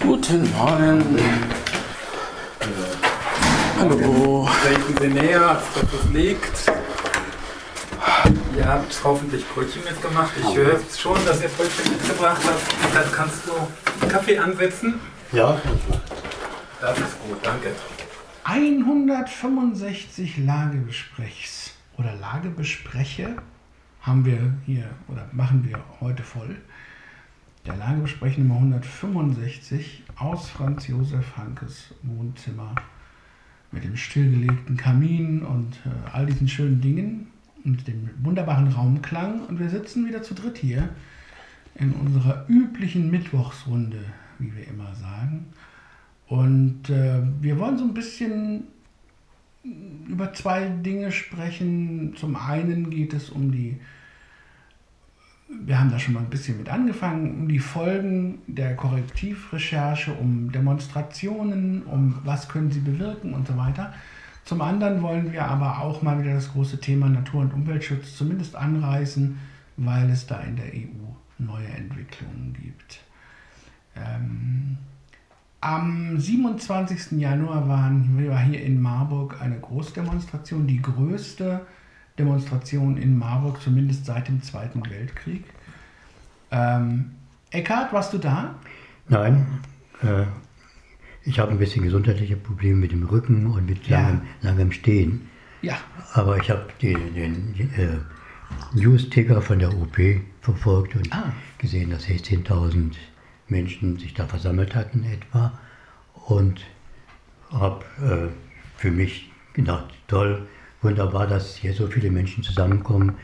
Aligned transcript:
Guten 0.00 0.52
Morgen. 0.52 1.18
Hallo. 3.80 4.48
Treten 4.62 4.96
Sie 5.00 5.08
näher, 5.08 5.48
als 5.48 5.64
dass 5.74 5.82
es 5.92 6.10
liegt. 6.12 6.72
Ihr 8.56 8.66
habt 8.66 9.00
hoffentlich 9.02 9.44
Brötchen 9.48 9.82
mitgemacht. 9.82 10.32
Ich 10.40 10.56
höre 10.56 10.78
schon, 10.96 11.18
dass 11.26 11.42
ihr 11.42 11.48
Brötchen 11.48 11.92
mitgebracht 11.92 12.40
habt. 12.44 12.94
Dann 12.94 13.12
kannst 13.12 13.40
du 13.46 14.06
Kaffee 14.06 14.38
ansetzen. 14.38 15.00
Ja, 15.32 15.60
Das 16.80 16.98
ist 16.98 17.18
gut, 17.26 17.38
danke. 17.42 17.72
165 18.44 20.36
Lagebesprechs 20.38 21.72
oder 21.98 22.14
Lagebespreche 22.14 23.36
haben 24.04 24.24
wir 24.24 24.54
hier 24.66 24.84
oder 25.08 25.26
machen 25.32 25.64
wir 25.66 25.82
heute 26.00 26.22
voll. 26.22 26.56
Der 27.66 27.76
Lagebesprech 27.76 28.36
Nummer 28.36 28.56
165 28.56 30.04
aus 30.16 30.50
Franz 30.50 30.86
Josef 30.86 31.36
Hankes 31.38 31.94
Wohnzimmer 32.02 32.74
mit 33.72 33.84
dem 33.84 33.96
stillgelegten 33.96 34.76
Kamin 34.76 35.42
und 35.42 35.76
äh, 35.86 36.10
all 36.12 36.26
diesen 36.26 36.48
schönen 36.48 36.82
Dingen 36.82 37.28
und 37.64 37.88
dem 37.88 38.10
wunderbaren 38.22 38.68
Raumklang. 38.68 39.46
Und 39.46 39.58
wir 39.58 39.70
sitzen 39.70 40.06
wieder 40.06 40.22
zu 40.22 40.34
dritt 40.34 40.58
hier 40.58 40.90
in 41.74 41.92
unserer 41.92 42.44
üblichen 42.48 43.10
Mittwochsrunde, 43.10 44.04
wie 44.38 44.54
wir 44.54 44.68
immer 44.68 44.94
sagen. 44.94 45.46
Und 46.26 46.90
äh, 46.90 47.22
wir 47.40 47.58
wollen 47.58 47.78
so 47.78 47.84
ein 47.84 47.94
bisschen 47.94 48.64
über 50.06 50.32
zwei 50.34 50.68
Dinge 50.68 51.10
sprechen. 51.10 52.14
Zum 52.16 52.36
einen 52.36 52.90
geht 52.90 53.14
es 53.14 53.30
um 53.30 53.50
die, 53.50 53.78
wir 55.64 55.78
haben 55.78 55.90
da 55.90 55.98
schon 55.98 56.14
mal 56.14 56.20
ein 56.20 56.30
bisschen 56.30 56.58
mit 56.58 56.68
angefangen, 56.68 57.40
um 57.40 57.48
die 57.48 57.58
Folgen 57.58 58.38
der 58.46 58.76
Korrektivrecherche, 58.76 60.12
um 60.12 60.50
Demonstrationen, 60.52 61.82
um 61.84 62.18
was 62.24 62.48
können 62.48 62.70
sie 62.70 62.80
bewirken 62.80 63.34
und 63.34 63.46
so 63.46 63.56
weiter. 63.56 63.94
Zum 64.44 64.60
anderen 64.60 65.00
wollen 65.02 65.32
wir 65.32 65.46
aber 65.46 65.80
auch 65.80 66.02
mal 66.02 66.20
wieder 66.22 66.34
das 66.34 66.52
große 66.52 66.80
Thema 66.80 67.08
Natur- 67.08 67.42
und 67.42 67.54
Umweltschutz 67.54 68.16
zumindest 68.16 68.56
anreißen, 68.56 69.38
weil 69.76 70.10
es 70.10 70.26
da 70.26 70.40
in 70.40 70.56
der 70.56 70.66
EU 70.66 71.14
neue 71.38 71.66
Entwicklungen 71.66 72.54
gibt. 72.60 73.00
Ähm, 73.96 74.76
am 75.60 76.20
27. 76.20 77.18
Januar 77.18 77.66
waren, 77.68 78.28
war 78.28 78.40
hier 78.40 78.62
in 78.62 78.82
Marburg 78.82 79.40
eine 79.40 79.58
Großdemonstration, 79.58 80.66
die 80.66 80.82
größte 80.82 81.62
Demonstration 82.18 82.96
in 82.96 83.18
Marburg, 83.18 83.60
zumindest 83.60 84.06
seit 84.06 84.28
dem 84.28 84.40
Zweiten 84.42 84.88
Weltkrieg. 84.88 85.44
Ähm, 86.52 87.10
Eckhard, 87.50 87.92
warst 87.92 88.12
du 88.12 88.18
da? 88.18 88.54
nein. 89.08 89.46
Äh, 90.02 90.24
ich 91.24 91.38
habe 91.38 91.50
ein 91.52 91.58
bisschen 91.58 91.82
gesundheitliche 91.84 92.36
Probleme 92.36 92.76
mit 92.76 92.92
dem 92.92 93.02
Rücken 93.04 93.46
und 93.46 93.66
mit 93.66 93.86
Ja. 93.88 94.00
langem, 94.02 94.20
langem 94.42 94.72
Stehen. 94.72 95.28
Ja. 95.62 95.76
Aber 96.12 96.36
ich 96.36 96.50
habe 96.50 96.66
den, 96.82 97.14
den 97.14 97.70
äh, 97.76 97.98
News-Ticker 98.78 99.40
von 99.42 99.58
der 99.58 99.74
OP 99.74 99.96
verfolgt 100.42 100.94
und 100.96 101.12
Ah. 101.12 101.32
gesehen, 101.58 101.90
dass 101.90 102.06
16.000 102.06 102.92
Menschen 103.48 103.98
sich 103.98 104.14
da 104.14 104.26
versammelt 104.26 104.74
hatten 104.74 105.02
etwa. 105.04 105.58
Und 106.26 106.60
habe 107.50 107.84
äh, 108.00 108.78
für 108.78 108.90
mich 108.90 109.30
gedacht, 109.54 109.86
toll, 110.06 110.46
wunderbar, 110.84 111.26
dass 111.26 111.56
hier 111.56 111.72
so 111.72 111.86
viele 111.86 112.10
Menschen 112.10 112.44
zusammenkommen. 112.44 113.16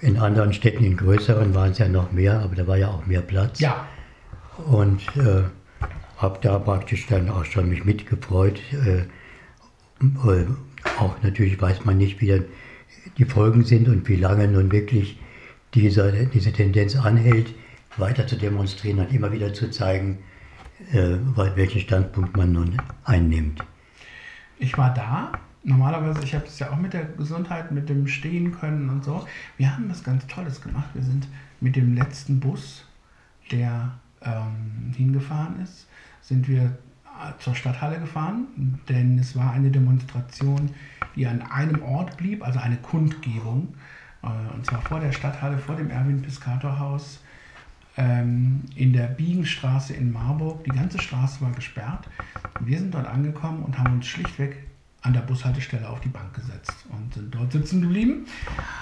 In 0.00 0.18
anderen 0.18 0.52
Städten, 0.52 0.84
in 0.84 0.96
größeren 0.96 1.54
waren 1.54 1.72
es 1.72 1.78
ja 1.78 1.88
noch 1.88 2.12
mehr, 2.12 2.40
aber 2.40 2.54
da 2.54 2.66
war 2.66 2.76
ja 2.76 2.88
auch 2.88 3.06
mehr 3.06 3.22
Platz. 3.22 3.60
Ja. 3.60 3.88
Und 4.66 5.00
äh, 5.16 5.42
habe 6.18 6.38
da 6.42 6.58
praktisch 6.58 7.06
dann 7.06 7.30
auch 7.30 7.44
schon 7.44 7.68
mich 7.68 7.84
mitgefreut. 7.84 8.60
Äh, 8.72 9.00
äh, 10.00 10.46
auch 10.98 11.16
natürlich 11.22 11.60
weiß 11.60 11.84
man 11.84 11.98
nicht, 11.98 12.20
wie 12.20 12.28
dann 12.28 12.44
die 13.18 13.24
Folgen 13.24 13.64
sind 13.64 13.88
und 13.88 14.08
wie 14.08 14.16
lange 14.16 14.46
nun 14.48 14.70
wirklich 14.70 15.18
dieser, 15.74 16.12
diese 16.12 16.52
Tendenz 16.52 16.96
anhält, 16.96 17.54
weiter 17.96 18.26
zu 18.26 18.36
demonstrieren 18.36 18.98
und 18.98 19.12
immer 19.12 19.32
wieder 19.32 19.52
zu 19.52 19.70
zeigen, 19.70 20.18
äh, 20.92 21.16
welchen 21.54 21.80
Standpunkt 21.80 22.36
man 22.36 22.52
nun 22.52 22.76
einnimmt. 23.04 23.64
Ich 24.58 24.76
war 24.76 24.92
da. 24.94 25.32
Normalerweise, 25.62 26.22
ich 26.24 26.34
habe 26.34 26.46
es 26.46 26.58
ja 26.58 26.70
auch 26.70 26.76
mit 26.76 26.94
der 26.94 27.04
Gesundheit, 27.04 27.70
mit 27.70 27.88
dem 27.88 28.06
Stehen 28.06 28.52
können 28.52 28.88
und 28.88 29.04
so. 29.04 29.26
Wir 29.58 29.74
haben 29.74 29.90
was 29.90 30.02
ganz 30.02 30.26
Tolles 30.26 30.60
gemacht. 30.62 30.88
Wir 30.94 31.02
sind 31.02 31.28
mit 31.60 31.76
dem 31.76 31.94
letzten 31.94 32.40
Bus, 32.40 32.86
der 33.50 33.92
ähm, 34.22 34.92
hingefahren 34.96 35.60
ist, 35.62 35.86
sind 36.22 36.48
wir 36.48 36.62
äh, 36.62 37.38
zur 37.38 37.54
Stadthalle 37.54 37.98
gefahren, 37.98 38.80
denn 38.88 39.18
es 39.18 39.36
war 39.36 39.52
eine 39.52 39.70
Demonstration, 39.70 40.70
die 41.14 41.26
an 41.26 41.42
einem 41.42 41.82
Ort 41.82 42.16
blieb, 42.16 42.44
also 42.44 42.58
eine 42.58 42.76
Kundgebung. 42.76 43.74
Äh, 44.22 44.54
und 44.54 44.64
zwar 44.64 44.80
vor 44.82 45.00
der 45.00 45.12
Stadthalle, 45.12 45.58
vor 45.58 45.76
dem 45.76 45.90
Erwin-Piscator-Haus 45.90 47.20
ähm, 47.96 48.62
in 48.74 48.92
der 48.92 49.08
Biegenstraße 49.08 49.92
in 49.92 50.12
Marburg. 50.12 50.64
Die 50.64 50.70
ganze 50.70 50.98
Straße 50.98 51.40
war 51.42 51.50
gesperrt. 51.52 52.08
Wir 52.60 52.78
sind 52.78 52.94
dort 52.94 53.06
angekommen 53.06 53.62
und 53.62 53.78
haben 53.78 53.94
uns 53.94 54.06
schlichtweg 54.06 54.69
an 55.02 55.12
der 55.12 55.20
Bushaltestelle 55.20 55.88
auf 55.88 56.00
die 56.00 56.08
Bank 56.08 56.34
gesetzt 56.34 56.74
und 56.90 57.14
sind 57.14 57.34
dort 57.34 57.52
sitzen 57.52 57.82
geblieben 57.82 58.26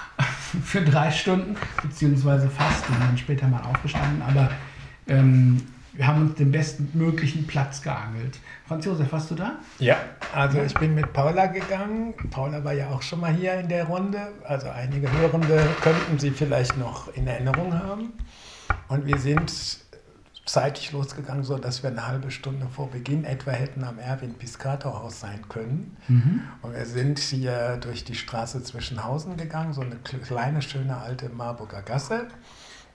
für 0.63 0.81
drei 0.81 1.11
Stunden, 1.11 1.55
beziehungsweise 1.81 2.49
fast. 2.49 2.87
Wir 2.89 2.95
sind 2.95 3.07
dann 3.07 3.17
später 3.17 3.47
mal 3.47 3.61
aufgestanden, 3.61 4.21
aber 4.21 4.51
ähm, 5.07 5.61
wir 5.93 6.07
haben 6.07 6.21
uns 6.21 6.35
den 6.35 6.51
besten 6.51 6.89
möglichen 6.93 7.47
Platz 7.47 7.81
geangelt. 7.81 8.39
Franz 8.67 8.85
Josef, 8.85 9.11
warst 9.11 9.31
du 9.31 9.35
da? 9.35 9.57
Ja, 9.79 9.97
also 10.33 10.61
ich 10.61 10.73
bin 10.75 10.95
mit 10.95 11.11
Paula 11.13 11.47
gegangen. 11.47 12.13
Paula 12.31 12.63
war 12.63 12.73
ja 12.73 12.89
auch 12.89 13.01
schon 13.01 13.19
mal 13.19 13.33
hier 13.33 13.55
in 13.55 13.67
der 13.67 13.85
Runde. 13.85 14.29
Also 14.43 14.69
einige 14.69 15.11
Hörende 15.11 15.67
könnten 15.81 16.19
sie 16.19 16.31
vielleicht 16.31 16.77
noch 16.77 17.13
in 17.15 17.27
Erinnerung 17.27 17.73
haben. 17.73 18.13
Und 18.87 19.07
wir 19.07 19.17
sind 19.17 19.51
zeitig 20.51 20.91
losgegangen, 20.91 21.43
so 21.43 21.57
dass 21.57 21.83
wir 21.83 21.89
eine 21.91 22.07
halbe 22.07 22.31
Stunde 22.31 22.67
vor 22.67 22.89
Beginn 22.89 23.23
etwa 23.23 23.51
hätten 23.51 23.83
am 23.83 23.99
Erwin 23.99 24.33
Piscator 24.33 25.01
Haus 25.01 25.19
sein 25.19 25.47
können. 25.47 25.97
Und 26.61 26.73
wir 26.73 26.85
sind 26.85 27.19
hier 27.19 27.77
durch 27.77 28.03
die 28.03 28.15
Straße 28.15 28.63
zwischen 28.63 29.03
Hausen 29.03 29.37
gegangen, 29.37 29.73
so 29.73 29.81
eine 29.81 29.97
kleine, 29.97 30.61
schöne 30.61 30.97
alte 30.97 31.29
Marburger 31.29 31.81
Gasse 31.81 32.27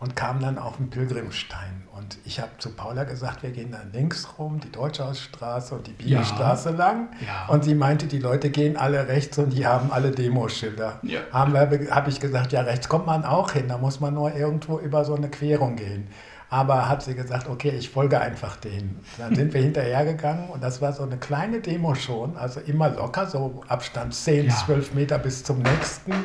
und 0.00 0.16
kamen 0.16 0.40
dann 0.40 0.58
auf 0.58 0.78
den 0.78 0.90
Pilgrimstein. 0.90 1.84
Und 1.96 2.18
ich 2.24 2.40
habe 2.40 2.50
zu 2.58 2.70
Paula 2.70 3.04
gesagt, 3.04 3.44
wir 3.44 3.50
gehen 3.52 3.70
dann 3.70 3.92
links 3.92 4.28
rum, 4.36 4.58
die 4.58 4.72
Deutschhausstraße 4.72 5.76
und 5.76 5.86
die 5.86 5.92
Biegenstraße 5.92 6.70
lang. 6.70 7.10
Ja. 7.24 7.46
Und 7.46 7.62
sie 7.62 7.76
meinte, 7.76 8.06
die 8.06 8.18
Leute 8.18 8.50
gehen 8.50 8.76
alle 8.76 9.06
rechts 9.06 9.38
und 9.38 9.50
die 9.50 9.64
haben 9.64 9.92
alle 9.92 10.10
Demoschilder. 10.10 10.98
Ja. 11.02 11.20
Habe 11.32 12.08
ich 12.08 12.18
gesagt, 12.18 12.52
ja, 12.52 12.62
rechts 12.62 12.88
kommt 12.88 13.06
man 13.06 13.24
auch 13.24 13.52
hin, 13.52 13.68
da 13.68 13.78
muss 13.78 14.00
man 14.00 14.12
nur 14.14 14.34
irgendwo 14.34 14.80
über 14.80 15.04
so 15.04 15.14
eine 15.14 15.30
Querung 15.30 15.76
gehen. 15.76 16.08
Aber 16.54 16.88
hat 16.88 17.02
sie 17.02 17.16
gesagt, 17.16 17.48
okay, 17.48 17.70
ich 17.70 17.90
folge 17.90 18.20
einfach 18.20 18.54
denen. 18.54 19.00
Dann 19.18 19.34
sind 19.34 19.52
wir 19.54 19.60
hinterhergegangen 19.60 20.50
und 20.50 20.62
das 20.62 20.80
war 20.80 20.92
so 20.92 21.02
eine 21.02 21.16
kleine 21.16 21.58
Demo 21.60 21.96
schon, 21.96 22.36
also 22.36 22.60
immer 22.60 22.90
locker, 22.90 23.26
so 23.26 23.64
Abstand 23.66 24.14
10, 24.14 24.46
Ja. 24.46 24.54
12 24.54 24.94
Meter 24.94 25.18
bis 25.18 25.42
zum 25.42 25.58
nächsten. 25.62 26.12
Und 26.12 26.24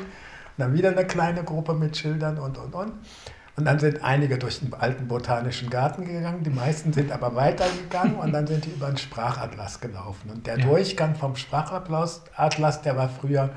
dann 0.58 0.74
wieder 0.74 0.90
eine 0.92 1.06
kleine 1.08 1.44
Gruppe 1.44 1.74
mit 1.74 1.98
Schildern 1.98 2.38
und, 2.38 2.60
und, 2.60 2.76
und. 2.76 2.92
Und 3.58 3.66
dann 3.66 3.80
sind 3.80 4.04
einige 4.04 4.38
durch 4.38 4.60
den 4.60 4.72
alten 4.76 5.08
botanischen 5.08 5.72
Garten 5.72 6.06
gegangen, 6.06 6.44
die 6.44 6.52
meisten 6.52 6.94
sind 6.94 7.12
aber 7.12 7.36
weitergegangen 7.36 8.16
und 8.16 8.32
dann 8.32 8.46
sind 8.46 8.66
die 8.66 8.70
über 8.70 8.86
den 8.88 8.98
Sprachatlas 8.98 9.82
gelaufen. 9.82 10.30
Und 10.30 10.46
der 10.46 10.60
Ja. 10.60 10.66
Durchgang 10.68 11.16
vom 11.16 11.36
Sprachatlas, 11.36 12.22
Atlas, 12.36 12.84
der 12.84 12.96
war 12.98 13.10
früher 13.10 13.50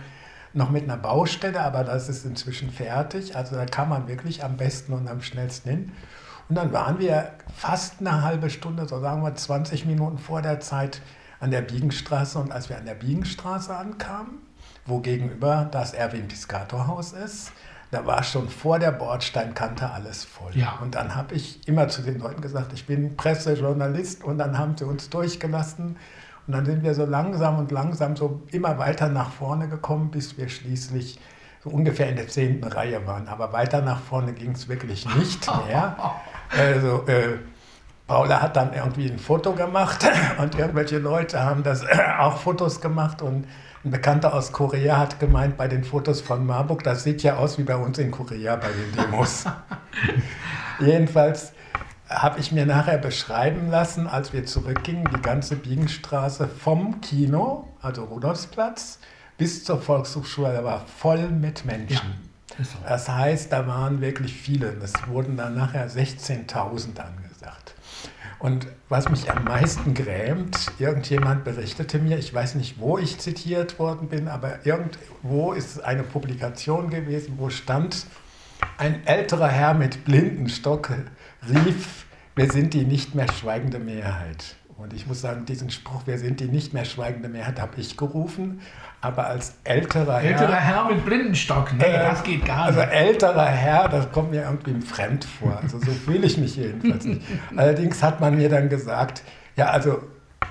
noch 0.55 0.71
mit 0.71 0.85
einer 0.85 0.97
Baustelle, 0.97 1.61
aber 1.61 1.85
das 1.85 2.09
ist 2.09 2.25
inzwischen 2.25 2.71
fertig. 2.71 3.37
Also 3.37 3.57
da 3.57 3.67
kann 3.67 3.91
man 3.91 4.09
wirklich 4.09 4.43
am 4.43 4.57
besten 4.57 4.95
und 4.95 5.07
am 5.09 5.21
schnellsten 5.21 5.69
hin. 5.71 5.93
Und 6.49 6.57
dann 6.57 6.73
waren 6.73 6.99
wir 6.99 7.33
fast 7.55 8.01
eine 8.01 8.23
halbe 8.23 8.51
Stunde, 8.51 8.87
so 8.87 9.01
sagen 9.01 9.23
wir 9.23 9.35
20 9.35 9.87
Minuten 9.87 10.19
vor 10.19 10.43
der 10.43 10.61
Zeit 10.61 11.01
an 11.41 11.51
der 11.51 11.63
Biegenstraße. 11.63 12.39
Und 12.39 12.53
als 12.53 12.69
wir 12.69 12.77
an 12.79 12.87
der 12.87 12.95
Biegenstraße 12.95 13.75
ankamen, 13.75 14.39
wo 14.87 15.01
gegenüber 15.01 15.69
das 15.71 15.93
Erwin 15.93 16.29
Piscator 16.29 16.87
Haus 16.87 17.13
ist, 17.13 17.53
da 17.93 18.07
war 18.07 18.23
schon 18.23 18.49
vor 18.49 18.79
der 18.79 18.91
Bordsteinkante 18.91 19.91
alles 19.91 20.25
voll. 20.25 20.57
Ja. 20.57 20.79
Und 20.81 20.95
dann 20.95 21.15
habe 21.15 21.35
ich 21.35 21.67
immer 21.69 21.89
zu 21.89 22.01
den 22.01 22.19
Leuten 22.21 22.41
gesagt, 22.41 22.73
ich 22.73 22.87
bin 22.87 23.17
Pressejournalist 23.17 24.25
und 24.25 24.39
dann 24.39 24.57
haben 24.57 24.77
sie 24.79 24.87
uns 24.87 25.11
durchgelassen. 25.11 25.97
Und 26.47 26.55
dann 26.55 26.65
sind 26.65 26.83
wir 26.83 26.95
so 26.95 27.05
langsam 27.05 27.59
und 27.59 27.71
langsam 27.71 28.17
so 28.17 28.43
immer 28.51 28.79
weiter 28.79 29.09
nach 29.09 29.31
vorne 29.31 29.69
gekommen, 29.69 30.11
bis 30.11 30.39
wir 30.39 30.49
schließlich 30.49 31.21
so 31.63 31.71
ungefähr 31.71 32.09
in 32.09 32.17
der 32.17 32.29
zehnten 32.29 32.65
Reihe 32.65 33.07
waren. 33.07 33.29
Aber 33.29 33.53
weiter 33.53 33.83
nach 33.83 34.01
vorne 34.01 34.33
ging 34.33 34.53
es 34.53 34.69
wirklich 34.69 35.07
nicht 35.17 35.47
mehr. 35.67 35.97
Also 36.55 37.07
äh, 37.07 37.39
Paula 38.07 38.43
hat 38.43 38.57
dann 38.57 38.75
irgendwie 38.75 39.11
ein 39.11 39.19
Foto 39.19 39.55
gemacht 39.55 40.07
und 40.39 40.55
irgendwelche 40.59 40.99
Leute 40.99 41.43
haben 41.43 41.63
das 41.63 41.83
auch 42.19 42.37
Fotos 42.37 42.83
gemacht 42.83 43.23
und 43.23 43.47
ein 43.87 43.91
Bekannter 43.91 44.35
aus 44.35 44.53
Korea 44.53 44.99
hat 44.99 45.19
gemeint, 45.19 45.57
bei 45.57 45.67
den 45.67 45.83
Fotos 45.83 46.21
von 46.21 46.45
Marburg, 46.45 46.85
das 46.85 47.05
sieht 47.05 47.23
ja 47.23 47.37
aus 47.37 47.57
wie 47.57 47.63
bei 47.63 47.75
uns 47.75 47.97
in 47.97 48.11
Korea 48.11 48.57
bei 48.57 48.69
den 48.69 48.93
Demos. 49.03 49.47
Jedenfalls 50.79 51.55
habe 52.07 52.39
ich 52.39 52.53
mir 52.53 52.67
nachher 52.67 52.99
beschreiben 52.99 53.71
lassen, 53.71 54.07
als 54.07 54.35
wir 54.35 54.45
zurückgingen, 54.45 55.09
die 55.17 55.23
ganze 55.23 55.57
Biegenstraße 55.57 56.49
vom 56.49 57.01
Kino, 57.01 57.67
also 57.81 58.05
Rudolfsplatz, 58.05 58.99
bis 59.39 59.65
zur 59.65 59.81
Volkshochschule 59.81 60.63
war 60.65 60.87
voll 60.87 61.29
mit 61.29 61.65
Menschen. 61.65 62.15
Ja, 62.59 62.65
das 62.89 63.09
heißt, 63.09 63.53
da 63.53 63.67
waren 63.67 64.01
wirklich 64.01 64.33
viele. 64.35 64.69
Es 64.83 64.93
wurden 65.09 65.37
dann 65.37 65.55
nachher 65.55 65.89
16.000 65.89 66.99
angesagt. 66.99 67.75
Und 68.39 68.67
was 68.89 69.09
mich 69.09 69.31
am 69.31 69.45
meisten 69.45 69.95
grämt, 69.95 70.73
irgendjemand 70.79 71.45
berichtete 71.45 72.01
mir, 72.01 72.19
ich 72.19 72.35
weiß 72.35 72.57
nicht, 72.57 72.81
wo 72.81 72.99
ich 72.99 73.19
zitiert 73.19 73.79
worden 73.79 74.09
bin, 74.09 74.27
aber 74.27 74.67
irgendwo 74.67 75.53
ist 75.53 75.83
eine 75.83 76.03
Publikation 76.03 76.91
gewesen, 76.91 77.35
wo 77.39 77.51
stand, 77.51 78.07
ein 78.79 79.07
älterer 79.07 79.49
Herr 79.49 79.75
mit 79.75 80.05
Blindenstock 80.05 80.93
rief, 81.49 82.07
wir 82.35 82.51
sind 82.51 82.75
die 82.75 82.85
nicht 82.85 83.15
mehr 83.15 83.31
schweigende 83.33 83.79
Mehrheit. 83.79 84.57
Und 84.77 84.93
ich 84.93 85.07
muss 85.07 85.21
sagen, 85.21 85.47
diesen 85.47 85.71
Spruch, 85.71 86.07
wir 86.07 86.19
sind 86.19 86.41
die 86.41 86.47
nicht 86.47 86.73
mehr 86.73 86.85
schweigende 86.85 87.29
Mehrheit, 87.29 87.61
habe 87.61 87.81
ich 87.81 87.97
gerufen. 87.97 88.61
Aber 89.03 89.27
als 89.27 89.57
älterer 89.65 90.19
Herr. 90.19 90.31
Älterer 90.31 90.55
Herr 90.55 90.85
mit 90.85 91.05
Blindenstock, 91.05 91.73
nee, 91.75 91.83
äh, 91.83 91.99
das 91.99 92.23
geht 92.23 92.47
gar 92.47 92.67
also 92.67 92.79
nicht. 92.79 92.89
Also 92.89 93.05
älterer 93.05 93.47
Herr, 93.47 93.89
das 93.89 94.13
kommt 94.13 94.31
mir 94.31 94.43
irgendwie 94.43 94.81
fremd 94.81 95.25
vor. 95.25 95.59
Also 95.61 95.79
so 95.81 95.91
fühle 95.91 96.25
ich 96.25 96.39
mich 96.39 96.55
jedenfalls 96.55 97.05
nicht. 97.05 97.21
Allerdings 97.57 98.01
hat 98.01 98.21
man 98.21 98.37
mir 98.37 98.49
dann 98.49 98.69
gesagt, 98.69 99.25
ja, 99.57 99.67
also 99.67 100.03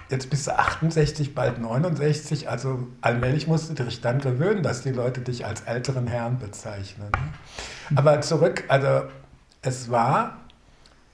jetzt 0.09 0.29
bist 0.29 0.47
du 0.47 0.59
68, 0.59 1.33
bald 1.33 1.61
69, 1.61 2.49
also 2.49 2.87
allmählich 2.99 3.47
musst 3.47 3.69
du 3.69 3.83
dich 3.85 4.01
dann 4.01 4.19
gewöhnen, 4.19 4.63
dass 4.63 4.81
die 4.81 4.91
Leute 4.91 5.21
dich 5.21 5.45
als 5.45 5.61
älteren 5.61 6.07
Herrn 6.07 6.37
bezeichnen. 6.37 7.07
Aber 7.95 8.19
zurück, 8.19 8.65
also 8.67 9.03
es 9.61 9.89
war 9.89 10.37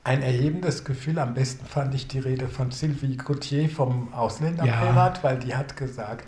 ein 0.04 0.24
erhebendes 0.24 0.86
Gefühl. 0.86 1.20
Am 1.20 1.36
besten 1.36 1.66
fand 1.66 1.94
ich 1.94 2.08
die 2.08 2.20
Rede 2.20 2.48
von 2.48 2.72
Sylvie 2.72 3.18
Gauthier 3.18 3.70
vom 3.70 4.12
Ausländerprivat, 4.14 5.18
ja. 5.18 5.24
weil 5.24 5.38
die 5.38 5.56
hat 5.56 5.78
gesagt, 5.78 6.26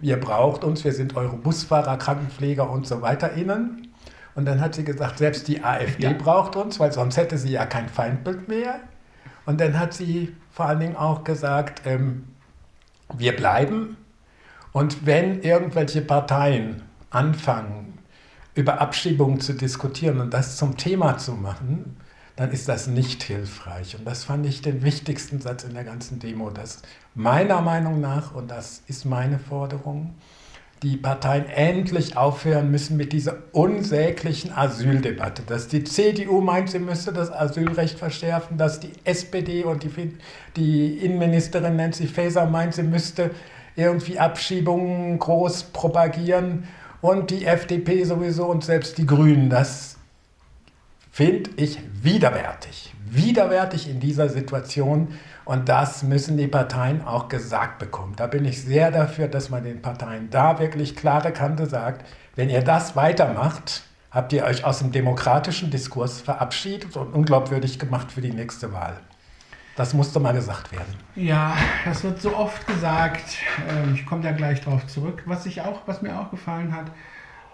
ihr 0.00 0.18
braucht 0.18 0.64
uns, 0.64 0.84
wir 0.84 0.92
sind 0.92 1.16
eure 1.16 1.36
Busfahrer, 1.36 1.96
Krankenpfleger 1.96 2.68
und 2.68 2.86
so 2.86 3.02
weiter 3.02 3.32
innen. 3.32 3.88
Und 4.34 4.46
dann 4.46 4.60
hat 4.60 4.74
sie 4.74 4.84
gesagt, 4.84 5.18
selbst 5.18 5.46
die 5.48 5.62
AfD 5.62 6.04
ja. 6.04 6.12
braucht 6.12 6.56
uns, 6.56 6.80
weil 6.80 6.92
sonst 6.92 7.16
hätte 7.16 7.38
sie 7.38 7.52
ja 7.52 7.66
kein 7.66 7.88
Feindbild 7.88 8.48
mehr. 8.48 8.80
Und 9.46 9.60
dann 9.60 9.78
hat 9.78 9.94
sie 9.94 10.34
vor 10.50 10.66
allen 10.66 10.80
Dingen 10.80 10.96
auch 10.96 11.24
gesagt, 11.24 11.82
ähm, 11.84 12.24
wir 13.16 13.36
bleiben. 13.36 13.96
Und 14.72 15.06
wenn 15.06 15.42
irgendwelche 15.42 16.00
Parteien 16.00 16.82
anfangen, 17.10 17.98
über 18.54 18.80
Abschiebungen 18.80 19.40
zu 19.40 19.52
diskutieren 19.52 20.20
und 20.20 20.32
das 20.32 20.56
zum 20.56 20.76
Thema 20.76 21.18
zu 21.18 21.32
machen, 21.32 21.96
dann 22.36 22.50
ist 22.50 22.68
das 22.68 22.86
nicht 22.86 23.22
hilfreich. 23.22 23.96
Und 23.96 24.06
das 24.06 24.24
fand 24.24 24.46
ich 24.46 24.60
den 24.60 24.82
wichtigsten 24.82 25.40
Satz 25.40 25.64
in 25.64 25.74
der 25.74 25.84
ganzen 25.84 26.18
Demo, 26.18 26.50
dass 26.50 26.82
meiner 27.14 27.60
Meinung 27.60 28.00
nach, 28.00 28.34
und 28.34 28.50
das 28.50 28.82
ist 28.88 29.04
meine 29.04 29.38
Forderung, 29.38 30.14
die 30.82 30.96
Parteien 30.96 31.48
endlich 31.48 32.16
aufhören 32.16 32.70
müssen 32.70 32.96
mit 32.96 33.12
dieser 33.12 33.36
unsäglichen 33.52 34.52
Asyldebatte. 34.52 35.42
Dass 35.46 35.68
die 35.68 35.84
CDU 35.84 36.40
meint, 36.40 36.70
sie 36.70 36.78
müsste 36.78 37.12
das 37.12 37.32
Asylrecht 37.32 37.98
verschärfen, 37.98 38.58
dass 38.58 38.80
die 38.80 38.90
SPD 39.04 39.64
und 39.64 39.82
die, 39.82 40.18
die 40.56 40.98
Innenministerin 40.98 41.76
Nancy 41.76 42.06
Faeser 42.06 42.46
meint, 42.46 42.74
sie 42.74 42.82
müsste 42.82 43.30
irgendwie 43.76 44.18
Abschiebungen 44.18 45.18
groß 45.18 45.64
propagieren 45.72 46.64
und 47.00 47.30
die 47.30 47.46
FDP 47.46 48.04
sowieso 48.04 48.46
und 48.46 48.64
selbst 48.64 48.98
die 48.98 49.06
Grünen. 49.06 49.48
Das 49.48 49.93
finde 51.14 51.50
ich 51.54 51.78
widerwärtig. 52.02 52.92
Widerwärtig 53.08 53.88
in 53.88 54.00
dieser 54.00 54.28
Situation. 54.28 55.14
Und 55.44 55.68
das 55.68 56.02
müssen 56.02 56.36
die 56.36 56.48
Parteien 56.48 57.06
auch 57.06 57.28
gesagt 57.28 57.78
bekommen. 57.78 58.14
Da 58.16 58.26
bin 58.26 58.44
ich 58.44 58.64
sehr 58.64 58.90
dafür, 58.90 59.28
dass 59.28 59.48
man 59.48 59.62
den 59.62 59.80
Parteien 59.80 60.28
da 60.30 60.58
wirklich 60.58 60.96
klare 60.96 61.30
Kante 61.30 61.66
sagt, 61.66 62.04
wenn 62.34 62.50
ihr 62.50 62.62
das 62.62 62.96
weitermacht, 62.96 63.84
habt 64.10 64.32
ihr 64.32 64.42
euch 64.42 64.64
aus 64.64 64.80
dem 64.80 64.90
demokratischen 64.90 65.70
Diskurs 65.70 66.20
verabschiedet 66.20 66.96
und 66.96 67.14
unglaubwürdig 67.14 67.78
gemacht 67.78 68.10
für 68.10 68.20
die 68.20 68.32
nächste 68.32 68.72
Wahl. 68.72 68.96
Das 69.76 69.94
musste 69.94 70.18
mal 70.18 70.32
gesagt 70.32 70.72
werden. 70.72 70.96
Ja, 71.14 71.56
das 71.84 72.02
wird 72.02 72.20
so 72.20 72.36
oft 72.36 72.66
gesagt. 72.66 73.36
Ähm, 73.68 73.94
ich 73.94 74.04
komme 74.04 74.22
da 74.22 74.32
gleich 74.32 74.62
drauf 74.62 74.84
zurück. 74.88 75.22
Was, 75.26 75.46
ich 75.46 75.60
auch, 75.60 75.82
was 75.86 76.02
mir 76.02 76.18
auch 76.18 76.32
gefallen 76.32 76.74
hat, 76.74 76.90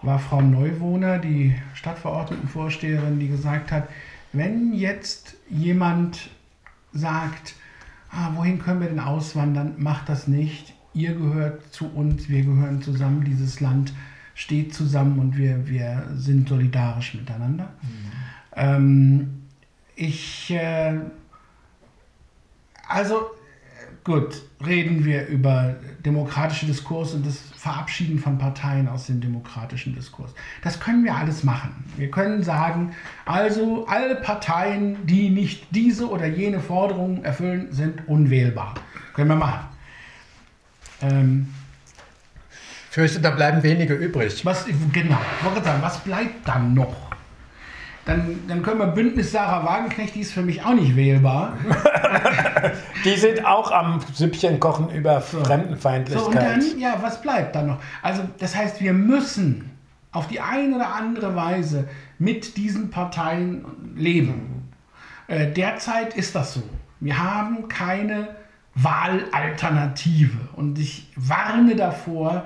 war 0.01 0.19
Frau 0.19 0.41
Neuwohner, 0.41 1.19
die 1.19 1.55
Stadtverordnetenvorsteherin, 1.73 3.19
die 3.19 3.27
gesagt 3.27 3.71
hat, 3.71 3.87
wenn 4.33 4.73
jetzt 4.73 5.35
jemand 5.49 6.29
sagt, 6.93 7.55
ah, 8.11 8.31
wohin 8.35 8.59
können 8.59 8.81
wir 8.81 8.87
denn 8.87 8.99
auswandern, 8.99 9.75
macht 9.77 10.09
das 10.09 10.27
nicht. 10.27 10.73
Ihr 10.93 11.13
gehört 11.13 11.73
zu 11.73 11.87
uns, 11.87 12.29
wir 12.29 12.43
gehören 12.43 12.81
zusammen, 12.81 13.23
dieses 13.23 13.59
Land 13.59 13.93
steht 14.33 14.73
zusammen 14.73 15.19
und 15.19 15.37
wir, 15.37 15.67
wir 15.67 16.07
sind 16.15 16.49
solidarisch 16.49 17.13
miteinander. 17.13 17.71
Mhm. 17.81 18.11
Ähm, 18.55 19.43
ich, 19.95 20.51
äh, 20.51 20.99
also 22.87 23.31
gut, 24.03 24.41
reden 24.65 25.05
wir 25.05 25.27
über 25.27 25.75
demokratische 26.05 26.65
Diskurs 26.65 27.13
und 27.13 27.25
das 27.25 27.37
Verabschieden 27.55 28.19
von 28.19 28.37
Parteien 28.37 28.87
aus 28.87 29.05
dem 29.05 29.21
demokratischen 29.21 29.93
Diskurs. 29.93 30.33
Das 30.63 30.79
können 30.79 31.03
wir 31.03 31.15
alles 31.15 31.43
machen. 31.43 31.83
Wir 31.97 32.09
können 32.09 32.41
sagen, 32.43 32.93
also 33.25 33.85
alle 33.87 34.15
Parteien, 34.15 35.05
die 35.05 35.29
nicht 35.29 35.67
diese 35.71 36.09
oder 36.09 36.25
jene 36.25 36.59
Forderungen 36.59 37.23
erfüllen, 37.23 37.67
sind 37.71 38.07
unwählbar. 38.07 38.73
Können 39.13 39.29
wir 39.29 39.35
machen. 39.35 39.67
Ähm, 41.01 41.53
fürchte, 42.89 43.19
da 43.19 43.31
bleiben 43.31 43.61
wenige 43.63 43.93
übrig. 43.93 44.43
Was, 44.45 44.65
genau, 44.91 45.19
was 45.81 45.99
bleibt 45.99 46.47
dann 46.47 46.73
noch? 46.73 47.10
Dann, 48.05 48.39
dann 48.47 48.63
können 48.63 48.79
wir 48.79 48.87
Bündnis 48.87 49.31
Sarah 49.31 49.63
Wagenknecht, 49.65 50.15
die 50.15 50.21
ist 50.21 50.33
für 50.33 50.41
mich 50.41 50.63
auch 50.63 50.73
nicht 50.73 50.95
wählbar. 50.95 51.57
die 53.05 53.15
sind 53.15 53.45
auch 53.45 53.71
am 53.71 53.99
Süppchen 54.13 54.59
kochen 54.59 54.89
über 54.89 55.21
so. 55.21 55.43
Fremdenfeindlichkeit. 55.43 56.23
So, 56.23 56.29
und 56.29 56.35
dann, 56.35 56.79
ja, 56.79 56.97
was 57.01 57.21
bleibt 57.21 57.55
dann 57.55 57.67
noch? 57.67 57.77
Also, 58.01 58.23
das 58.39 58.55
heißt, 58.55 58.81
wir 58.81 58.93
müssen 58.93 59.69
auf 60.11 60.27
die 60.27 60.39
eine 60.39 60.75
oder 60.75 60.93
andere 60.93 61.35
Weise 61.35 61.87
mit 62.17 62.57
diesen 62.57 62.89
Parteien 62.89 63.65
leben. 63.95 64.71
Äh, 65.27 65.51
derzeit 65.51 66.15
ist 66.15 66.35
das 66.35 66.55
so. 66.55 66.63
Wir 66.99 67.21
haben 67.21 67.67
keine 67.67 68.35
Wahlalternative. 68.75 70.37
Und 70.53 70.79
ich 70.79 71.11
warne 71.15 71.75
davor, 71.75 72.45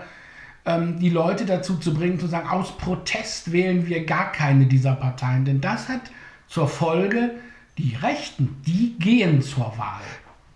ähm, 0.65 0.99
die 0.99 1.09
Leute 1.09 1.45
dazu 1.45 1.77
zu 1.77 1.93
bringen, 1.93 2.19
zu 2.19 2.27
sagen, 2.27 2.49
aus 2.49 2.77
Protest 2.77 3.51
wählen 3.51 3.87
wir 3.87 4.05
gar 4.05 4.31
keine 4.31 4.65
dieser 4.65 4.93
Parteien. 4.93 5.45
Denn 5.45 5.61
das 5.61 5.89
hat 5.89 6.01
zur 6.47 6.67
Folge, 6.67 7.31
die 7.77 7.95
Rechten, 8.01 8.61
die 8.65 8.95
gehen 8.99 9.41
zur 9.41 9.73
Wahl. 9.77 10.01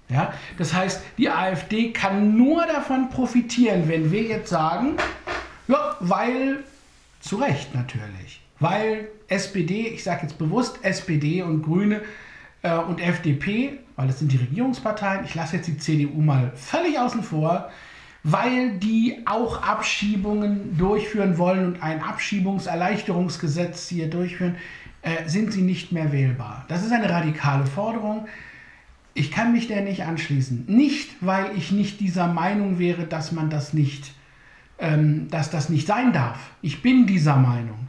Ja? 0.09 0.33
Das 0.57 0.73
heißt, 0.73 1.01
die 1.17 1.29
AfD 1.29 1.91
kann 1.91 2.37
nur 2.37 2.65
davon 2.65 3.09
profitieren, 3.09 3.87
wenn 3.87 4.11
wir 4.11 4.23
jetzt 4.23 4.49
sagen, 4.49 4.93
ja, 5.67 5.95
weil, 5.99 6.63
zu 7.19 7.37
Recht 7.37 7.75
natürlich, 7.75 8.41
weil 8.59 9.09
SPD, 9.27 9.87
ich 9.87 10.03
sage 10.03 10.23
jetzt 10.23 10.37
bewusst 10.37 10.79
SPD 10.81 11.43
und 11.43 11.61
Grüne 11.61 12.01
äh, 12.63 12.75
und 12.75 12.99
FDP, 12.99 13.77
weil 13.95 14.07
das 14.07 14.19
sind 14.19 14.31
die 14.31 14.37
Regierungsparteien, 14.37 15.25
ich 15.25 15.35
lasse 15.35 15.57
jetzt 15.57 15.67
die 15.67 15.77
CDU 15.77 16.21
mal 16.21 16.51
völlig 16.55 16.97
außen 16.97 17.21
vor, 17.21 17.69
weil 18.23 18.77
die 18.79 19.23
auch 19.25 19.63
Abschiebungen 19.63 20.77
durchführen 20.77 21.37
wollen 21.37 21.65
und 21.65 21.83
ein 21.83 22.01
Abschiebungserleichterungsgesetz 22.01 23.87
hier 23.87 24.09
durchführen, 24.09 24.55
äh, 25.01 25.27
sind 25.27 25.53
sie 25.53 25.61
nicht 25.61 25.91
mehr 25.91 26.11
wählbar. 26.11 26.65
Das 26.67 26.83
ist 26.83 26.91
eine 26.91 27.09
radikale 27.09 27.65
Forderung. 27.65 28.27
Ich 29.13 29.31
kann 29.31 29.53
mich 29.53 29.67
der 29.67 29.81
nicht 29.81 30.03
anschließen. 30.03 30.65
Nicht, 30.67 31.11
weil 31.21 31.57
ich 31.57 31.71
nicht 31.71 31.99
dieser 31.99 32.27
Meinung 32.27 32.79
wäre, 32.79 33.05
dass 33.05 33.31
man 33.31 33.49
das 33.49 33.73
nicht, 33.73 34.13
ähm, 34.77 35.29
dass 35.29 35.49
das 35.49 35.69
nicht 35.69 35.87
sein 35.87 36.11
darf. 36.11 36.51
Ich 36.61 36.81
bin 36.81 37.07
dieser 37.07 37.37
Meinung. 37.37 37.87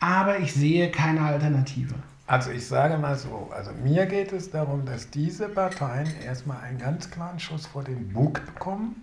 Aber 0.00 0.38
ich 0.38 0.52
sehe 0.52 0.90
keine 0.90 1.20
Alternative. 1.20 1.94
Also 2.26 2.50
ich 2.50 2.66
sage 2.66 2.96
mal 2.96 3.16
so, 3.16 3.50
also 3.54 3.70
mir 3.82 4.06
geht 4.06 4.32
es 4.32 4.50
darum, 4.50 4.84
dass 4.84 5.10
diese 5.10 5.48
Parteien 5.48 6.08
erstmal 6.24 6.60
einen 6.60 6.78
ganz 6.78 7.10
klaren 7.10 7.38
Schuss 7.38 7.66
vor 7.66 7.84
den 7.84 8.12
Bug 8.12 8.44
bekommen 8.46 9.02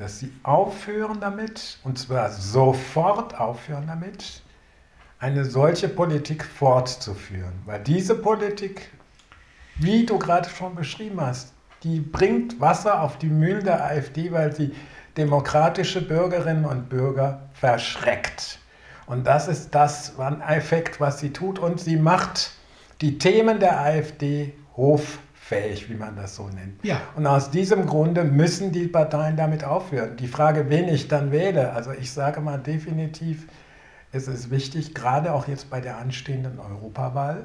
dass 0.00 0.18
sie 0.18 0.32
aufhören 0.42 1.20
damit, 1.20 1.78
und 1.84 1.98
zwar 1.98 2.30
sofort 2.30 3.38
aufhören 3.38 3.86
damit, 3.86 4.42
eine 5.18 5.44
solche 5.44 5.88
Politik 5.88 6.42
fortzuführen. 6.42 7.52
Weil 7.66 7.80
diese 7.80 8.14
Politik, 8.14 8.90
wie 9.76 10.06
du 10.06 10.18
gerade 10.18 10.48
schon 10.48 10.74
beschrieben 10.74 11.20
hast, 11.20 11.52
die 11.82 12.00
bringt 12.00 12.58
Wasser 12.60 13.02
auf 13.02 13.18
die 13.18 13.28
Mühlen 13.28 13.62
der 13.62 13.84
AfD, 13.84 14.32
weil 14.32 14.56
sie 14.56 14.74
demokratische 15.18 16.00
Bürgerinnen 16.00 16.64
und 16.64 16.88
Bürger 16.88 17.50
verschreckt. 17.52 18.58
Und 19.04 19.26
das 19.26 19.48
ist 19.48 19.74
das 19.74 20.14
Effekt, 20.48 20.98
was 20.98 21.20
sie 21.20 21.30
tut. 21.30 21.58
Und 21.58 21.78
sie 21.78 21.96
macht 21.96 22.52
die 23.02 23.18
Themen 23.18 23.60
der 23.60 23.78
AfD 23.80 24.54
hoffähig, 25.50 25.90
wie 25.90 25.94
man 25.94 26.16
das 26.16 26.36
so 26.36 26.48
nennt. 26.48 26.84
Ja. 26.84 27.00
Und 27.16 27.26
aus 27.26 27.50
diesem 27.50 27.86
Grunde 27.86 28.24
müssen 28.24 28.72
die 28.72 28.86
Parteien 28.86 29.36
damit 29.36 29.64
aufhören. 29.64 30.16
Die 30.16 30.28
Frage, 30.28 30.68
wen 30.70 30.88
ich 30.88 31.08
dann 31.08 31.32
wähle, 31.32 31.72
also 31.72 31.92
ich 31.92 32.12
sage 32.12 32.40
mal 32.40 32.58
definitiv, 32.58 33.46
es 34.12 34.28
ist 34.28 34.50
wichtig, 34.50 34.94
gerade 34.94 35.32
auch 35.32 35.48
jetzt 35.48 35.70
bei 35.70 35.80
der 35.80 35.98
anstehenden 35.98 36.58
Europawahl, 36.58 37.44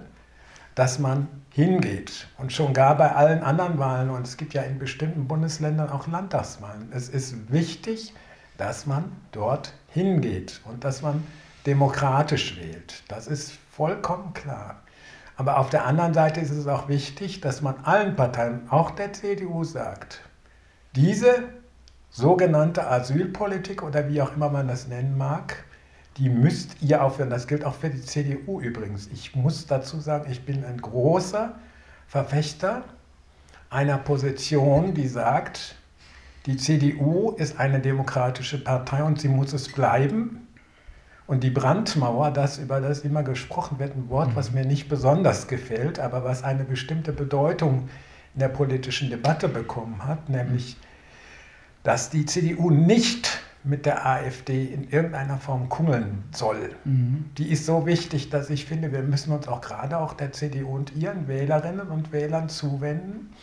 dass 0.74 1.00
man 1.00 1.28
hingeht. 1.52 2.28
Und 2.38 2.52
schon 2.52 2.74
gar 2.74 2.98
bei 2.98 3.12
allen 3.12 3.42
anderen 3.42 3.78
Wahlen, 3.80 4.10
und 4.10 4.28
es 4.28 4.38
gibt 4.38 4.54
ja 4.54 4.64
in 4.64 4.78
bestimmten 4.78 5.28
Bundesländern 5.28 5.90
auch 5.90 6.08
Landtagswahlen. 6.08 6.90
Es 6.92 7.10
ist 7.10 7.52
wichtig, 7.52 8.14
dass 8.58 8.86
man 8.86 9.12
dort 9.32 9.74
hingeht 9.90 10.62
und 10.66 10.84
dass 10.84 11.02
man 11.02 11.24
demokratisch 11.66 12.58
wählt. 12.58 13.04
Das 13.08 13.28
ist 13.28 13.54
vollkommen 13.72 14.34
klar. 14.34 14.82
Aber 15.38 15.60
auf 15.60 15.70
der 15.70 15.86
anderen 15.86 16.14
Seite 16.14 16.40
ist 16.40 16.52
es 16.52 16.68
auch 16.68 16.88
wichtig, 16.88 17.42
dass 17.42 17.62
man 17.62 17.76
allen 17.84 18.16
Parteien, 18.16 18.70
auch 18.70 18.92
der 18.92 19.14
CDU, 19.14 19.64
sagt, 19.64 20.22
diese 20.96 21.44
sogenannte 22.10 22.88
Asylpolitik 22.88 23.84
oder 23.84 24.08
wie 24.10 24.22
auch 24.22 24.36
immer 24.36 24.50
man 24.50 24.68
das 24.68 24.88
nennen 24.88 25.18
mag, 25.18 25.66
die 26.18 26.30
müsst 26.30 26.82
ihr 26.82 27.04
aufhören. 27.04 27.30
Das 27.30 27.48
gilt 27.48 27.66
auch 27.66 27.76
für 27.76 27.90
die 27.90 28.02
CDU 28.02 28.62
übrigens. 28.62 29.08
Ich 29.08 29.36
muss 29.36 29.66
dazu 29.68 30.00
sagen, 30.00 30.32
ich 30.32 30.46
bin 30.46 30.64
ein 30.64 30.80
großer 30.80 31.56
Verfechter 32.08 32.84
einer 33.70 33.98
Position, 33.98 34.94
die 34.94 35.08
sagt, 35.08 35.76
die 36.46 36.56
CDU 36.56 37.32
ist 37.32 37.60
eine 37.60 37.80
demokratische 37.80 38.64
Partei 38.64 39.04
und 39.04 39.20
sie 39.20 39.28
muss 39.28 39.52
es 39.52 39.70
bleiben. 39.70 40.45
Und 41.28 41.44
die 41.44 41.50
Brandmauer, 41.50 42.32
das 42.32 42.60
über 42.60 42.80
das 42.80 43.00
immer 43.00 43.24
gesprochen 43.24 43.80
wird, 43.80 43.96
ein 43.96 44.10
Wort, 44.10 44.36
was 44.36 44.52
mir 44.52 44.66
nicht 44.66 44.90
besonders 44.90 45.48
gefällt, 45.48 46.00
aber 46.00 46.24
was 46.24 46.44
eine 46.44 46.64
bestimmte 46.64 47.12
Bedeutung 47.14 47.90
in 48.36 48.40
der 48.40 48.50
politischen 48.50 49.10
Debatte 49.10 49.50
bekommen 49.50 50.06
hat, 50.06 50.30
nämlich, 50.30 50.78
dass 51.84 52.10
die 52.10 52.26
CDU 52.26 52.70
nicht 52.70 53.40
mit 53.64 53.88
der 53.88 54.06
AfD 54.06 54.66
in 54.66 54.90
irgendeiner 54.90 55.38
Form 55.38 55.70
kungeln 55.70 56.24
soll. 56.32 56.70
Mhm. 56.84 57.26
Die 57.38 57.50
ist 57.50 57.66
so 57.66 57.88
wichtig, 57.88 58.30
dass 58.30 58.52
ich 58.52 58.66
finde, 58.66 58.92
wir 58.92 59.02
müssen 59.02 59.34
uns 59.34 59.48
auch 59.48 59.62
gerade 59.62 59.98
auch 59.98 60.14
der 60.14 60.32
CDU 60.32 60.76
und 60.76 60.96
ihren 60.96 61.28
Wählerinnen 61.28 61.88
und 61.88 62.12
Wählern 62.12 62.48
zuwenden 62.48 63.34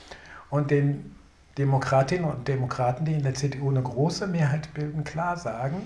und 0.49 0.71
den 0.71 1.17
Demokratinnen 1.59 2.31
und 2.31 2.47
Demokraten, 2.47 3.05
die 3.05 3.15
in 3.15 3.25
der 3.25 3.35
CDU 3.35 3.71
eine 3.71 3.83
große 3.83 4.29
Mehrheit 4.29 4.73
bilden, 4.75 5.03
klar 5.03 5.37
sagen, 5.37 5.77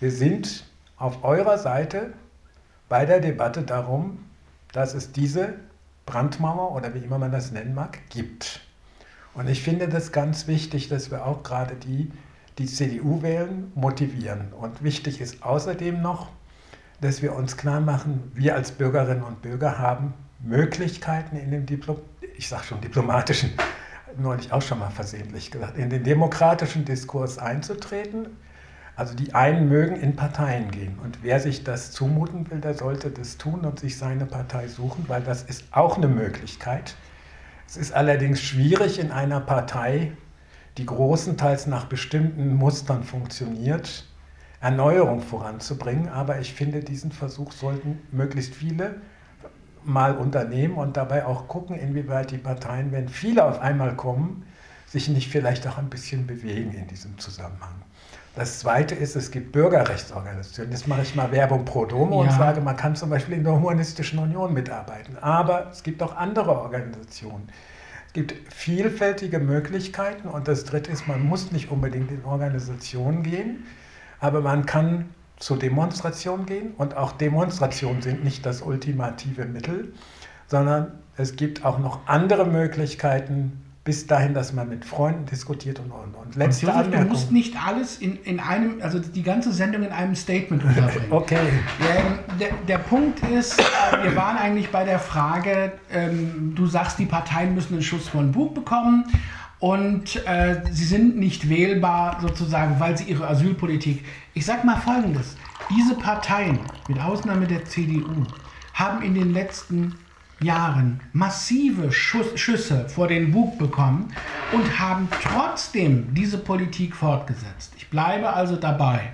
wir 0.00 0.10
sind 0.10 0.64
auf 1.00 1.24
eurer 1.24 1.58
Seite 1.58 2.12
bei 2.88 3.06
der 3.06 3.20
Debatte 3.20 3.62
darum, 3.62 4.24
dass 4.72 4.94
es 4.94 5.10
diese 5.10 5.54
Brandmauer 6.06 6.72
oder 6.72 6.94
wie 6.94 6.98
immer 6.98 7.18
man 7.18 7.32
das 7.32 7.50
nennen 7.50 7.74
mag, 7.74 7.98
gibt. 8.10 8.60
Und 9.34 9.48
ich 9.48 9.62
finde 9.62 9.88
das 9.88 10.12
ganz 10.12 10.46
wichtig, 10.46 10.88
dass 10.88 11.10
wir 11.10 11.26
auch 11.26 11.42
gerade 11.42 11.74
die, 11.74 12.12
die 12.58 12.66
CDU 12.66 13.22
wählen, 13.22 13.72
motivieren. 13.74 14.52
Und 14.52 14.84
wichtig 14.84 15.20
ist 15.20 15.42
außerdem 15.42 16.02
noch, 16.02 16.28
dass 17.00 17.22
wir 17.22 17.34
uns 17.34 17.56
klar 17.56 17.80
machen, 17.80 18.30
wir 18.34 18.54
als 18.54 18.72
Bürgerinnen 18.72 19.22
und 19.22 19.40
Bürger 19.40 19.78
haben 19.78 20.12
Möglichkeiten 20.40 21.36
in 21.36 21.50
dem 21.50 21.64
Diplom, 21.64 21.96
ich 22.36 22.48
sage 22.48 22.64
schon 22.64 22.80
diplomatischen, 22.82 23.52
neulich 24.18 24.52
auch 24.52 24.62
schon 24.62 24.78
mal 24.78 24.90
versehentlich 24.90 25.50
gesagt, 25.50 25.78
in 25.78 25.88
den 25.88 26.04
demokratischen 26.04 26.84
Diskurs 26.84 27.38
einzutreten. 27.38 28.26
Also 29.00 29.14
die 29.14 29.34
einen 29.34 29.70
mögen 29.70 29.96
in 29.96 30.14
Parteien 30.14 30.70
gehen 30.70 30.98
und 31.02 31.22
wer 31.22 31.40
sich 31.40 31.64
das 31.64 31.90
zumuten 31.90 32.50
will, 32.50 32.60
der 32.60 32.74
sollte 32.74 33.10
das 33.10 33.38
tun 33.38 33.60
und 33.60 33.80
sich 33.80 33.96
seine 33.96 34.26
Partei 34.26 34.68
suchen, 34.68 35.06
weil 35.08 35.22
das 35.22 35.42
ist 35.42 35.64
auch 35.70 35.96
eine 35.96 36.06
Möglichkeit. 36.06 36.96
Es 37.66 37.78
ist 37.78 37.94
allerdings 37.94 38.42
schwierig 38.42 38.98
in 38.98 39.10
einer 39.10 39.40
Partei, 39.40 40.12
die 40.76 40.84
großenteils 40.84 41.66
nach 41.66 41.86
bestimmten 41.86 42.54
Mustern 42.54 43.02
funktioniert, 43.02 44.06
Erneuerung 44.60 45.22
voranzubringen. 45.22 46.10
Aber 46.10 46.38
ich 46.38 46.52
finde, 46.52 46.80
diesen 46.80 47.10
Versuch 47.10 47.52
sollten 47.52 48.00
möglichst 48.12 48.54
viele 48.54 48.96
mal 49.82 50.14
unternehmen 50.14 50.74
und 50.74 50.98
dabei 50.98 51.24
auch 51.24 51.48
gucken, 51.48 51.78
inwieweit 51.78 52.32
die 52.32 52.36
Parteien, 52.36 52.92
wenn 52.92 53.08
viele 53.08 53.46
auf 53.46 53.60
einmal 53.60 53.96
kommen, 53.96 54.44
sich 54.86 55.08
nicht 55.08 55.30
vielleicht 55.30 55.66
auch 55.66 55.78
ein 55.78 55.88
bisschen 55.88 56.26
bewegen 56.26 56.72
in 56.72 56.86
diesem 56.86 57.16
Zusammenhang. 57.18 57.80
Das 58.36 58.60
Zweite 58.60 58.94
ist, 58.94 59.16
es 59.16 59.30
gibt 59.30 59.52
Bürgerrechtsorganisationen. 59.52 60.70
Jetzt 60.70 60.86
mache 60.86 61.02
ich 61.02 61.14
mal 61.16 61.32
Werbung 61.32 61.64
pro 61.64 61.84
Domo 61.84 62.22
ja. 62.22 62.30
und 62.30 62.36
sage, 62.36 62.60
man 62.60 62.76
kann 62.76 62.94
zum 62.94 63.10
Beispiel 63.10 63.36
in 63.36 63.44
der 63.44 63.54
Humanistischen 63.54 64.18
Union 64.20 64.54
mitarbeiten. 64.54 65.16
Aber 65.20 65.68
es 65.70 65.82
gibt 65.82 66.02
auch 66.02 66.16
andere 66.16 66.56
Organisationen. 66.60 67.48
Es 68.06 68.12
gibt 68.12 68.34
vielfältige 68.52 69.40
Möglichkeiten. 69.40 70.28
Und 70.28 70.46
das 70.46 70.64
Dritte 70.64 70.92
ist, 70.92 71.08
man 71.08 71.22
muss 71.22 71.50
nicht 71.50 71.70
unbedingt 71.70 72.10
in 72.12 72.24
Organisationen 72.24 73.22
gehen, 73.24 73.66
aber 74.20 74.40
man 74.40 74.64
kann 74.64 75.10
zur 75.38 75.58
Demonstration 75.58 76.46
gehen. 76.46 76.74
Und 76.76 76.96
auch 76.96 77.12
Demonstrationen 77.12 78.00
sind 78.00 78.22
nicht 78.22 78.46
das 78.46 78.62
ultimative 78.62 79.44
Mittel, 79.44 79.92
sondern 80.46 80.98
es 81.16 81.34
gibt 81.34 81.64
auch 81.64 81.78
noch 81.78 82.06
andere 82.06 82.46
Möglichkeiten, 82.46 83.69
bis 83.82 84.06
dahin, 84.06 84.34
dass 84.34 84.52
man 84.52 84.68
mit 84.68 84.84
Freunden 84.84 85.24
diskutiert 85.24 85.78
und 85.78 85.90
und 85.90 86.14
und. 86.14 86.36
Letzte 86.36 86.66
und 86.66 86.76
Josef, 86.76 86.90
du 86.90 87.08
musst 87.08 87.32
nicht 87.32 87.56
alles 87.66 87.98
in, 87.98 88.16
in 88.24 88.38
einem, 88.38 88.82
also 88.82 88.98
die 88.98 89.22
ganze 89.22 89.52
Sendung 89.52 89.82
in 89.82 89.90
einem 89.90 90.14
Statement 90.14 90.62
unterbringen. 90.64 91.10
okay. 91.10 91.38
Der, 91.80 92.38
der, 92.38 92.56
der, 92.68 92.78
Punkt 92.78 93.20
ist, 93.28 93.58
wir 94.02 94.14
waren 94.16 94.36
eigentlich 94.36 94.70
bei 94.70 94.84
der 94.84 94.98
Frage, 94.98 95.72
ähm, 95.90 96.52
du 96.54 96.66
sagst, 96.66 96.98
die 96.98 97.06
Parteien 97.06 97.54
müssen 97.54 97.74
einen 97.74 97.82
Schuss 97.82 98.06
von 98.06 98.32
Bug 98.32 98.54
bekommen 98.54 99.06
und 99.60 100.26
äh, 100.26 100.60
sie 100.70 100.84
sind 100.84 101.16
nicht 101.16 101.48
wählbar 101.48 102.18
sozusagen, 102.20 102.78
weil 102.80 102.98
sie 102.98 103.04
ihre 103.04 103.28
Asylpolitik. 103.28 104.04
Ich 104.34 104.44
sage 104.44 104.66
mal 104.66 104.76
Folgendes: 104.76 105.36
Diese 105.74 105.94
Parteien, 105.94 106.58
mit 106.86 107.00
Ausnahme 107.00 107.46
der 107.46 107.64
CDU, 107.64 108.26
haben 108.74 109.02
in 109.02 109.14
den 109.14 109.32
letzten 109.32 109.94
Jahren 110.42 111.00
massive 111.12 111.92
Schuss, 111.92 112.38
Schüsse 112.38 112.88
vor 112.88 113.08
den 113.08 113.30
Bug 113.32 113.58
bekommen 113.58 114.12
und 114.52 114.78
haben 114.78 115.08
trotzdem 115.22 116.14
diese 116.14 116.38
Politik 116.38 116.96
fortgesetzt. 116.96 117.74
Ich 117.76 117.88
bleibe 117.88 118.32
also 118.32 118.56
dabei. 118.56 119.12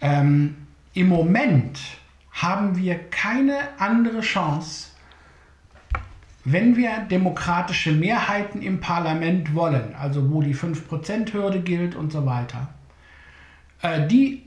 Ähm, 0.00 0.56
Im 0.94 1.08
Moment 1.08 1.80
haben 2.30 2.76
wir 2.76 2.98
keine 3.10 3.58
andere 3.78 4.20
Chance, 4.20 4.90
wenn 6.44 6.76
wir 6.76 7.00
demokratische 7.10 7.92
Mehrheiten 7.92 8.62
im 8.62 8.80
Parlament 8.80 9.54
wollen, 9.54 9.94
also 9.94 10.30
wo 10.30 10.40
die 10.40 10.54
5%-Hürde 10.54 11.60
gilt 11.60 11.94
und 11.94 12.12
so 12.12 12.24
weiter, 12.24 12.68
äh, 13.82 14.06
die 14.06 14.44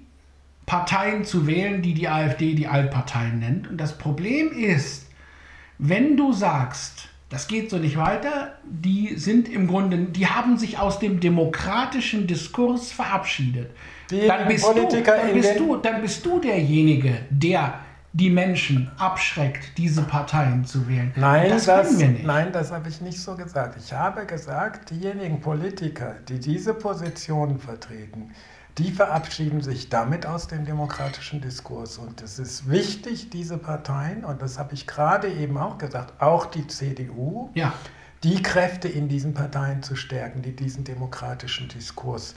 Parteien 0.65 1.23
zu 1.25 1.45
wählen, 1.45 1.81
die 1.81 1.93
die 1.93 2.07
AfD 2.07 2.55
die 2.55 2.67
Altparteien 2.67 3.39
nennt. 3.39 3.67
Und 3.67 3.77
das 3.77 3.97
Problem 3.97 4.51
ist, 4.51 5.02
wenn 5.77 6.17
du 6.17 6.33
sagst, 6.33 7.09
das 7.29 7.47
geht 7.47 7.69
so 7.69 7.77
nicht 7.77 7.97
weiter, 7.97 8.53
die 8.63 9.15
sind 9.15 9.49
im 9.49 9.67
Grunde, 9.67 9.97
die 9.97 10.27
haben 10.27 10.57
sich 10.57 10.77
aus 10.77 10.99
dem 10.99 11.19
demokratischen 11.19 12.27
Diskurs 12.27 12.91
verabschiedet. 12.91 13.71
dann 14.09 14.47
bist, 14.47 14.65
du, 14.65 14.87
dann, 15.03 15.33
bist 15.33 15.59
du, 15.59 15.77
dann 15.77 16.01
bist 16.01 16.25
du 16.25 16.39
derjenige, 16.39 17.17
der 17.31 17.73
die 18.15 18.29
Menschen 18.29 18.91
abschreckt, 18.99 19.75
diese 19.77 20.03
Parteien 20.03 20.63
zu 20.63 20.87
wählen. 20.87 21.11
Nein, 21.15 21.49
das, 21.49 21.65
das, 21.65 21.97
Nein, 21.97 22.51
das 22.51 22.71
habe 22.71 22.87
ich 22.87 23.01
nicht 23.01 23.19
so 23.19 23.35
gesagt. 23.35 23.75
Ich 23.83 23.91
habe 23.91 24.27
gesagt, 24.27 24.91
diejenigen 24.91 25.41
Politiker, 25.41 26.17
die 26.29 26.39
diese 26.39 26.75
Positionen 26.75 27.57
vertreten, 27.57 28.29
die 28.77 28.91
verabschieden 28.91 29.61
sich 29.61 29.89
damit 29.89 30.25
aus 30.25 30.47
dem 30.47 30.65
demokratischen 30.65 31.41
Diskurs. 31.41 31.97
Und 31.97 32.21
es 32.21 32.39
ist 32.39 32.69
wichtig, 32.69 33.29
diese 33.29 33.57
Parteien, 33.57 34.25
und 34.25 34.41
das 34.41 34.57
habe 34.57 34.73
ich 34.73 34.87
gerade 34.87 35.31
eben 35.31 35.57
auch 35.57 35.77
gesagt, 35.77 36.21
auch 36.21 36.47
die 36.47 36.65
CDU, 36.67 37.51
ja. 37.53 37.73
die 38.23 38.41
Kräfte 38.41 38.87
in 38.87 39.09
diesen 39.09 39.33
Parteien 39.33 39.83
zu 39.83 39.95
stärken, 39.95 40.41
die 40.41 40.55
diesen 40.55 40.83
demokratischen 40.83 41.67
Diskurs 41.67 42.33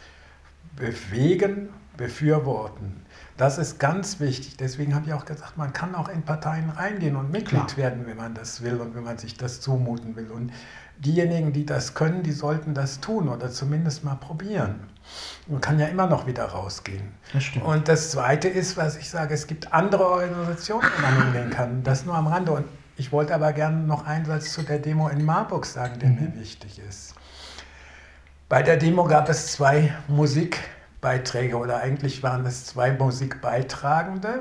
bewegen, 0.77 1.71
befürworten. 1.97 3.03
Das 3.39 3.57
ist 3.57 3.79
ganz 3.79 4.21
wichtig. 4.21 4.59
Deswegen 4.59 4.95
habe 4.95 5.07
ich 5.07 5.15
auch 5.15 5.25
gesagt, 5.25 5.57
man 5.57 5.73
kann 5.73 5.95
auch 5.95 6.09
in 6.09 6.23
Parteien 6.23 6.69
reingehen 6.69 7.17
und 7.17 7.31
Mitglied 7.31 7.69
Klar. 7.69 7.77
werden, 7.77 8.07
wenn 8.07 8.17
man 8.17 8.35
das 8.35 8.63
will 8.63 8.77
und 8.77 8.95
wenn 8.95 9.05
man 9.05 9.17
sich 9.17 9.37
das 9.37 9.63
zumuten 9.63 10.17
will. 10.17 10.31
Und 10.31 10.53
diejenigen, 10.99 11.53
die 11.53 11.65
das 11.65 11.95
können, 11.95 12.23
die 12.23 12.33
sollten 12.33 12.75
das 12.75 13.01
tun 13.01 13.29
oder 13.29 13.51
zumindest 13.51 14.05
mal 14.05 14.17
probieren. 14.17 14.81
Man 15.47 15.61
kann 15.61 15.79
ja 15.79 15.87
immer 15.87 16.07
noch 16.07 16.27
wieder 16.27 16.45
rausgehen. 16.47 17.13
Das. 17.33 17.45
Und 17.63 17.89
das 17.89 18.11
Zweite 18.11 18.49
ist, 18.49 18.77
was 18.77 18.97
ich 18.97 19.09
sage, 19.09 19.35
es 19.35 19.47
gibt 19.47 19.73
andere 19.73 20.07
Organisationen, 20.07 20.89
wo 20.97 21.03
man 21.03 21.25
hingehen 21.25 21.51
kann. 21.51 21.83
Das 21.85 22.05
nur 22.05 22.15
am 22.15 22.27
Rande. 22.27 22.53
Und 22.53 22.67
ich 22.97 23.13
wollte 23.13 23.35
aber 23.35 23.53
gerne 23.53 23.79
noch 23.79 24.07
einen 24.07 24.25
Satz 24.25 24.53
zu 24.53 24.63
der 24.63 24.79
Demo 24.79 25.09
in 25.09 25.25
Marburg 25.25 25.67
sagen, 25.67 25.99
der 25.99 26.09
mhm. 26.09 26.17
mir 26.17 26.41
wichtig 26.41 26.81
ist. 26.89 27.15
Bei 28.49 28.63
der 28.63 28.77
Demo 28.77 29.05
gab 29.05 29.29
es 29.29 29.53
zwei 29.53 29.93
Musik- 30.09 30.59
Beiträge 31.07 31.57
oder 31.57 31.79
eigentlich 31.79 32.25
waren 32.25 32.45
es 32.47 32.65
zwei 32.67 32.91
Musikbeitragende. 32.91 34.41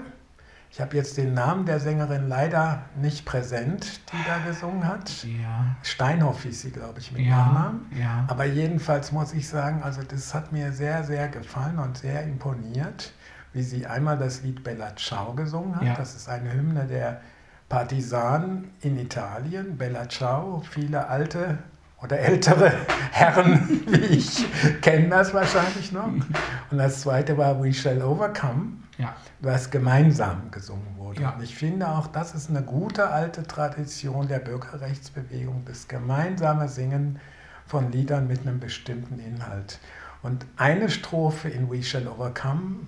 Ich 0.75 0.81
habe 0.81 0.97
jetzt 0.97 1.15
den 1.15 1.33
Namen 1.33 1.65
der 1.65 1.79
Sängerin 1.79 2.27
leider 2.27 2.81
nicht 3.01 3.23
präsent, 3.25 4.01
die 4.11 4.17
da 4.27 4.39
gesungen 4.45 4.85
hat. 4.85 5.23
Ja. 5.23 5.67
Steinhoff 5.83 6.43
hieß 6.43 6.63
sie, 6.63 6.71
glaube 6.71 6.99
ich, 6.99 7.13
mit 7.13 7.21
Ja, 7.21 7.37
Nachnamen. 7.37 7.85
ja. 7.97 8.25
Aber 8.27 8.43
jedenfalls 8.43 9.13
muss 9.13 9.31
ich 9.31 9.47
sagen, 9.47 9.81
also 9.83 10.01
das 10.03 10.33
hat 10.33 10.51
mir 10.51 10.73
sehr, 10.73 11.05
sehr 11.05 11.29
gefallen 11.29 11.79
und 11.79 11.99
sehr 11.99 12.23
imponiert, 12.23 13.13
wie 13.53 13.63
sie 13.63 13.87
einmal 13.87 14.17
das 14.17 14.41
Lied 14.43 14.65
Bella 14.65 14.93
Ciao 14.97 15.31
gesungen 15.33 15.77
hat. 15.77 15.83
Ja. 15.83 15.93
Das 15.93 16.13
ist 16.13 16.27
eine 16.27 16.51
Hymne 16.51 16.83
der 16.87 17.21
Partisanen 17.69 18.71
in 18.81 18.99
Italien. 18.99 19.77
Bella 19.77 20.09
Ciao, 20.09 20.61
viele 20.69 21.07
alte 21.07 21.57
oder 22.03 22.19
ältere 22.19 22.69
Herren 23.11 23.81
wie 23.87 23.97
ich 24.17 24.45
kennen 24.81 25.09
das 25.09 25.33
wahrscheinlich 25.33 25.93
noch. 25.93 26.07
Und 26.07 26.77
das 26.77 26.99
zweite 26.99 27.37
war 27.37 27.63
We 27.63 27.73
Shall 27.73 28.01
Overcome 28.01 28.73
Ja. 28.97 29.15
was 29.39 29.71
gemeinsam 29.71 30.51
gesungen 30.51 30.97
wurde. 30.97 31.21
Ja. 31.21 31.31
Und 31.31 31.43
ich 31.43 31.55
finde 31.55 31.89
auch, 31.89 32.07
das 32.07 32.33
ist 32.33 32.49
eine 32.49 32.61
gute 32.61 33.09
alte 33.09 33.43
Tradition 33.43 34.27
der 34.27 34.39
Bürgerrechtsbewegung, 34.39 35.63
das 35.65 35.87
gemeinsame 35.87 36.69
Singen 36.69 37.19
von 37.65 37.91
Liedern 37.91 38.27
mit 38.27 38.41
einem 38.41 38.59
bestimmten 38.59 39.19
Inhalt. 39.19 39.79
Und 40.23 40.45
eine 40.57 40.89
Strophe 40.89 41.49
in 41.49 41.69
We 41.69 41.83
Shall 41.83 42.07
Overcome, 42.07 42.87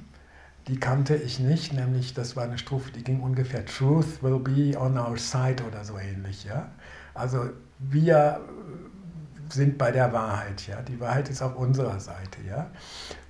die 0.67 0.79
kannte 0.79 1.15
ich 1.15 1.39
nicht, 1.39 1.73
nämlich 1.73 2.13
das 2.13 2.35
war 2.35 2.43
eine 2.43 2.57
Strophe, 2.57 2.91
die 2.91 3.03
ging 3.03 3.21
ungefähr 3.21 3.65
Truth 3.65 4.21
will 4.21 4.39
be 4.39 4.77
on 4.77 4.97
our 4.97 5.17
side 5.17 5.63
oder 5.65 5.83
so 5.83 5.97
ähnlich. 5.97 6.43
Ja? 6.43 6.69
Also 7.13 7.49
wir 7.79 8.41
sind 9.49 9.77
bei 9.77 9.91
der 9.91 10.11
Wahrheit. 10.11 10.67
Ja? 10.67 10.81
Die 10.81 10.99
Wahrheit 10.99 11.29
ist 11.29 11.41
auf 11.41 11.55
unserer 11.55 11.99
Seite. 11.99 12.39
Ja? 12.47 12.67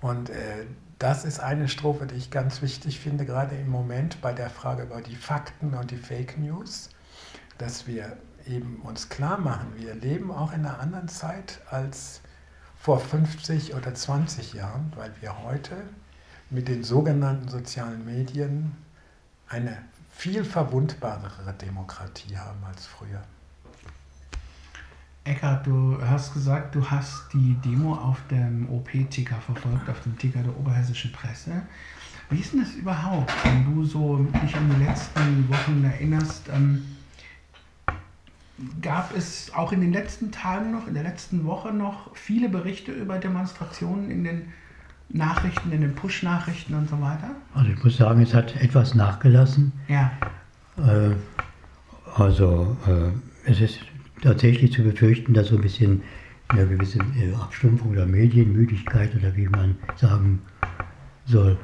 Und 0.01 0.29
äh, 0.29 0.65
das 0.99 1.25
ist 1.25 1.39
eine 1.39 1.67
Strophe, 1.67 2.07
die 2.07 2.15
ich 2.15 2.31
ganz 2.31 2.61
wichtig 2.61 2.99
finde, 2.99 3.25
gerade 3.25 3.55
im 3.55 3.69
Moment 3.69 4.19
bei 4.21 4.33
der 4.33 4.49
Frage 4.49 4.83
über 4.83 5.01
die 5.01 5.15
Fakten 5.15 5.73
und 5.73 5.91
die 5.91 5.97
Fake 5.97 6.37
News, 6.37 6.89
dass 7.57 7.87
wir 7.87 8.17
eben 8.47 8.81
uns 8.81 9.09
klar 9.09 9.37
machen, 9.37 9.73
wir 9.75 9.93
leben 9.93 10.31
auch 10.31 10.53
in 10.53 10.65
einer 10.65 10.79
anderen 10.79 11.07
Zeit 11.07 11.59
als 11.69 12.21
vor 12.79 12.99
50 12.99 13.75
oder 13.75 13.93
20 13.93 14.53
Jahren, 14.53 14.91
weil 14.95 15.11
wir 15.19 15.43
heute 15.43 15.75
mit 16.49 16.67
den 16.67 16.83
sogenannten 16.83 17.49
sozialen 17.49 18.05
Medien 18.05 18.75
eine 19.49 19.77
viel 20.09 20.43
verwundbarere 20.43 21.53
Demokratie 21.53 22.37
haben 22.37 22.63
als 22.63 22.87
früher. 22.87 23.21
Eckart, 25.27 25.67
du 25.67 25.97
hast 26.01 26.33
gesagt, 26.33 26.73
du 26.75 26.89
hast 26.89 27.25
die 27.33 27.55
Demo 27.65 27.93
auf 27.93 28.17
dem 28.31 28.67
OP-Ticker 28.69 29.35
verfolgt, 29.35 29.89
auf 29.89 29.99
dem 30.01 30.17
Ticker 30.17 30.39
der 30.41 30.57
Oberhessischen 30.57 31.11
Presse. 31.11 31.51
Wie 32.29 32.39
ist 32.39 32.53
denn 32.53 32.61
das 32.61 32.73
überhaupt, 32.73 33.31
wenn 33.43 33.73
du 33.73 33.85
so 33.85 34.17
dich 34.43 34.55
an 34.55 34.69
die 34.69 34.83
letzten 34.83 35.49
Wochen 35.49 35.83
erinnerst? 35.83 36.49
Ähm, 36.53 36.83
gab 38.81 39.15
es 39.15 39.51
auch 39.53 39.71
in 39.71 39.81
den 39.81 39.93
letzten 39.93 40.31
Tagen 40.31 40.71
noch, 40.71 40.87
in 40.87 40.93
der 40.93 41.03
letzten 41.03 41.45
Woche 41.45 41.71
noch 41.71 42.15
viele 42.15 42.49
Berichte 42.49 42.91
über 42.91 43.17
Demonstrationen 43.17 44.09
in 44.09 44.23
den 44.23 44.41
Nachrichten, 45.09 45.71
in 45.71 45.81
den 45.81 45.95
Push-Nachrichten 45.95 46.73
und 46.73 46.89
so 46.89 46.99
weiter? 46.99 47.31
Also 47.53 47.71
ich 47.71 47.83
muss 47.83 47.97
sagen, 47.97 48.21
es 48.21 48.33
hat 48.33 48.55
etwas 48.57 48.93
nachgelassen. 48.95 49.71
Ja, 49.87 50.11
Äh, 50.77 51.15
also 52.15 52.77
äh, 52.87 53.49
es 53.49 53.61
ist 53.61 53.79
tatsächlich 54.21 54.71
zu 54.73 54.83
befürchten, 54.83 55.33
dass 55.33 55.47
so 55.47 55.55
ein 55.55 55.61
bisschen 55.61 56.01
eine 56.49 56.65
gewisse 56.65 56.99
äh, 56.99 57.33
Abstumpfung 57.35 57.91
oder 57.91 58.05
Medienmüdigkeit 58.05 59.13
oder 59.15 59.35
wie 59.35 59.47
man 59.47 59.75
sagen 59.95 60.41
soll, 61.25 61.57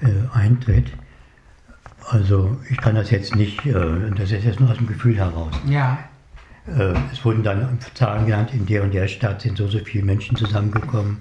äh, 0.00 0.06
eintritt. 0.36 0.92
Also 2.08 2.56
ich 2.70 2.76
kann 2.78 2.94
das 2.94 3.10
jetzt 3.10 3.34
nicht, 3.36 3.64
äh, 3.66 3.74
das 4.16 4.30
ist 4.32 4.44
jetzt 4.44 4.60
nur 4.60 4.70
aus 4.70 4.76
dem 4.78 4.86
Gefühl 4.86 5.16
heraus. 5.16 5.54
ja, 5.66 5.98
Äh, 6.66 6.94
es 7.12 7.22
wurden 7.24 7.42
dann 7.42 7.78
Zahlen 7.92 8.24
genannt, 8.24 8.54
in 8.54 8.64
der 8.64 8.82
und 8.82 8.94
der 8.94 9.06
Stadt 9.06 9.42
sind 9.42 9.58
so 9.58 9.68
so 9.68 9.78
viele 9.80 10.04
Menschen 10.06 10.34
zusammengekommen. 10.36 11.18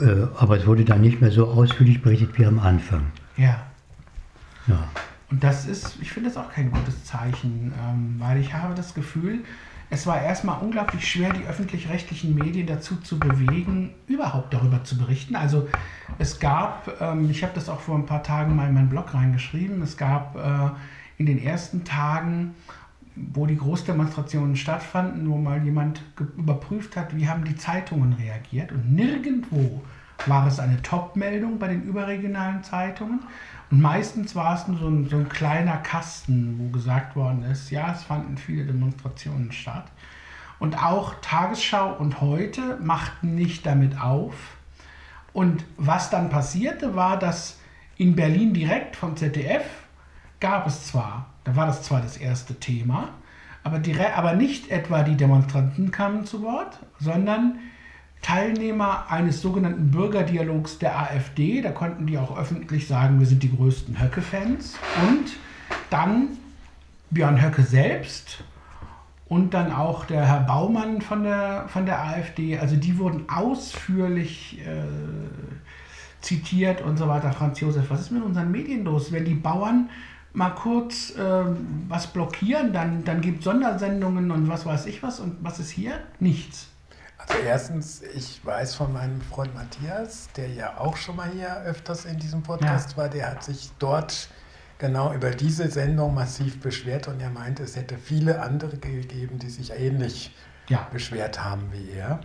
Äh, 0.00 0.26
aber 0.38 0.56
es 0.56 0.66
wurde 0.66 0.84
dann 0.86 1.02
nicht 1.02 1.20
mehr 1.20 1.30
so 1.30 1.46
ausführlich 1.48 2.00
berichtet 2.00 2.38
wie 2.38 2.46
am 2.46 2.58
Anfang. 2.58 3.02
ja. 3.36 3.62
Ja. 4.66 4.88
Und 5.30 5.44
das 5.44 5.66
ist, 5.66 5.96
ich 6.00 6.10
finde 6.10 6.30
das 6.30 6.38
auch 6.38 6.50
kein 6.50 6.70
gutes 6.70 7.04
Zeichen, 7.04 7.72
ähm, 7.86 8.16
weil 8.18 8.40
ich 8.40 8.54
habe 8.54 8.74
das 8.74 8.94
Gefühl, 8.94 9.40
es 9.90 10.06
war 10.06 10.20
erstmal 10.20 10.60
unglaublich 10.60 11.08
schwer, 11.08 11.32
die 11.32 11.44
öffentlich-rechtlichen 11.44 12.34
Medien 12.34 12.66
dazu 12.66 12.96
zu 12.96 13.18
bewegen, 13.18 13.94
überhaupt 14.06 14.52
darüber 14.52 14.82
zu 14.84 14.98
berichten. 14.98 15.36
Also 15.36 15.68
es 16.18 16.40
gab, 16.40 17.00
ähm, 17.00 17.30
ich 17.30 17.42
habe 17.42 17.52
das 17.54 17.68
auch 17.68 17.80
vor 17.80 17.96
ein 17.96 18.06
paar 18.06 18.22
Tagen 18.22 18.56
mal 18.56 18.68
in 18.68 18.74
meinen 18.74 18.88
Blog 18.88 19.14
reingeschrieben, 19.14 19.82
es 19.82 19.96
gab 19.96 20.36
äh, 20.36 20.70
in 21.18 21.26
den 21.26 21.42
ersten 21.42 21.84
Tagen, 21.84 22.54
wo 23.16 23.46
die 23.46 23.56
Großdemonstrationen 23.56 24.56
stattfanden, 24.56 25.28
wo 25.28 25.36
mal 25.36 25.62
jemand 25.62 26.02
überprüft 26.36 26.96
hat, 26.96 27.16
wie 27.16 27.28
haben 27.28 27.44
die 27.44 27.54
Zeitungen 27.54 28.14
reagiert. 28.14 28.72
Und 28.72 28.92
nirgendwo 28.92 29.82
war 30.26 30.46
es 30.46 30.58
eine 30.58 30.80
Top-Meldung 30.82 31.58
bei 31.58 31.68
den 31.68 31.82
überregionalen 31.84 32.62
Zeitungen. 32.64 33.20
Und 33.74 33.80
meistens 33.80 34.36
war 34.36 34.54
es 34.54 34.68
nur 34.68 34.78
so 34.78 34.86
ein, 34.86 35.08
so 35.08 35.16
ein 35.16 35.28
kleiner 35.28 35.78
Kasten, 35.78 36.60
wo 36.60 36.68
gesagt 36.68 37.16
worden 37.16 37.42
ist, 37.42 37.72
ja, 37.72 37.90
es 37.90 38.04
fanden 38.04 38.36
viele 38.36 38.66
Demonstrationen 38.66 39.50
statt. 39.50 39.86
Und 40.60 40.80
auch 40.80 41.16
Tagesschau 41.22 41.92
und 41.92 42.20
heute 42.20 42.78
machten 42.80 43.34
nicht 43.34 43.66
damit 43.66 44.00
auf. 44.00 44.36
Und 45.32 45.64
was 45.76 46.08
dann 46.08 46.30
passierte, 46.30 46.94
war, 46.94 47.18
dass 47.18 47.58
in 47.96 48.14
Berlin 48.14 48.54
direkt 48.54 48.94
vom 48.94 49.16
ZDF 49.16 49.64
gab 50.38 50.68
es 50.68 50.86
zwar, 50.86 51.26
da 51.42 51.56
war 51.56 51.66
das 51.66 51.82
zwar 51.82 52.00
das 52.00 52.16
erste 52.16 52.60
Thema, 52.60 53.08
aber, 53.64 53.80
direkt, 53.80 54.16
aber 54.16 54.34
nicht 54.34 54.70
etwa 54.70 55.02
die 55.02 55.16
Demonstranten 55.16 55.90
kamen 55.90 56.24
zu 56.26 56.42
Wort, 56.42 56.78
sondern 57.00 57.58
Teilnehmer 58.24 59.10
eines 59.10 59.42
sogenannten 59.42 59.90
Bürgerdialogs 59.90 60.78
der 60.78 60.98
AfD. 60.98 61.60
Da 61.60 61.72
konnten 61.72 62.06
die 62.06 62.16
auch 62.16 62.38
öffentlich 62.38 62.88
sagen, 62.88 63.20
wir 63.20 63.26
sind 63.26 63.42
die 63.42 63.54
größten 63.54 64.00
Höcke-Fans. 64.00 64.78
Und 65.06 65.36
dann 65.90 66.28
Björn 67.10 67.40
Höcke 67.40 67.62
selbst 67.62 68.42
und 69.28 69.52
dann 69.52 69.70
auch 69.72 70.06
der 70.06 70.24
Herr 70.26 70.40
Baumann 70.40 71.02
von 71.02 71.22
der, 71.22 71.66
von 71.68 71.84
der 71.84 72.02
AfD. 72.02 72.58
Also 72.58 72.76
die 72.76 72.98
wurden 72.98 73.28
ausführlich 73.28 74.58
äh, 74.66 74.84
zitiert 76.22 76.80
und 76.80 76.96
so 76.96 77.06
weiter. 77.08 77.30
Franz 77.30 77.60
Josef, 77.60 77.90
was 77.90 78.00
ist 78.00 78.10
mit 78.10 78.22
unseren 78.22 78.50
Medien 78.50 78.84
los? 78.84 79.12
Wenn 79.12 79.26
die 79.26 79.34
Bauern 79.34 79.90
mal 80.32 80.50
kurz 80.50 81.12
ähm, 81.18 81.84
was 81.88 82.06
blockieren, 82.06 82.72
dann, 82.72 83.04
dann 83.04 83.20
gibt 83.20 83.42
Sondersendungen 83.42 84.30
und 84.30 84.48
was 84.48 84.64
weiß 84.64 84.86
ich 84.86 85.02
was. 85.02 85.20
Und 85.20 85.36
was 85.42 85.60
ist 85.60 85.70
hier? 85.70 86.00
Nichts. 86.20 86.70
Also 87.26 87.42
erstens, 87.42 88.02
ich 88.02 88.44
weiß 88.44 88.74
von 88.74 88.92
meinem 88.92 89.20
Freund 89.20 89.54
Matthias, 89.54 90.28
der 90.36 90.48
ja 90.48 90.78
auch 90.78 90.96
schon 90.96 91.16
mal 91.16 91.30
hier 91.30 91.62
öfters 91.62 92.04
in 92.04 92.18
diesem 92.18 92.42
Podcast 92.42 92.92
Ja. 92.92 92.96
war, 92.98 93.08
der 93.08 93.30
hat 93.30 93.42
sich 93.44 93.70
dort 93.78 94.28
genau 94.78 95.12
über 95.14 95.30
diese 95.30 95.70
Sendung 95.70 96.14
massiv 96.14 96.60
beschwert 96.60 97.08
und 97.08 97.20
er 97.20 97.30
meinte, 97.30 97.62
es 97.62 97.76
hätte 97.76 97.96
viele 97.96 98.42
andere 98.42 98.76
gegeben, 98.76 99.38
die 99.38 99.48
sich 99.50 99.70
ähnlich 99.72 100.34
Ja, 100.68 100.86
beschwert 100.92 101.42
haben 101.42 101.70
wie 101.72 101.90
er. 101.92 102.20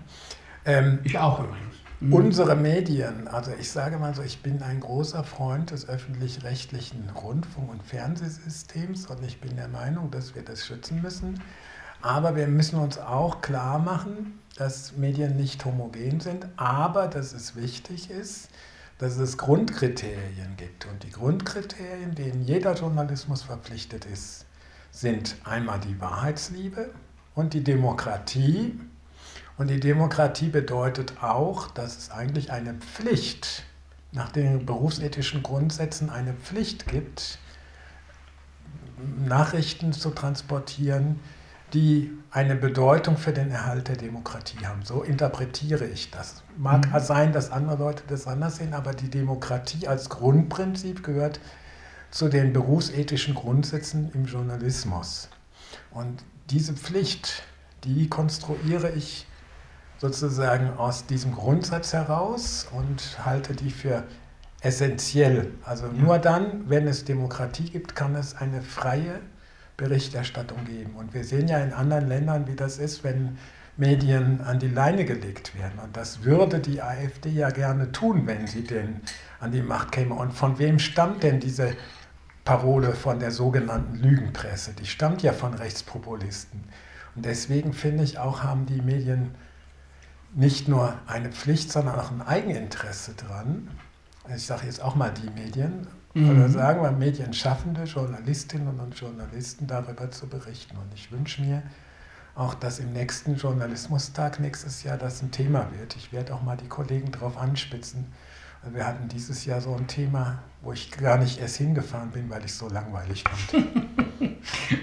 Ähm, 0.65 0.99
ich 1.03 1.17
auch 1.17 1.39
übrigens. 1.39 1.75
Mhm. 2.01 2.13
Unsere 2.13 2.55
Medien, 2.55 3.27
also 3.27 3.51
ich 3.59 3.69
sage 3.71 3.97
mal 3.97 4.13
so, 4.15 4.21
ich 4.21 4.41
bin 4.41 4.61
ein 4.63 4.79
großer 4.79 5.23
Freund 5.23 5.71
des 5.71 5.87
öffentlich-rechtlichen 5.87 7.09
Rundfunk- 7.09 7.69
und 7.69 7.83
Fernsehsystems 7.83 9.07
und 9.07 9.23
ich 9.23 9.41
bin 9.41 9.55
der 9.57 9.67
Meinung, 9.67 10.09
dass 10.11 10.35
wir 10.35 10.43
das 10.43 10.65
schützen 10.65 11.01
müssen. 11.01 11.41
Aber 12.01 12.37
wir 12.37 12.47
müssen 12.47 12.79
uns 12.79 12.97
auch 12.97 13.41
klar 13.41 13.79
machen, 13.79 14.39
dass 14.59 14.97
Medien 14.97 15.37
nicht 15.37 15.63
homogen 15.63 16.19
sind, 16.19 16.47
aber 16.57 17.07
dass 17.07 17.31
es 17.31 17.55
wichtig 17.55 18.09
ist, 18.09 18.49
dass 18.97 19.17
es 19.17 19.37
Grundkriterien 19.37 20.57
gibt. 20.57 20.85
Und 20.85 21.03
die 21.03 21.11
Grundkriterien, 21.11 22.13
denen 22.13 22.43
jeder 22.43 22.73
Journalismus 22.73 23.43
verpflichtet 23.43 24.03
ist, 24.03 24.45
sind 24.91 25.37
einmal 25.45 25.79
die 25.79 26.01
Wahrheitsliebe 26.01 26.93
und 27.35 27.53
die 27.53 27.63
Demokratie. 27.63 28.77
Und 29.57 29.69
die 29.69 29.79
Demokratie 29.79 30.49
bedeutet 30.49 31.23
auch, 31.23 31.67
dass 31.67 31.97
es 31.97 32.11
eigentlich 32.11 32.51
eine 32.51 32.73
Pflicht, 32.73 33.63
nach 34.11 34.31
den 34.31 34.65
berufsethischen 34.65 35.41
Grundsätzen 35.41 36.09
eine 36.09 36.33
Pflicht 36.33 36.87
gibt, 36.87 37.37
Nachrichten 39.23 39.93
zu 39.93 40.09
transportieren, 40.09 41.21
die 41.73 42.11
eine 42.31 42.55
Bedeutung 42.55 43.17
für 43.17 43.33
den 43.33 43.51
Erhalt 43.51 43.87
der 43.87 43.95
Demokratie 43.97 44.65
haben. 44.65 44.83
So 44.83 45.01
interpretiere 45.03 45.85
ich 45.85 46.11
das. 46.11 46.43
Mag 46.57 46.87
Mhm. 46.91 46.99
sein, 46.99 47.33
dass 47.33 47.51
andere 47.51 47.77
Leute 47.77 48.03
das 48.07 48.27
anders 48.27 48.57
sehen, 48.57 48.73
aber 48.73 48.93
die 48.93 49.09
Demokratie 49.09 49.87
als 49.87 50.09
Grundprinzip 50.09 51.03
gehört 51.03 51.39
zu 52.11 52.27
den 52.27 52.53
berufsethischen 52.53 53.35
Grundsätzen 53.35 54.11
im 54.13 54.25
Journalismus. 54.25 55.29
Und 55.91 56.23
diese 56.49 56.73
Pflicht, 56.73 57.43
die 57.83 58.09
konstruiere 58.09 58.89
ich 58.91 59.27
sozusagen 59.99 60.71
aus 60.77 61.05
diesem 61.05 61.33
Grundsatz 61.33 61.93
heraus 61.93 62.67
und 62.71 63.25
halte 63.25 63.53
die 63.53 63.69
für 63.69 64.03
essentiell. 64.61 65.51
Also 65.63 65.87
nur 65.87 66.19
dann, 66.19 66.69
wenn 66.69 66.87
es 66.87 67.05
Demokratie 67.05 67.69
gibt, 67.69 67.95
kann 67.95 68.15
es 68.15 68.35
eine 68.35 68.61
freie 68.61 69.19
Berichterstattung 69.79 70.65
geben. 70.65 70.95
Und 70.95 71.13
wir 71.13 71.23
sehen 71.23 71.47
ja 71.47 71.59
in 71.59 71.73
anderen 71.73 72.07
Ländern, 72.07 72.47
wie 72.47 72.55
das 72.55 72.77
ist, 72.77 73.03
wenn 73.03 73.37
Medien 73.77 74.41
an 74.41 74.59
die 74.59 74.67
Leine 74.67 75.05
gelegt 75.05 75.57
werden. 75.57 75.79
Und 75.79 75.95
das 75.95 76.23
würde 76.23 76.59
die 76.59 76.81
AfD 76.81 77.29
ja 77.29 77.49
gerne 77.49 77.91
tun, 77.91 78.27
wenn 78.27 78.45
sie 78.45 78.63
denn 78.63 79.01
an 79.39 79.51
die 79.51 79.61
Macht 79.61 79.93
käme. 79.93 80.15
Und 80.15 80.33
von 80.33 80.59
wem 80.59 80.79
stammt 80.79 81.23
denn 81.23 81.39
diese 81.39 81.75
Parole 82.43 82.93
von 82.93 83.19
der 83.19 83.31
sogenannten 83.31 83.95
Lügenpresse? 83.95 84.73
Die 84.73 84.85
stammt 84.85 85.23
ja 85.23 85.31
von 85.31 85.53
Rechtspopulisten. 85.53 86.65
Und 87.15 87.25
deswegen 87.25 87.71
finde 87.73 88.03
ich 88.03 88.19
auch, 88.19 88.43
haben 88.43 88.65
die 88.65 88.81
Medien 88.81 89.31
nicht 90.35 90.67
nur 90.67 90.93
eine 91.07 91.29
Pflicht, 91.29 91.71
sondern 91.71 91.99
auch 91.99 92.11
ein 92.11 92.21
Eigeninteresse 92.21 93.13
dran. 93.13 93.69
Ich 94.35 94.45
sage 94.45 94.65
jetzt 94.65 94.81
auch 94.81 94.95
mal 94.95 95.11
die 95.11 95.29
Medien, 95.29 95.87
mhm. 96.13 96.29
oder 96.29 96.49
sagen 96.49 96.81
wir 96.81 96.91
Medienschaffende, 96.91 97.83
Journalistinnen 97.83 98.79
und 98.79 98.95
Journalisten 98.99 99.67
darüber 99.67 100.11
zu 100.11 100.27
berichten. 100.27 100.77
Und 100.77 100.93
ich 100.93 101.11
wünsche 101.11 101.41
mir, 101.41 101.63
auch, 102.39 102.53
dass 102.53 102.79
im 102.79 102.93
nächsten 102.93 103.35
Journalismustag 103.35 104.39
nächstes 104.39 104.83
Jahr 104.83 104.97
das 104.97 105.21
ein 105.21 105.31
Thema 105.31 105.67
wird. 105.77 105.95
Ich 105.97 106.13
werde 106.13 106.33
auch 106.33 106.41
mal 106.41 106.55
die 106.55 106.69
Kollegen 106.69 107.11
darauf 107.11 107.37
anspitzen. 107.37 108.05
Wir 108.71 108.85
hatten 108.85 109.07
dieses 109.09 109.45
Jahr 109.45 109.61
so 109.61 109.75
ein 109.75 109.87
Thema, 109.87 110.39
wo 110.61 110.73
ich 110.73 110.91
gar 110.91 111.17
nicht 111.17 111.39
erst 111.39 111.57
hingefahren 111.57 112.11
bin, 112.11 112.29
weil 112.29 112.39
ich 112.39 112.51
es 112.51 112.57
so 112.57 112.67
langweilig 112.69 113.23
fand. 113.23 113.65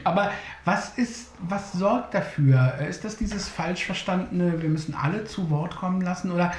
Aber 0.04 0.30
was 0.64 0.96
ist, 0.96 1.28
was 1.40 1.72
sorgt 1.72 2.14
dafür? 2.14 2.74
Ist 2.88 3.04
das 3.04 3.16
dieses 3.16 3.48
falsch 3.48 3.84
verstandene, 3.84 4.60
wir 4.62 4.68
müssen 4.68 4.94
alle 4.94 5.24
zu 5.24 5.50
Wort 5.50 5.76
kommen 5.76 6.00
lassen? 6.00 6.30
Oder 6.30 6.52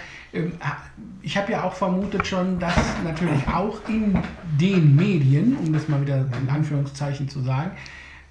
ich 1.21 1.37
habe 1.37 1.51
ja 1.51 1.63
auch 1.63 1.73
vermutet 1.73 2.25
schon, 2.25 2.59
dass 2.59 2.75
natürlich 3.03 3.47
auch 3.47 3.87
in 3.87 4.17
den 4.59 4.95
Medien, 4.95 5.57
um 5.57 5.73
das 5.73 5.87
mal 5.87 6.01
wieder 6.01 6.25
in 6.41 6.49
Anführungszeichen 6.49 7.29
zu 7.29 7.41
sagen, 7.41 7.71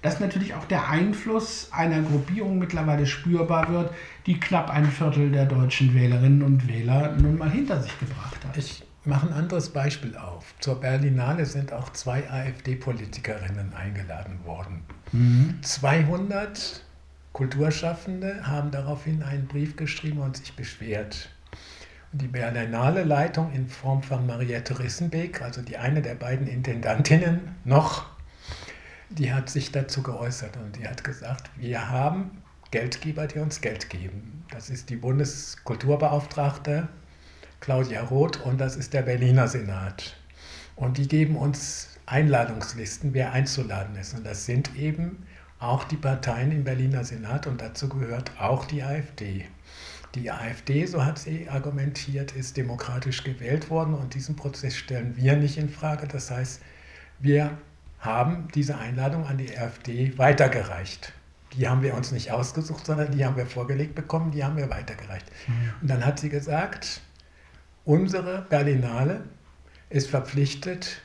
dass 0.01 0.19
natürlich 0.19 0.53
auch 0.53 0.65
der 0.65 0.89
Einfluss 0.89 1.69
einer 1.71 2.01
Gruppierung 2.01 2.59
mittlerweile 2.59 3.05
spürbar 3.05 3.69
wird, 3.69 3.91
die 4.25 4.39
knapp 4.39 4.69
ein 4.69 4.85
Viertel 4.85 5.31
der 5.31 5.45
deutschen 5.45 5.93
Wählerinnen 5.93 6.43
und 6.43 6.67
Wähler 6.67 7.13
nun 7.17 7.37
mal 7.37 7.49
hinter 7.49 7.81
sich 7.81 7.97
gebracht 7.99 8.45
hat. 8.45 8.55
Ich 8.57 8.83
mache 9.05 9.27
ein 9.27 9.33
anderes 9.33 9.69
Beispiel 9.69 10.15
auf. 10.15 10.53
Zur 10.59 10.79
Berlinale 10.79 11.45
sind 11.45 11.73
auch 11.73 11.91
zwei 11.93 12.29
AfD-Politikerinnen 12.29 13.73
eingeladen 13.73 14.39
worden. 14.45 14.83
Mhm. 15.11 15.59
200 15.61 16.83
Kulturschaffende 17.33 18.47
haben 18.47 18.71
daraufhin 18.71 19.23
einen 19.23 19.47
Brief 19.47 19.75
geschrieben 19.75 20.19
und 20.19 20.37
sich 20.37 20.53
beschwert. 20.55 21.29
Die 22.13 22.27
Berlinale 22.27 23.03
Leitung 23.03 23.51
in 23.53 23.67
Form 23.67 24.01
von 24.01 24.25
Mariette 24.25 24.79
Rissenbeek, 24.79 25.41
also 25.41 25.61
die 25.61 25.77
eine 25.77 26.01
der 26.01 26.15
beiden 26.15 26.47
Intendantinnen, 26.47 27.55
noch 27.65 28.05
die 29.09 29.33
hat 29.33 29.49
sich 29.49 29.71
dazu 29.71 30.03
geäußert 30.03 30.57
und 30.57 30.75
die 30.77 30.87
hat 30.87 31.03
gesagt, 31.03 31.49
wir 31.57 31.89
haben 31.89 32.41
Geldgeber, 32.71 33.27
die 33.27 33.39
uns 33.39 33.61
Geld 33.61 33.89
geben. 33.89 34.45
Das 34.51 34.69
ist 34.69 34.89
die 34.89 34.95
Bundeskulturbeauftragte 34.95 36.87
Claudia 37.59 38.03
Roth 38.03 38.41
und 38.41 38.59
das 38.59 38.75
ist 38.75 38.93
der 38.93 39.01
Berliner 39.03 39.47
Senat. 39.47 40.15
Und 40.75 40.97
die 40.97 41.07
geben 41.07 41.35
uns 41.35 41.97
Einladungslisten, 42.05 43.13
wer 43.13 43.33
einzuladen 43.33 43.95
ist. 43.95 44.15
Und 44.15 44.25
das 44.25 44.45
sind 44.45 44.75
eben 44.75 45.25
auch 45.59 45.83
die 45.85 45.97
Parteien 45.97 46.51
im 46.51 46.63
Berliner 46.63 47.03
Senat 47.03 47.47
und 47.47 47.61
dazu 47.61 47.89
gehört 47.89 48.31
auch 48.39 48.65
die 48.65 48.83
AfD. 48.83 49.45
Die 50.15 50.31
AfD, 50.31 50.85
so 50.85 51.05
hat 51.05 51.19
sie 51.19 51.49
argumentiert, 51.49 52.31
ist 52.31 52.57
demokratisch 52.57 53.23
gewählt 53.23 53.69
worden 53.69 53.93
und 53.93 54.13
diesen 54.13 54.35
Prozess 54.35 54.75
stellen 54.75 55.15
wir 55.15 55.35
nicht 55.35 55.57
in 55.57 55.69
Frage. 55.69 56.07
Das 56.07 56.31
heißt, 56.31 56.61
wir 57.19 57.57
haben 57.99 58.47
diese 58.53 58.77
Einladung 58.77 59.25
an 59.25 59.37
die 59.37 59.57
AfD 59.57 60.17
weitergereicht. 60.17 61.13
Die 61.53 61.67
haben 61.67 61.81
wir 61.81 61.93
uns 61.95 62.11
nicht 62.11 62.31
ausgesucht, 62.31 62.85
sondern 62.85 63.11
die 63.11 63.25
haben 63.25 63.35
wir 63.35 63.45
vorgelegt 63.45 63.95
bekommen, 63.95 64.31
die 64.31 64.43
haben 64.43 64.57
wir 64.57 64.69
weitergereicht. 64.69 65.25
Mhm. 65.47 65.53
Und 65.81 65.89
dann 65.89 66.05
hat 66.05 66.19
sie 66.19 66.29
gesagt, 66.29 67.01
unsere 67.85 68.43
Berlinale 68.49 69.23
ist 69.89 70.09
verpflichtet 70.09 71.01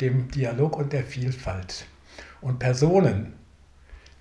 dem 0.00 0.30
Dialog 0.30 0.76
und 0.76 0.92
der 0.92 1.04
Vielfalt. 1.04 1.86
Und 2.40 2.58
Personen, 2.58 3.34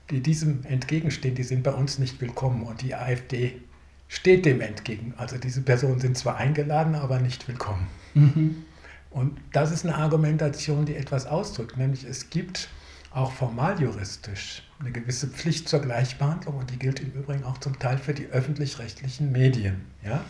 die 0.10 0.22
diesem 0.22 0.63
entgegenstehen, 0.65 1.36
die 1.36 1.43
sind 1.43 1.63
bei 1.63 1.72
uns 1.72 1.98
nicht 1.98 2.22
willkommen. 2.22 2.63
Und 2.63 2.82
die 2.82 2.93
AfD 2.93 3.62
steht 4.13 4.45
dem 4.45 4.62
entgegen. 4.62 5.15
Also 5.17 5.38
diese 5.38 5.62
Personen 5.62 5.99
sind 5.99 6.17
zwar 6.17 6.38
eingeladen, 6.38 6.93
aber 6.93 7.19
nicht 7.19 7.47
willkommen. 7.47 7.88
Mhm. 8.13 8.63
Und 9.10 9.39
das 9.52 9.71
ist 9.71 9.86
eine 9.86 9.95
Argumentation, 9.95 10.86
die 10.86 10.95
etwas 10.95 11.26
ausdrückt, 11.26 11.78
nämlich 11.78 12.04
es 12.04 12.30
gibt 12.30 12.69
auch 13.12 13.32
formaljuristisch 13.32 14.63
eine 14.80 14.91
gewisse 14.91 15.28
Pflicht 15.28 15.67
zur 15.67 15.82
Gleichbehandlung 15.82 16.58
und 16.58 16.69
die 16.69 16.78
gilt 16.78 16.99
im 16.99 17.12
Übrigen 17.12 17.43
auch 17.43 17.58
zum 17.58 17.78
Teil 17.80 17.97
für 17.97 18.13
die 18.13 18.28
öffentlich-rechtlichen 18.28 19.32
Medien. 19.32 19.82
Ja? 20.04 20.23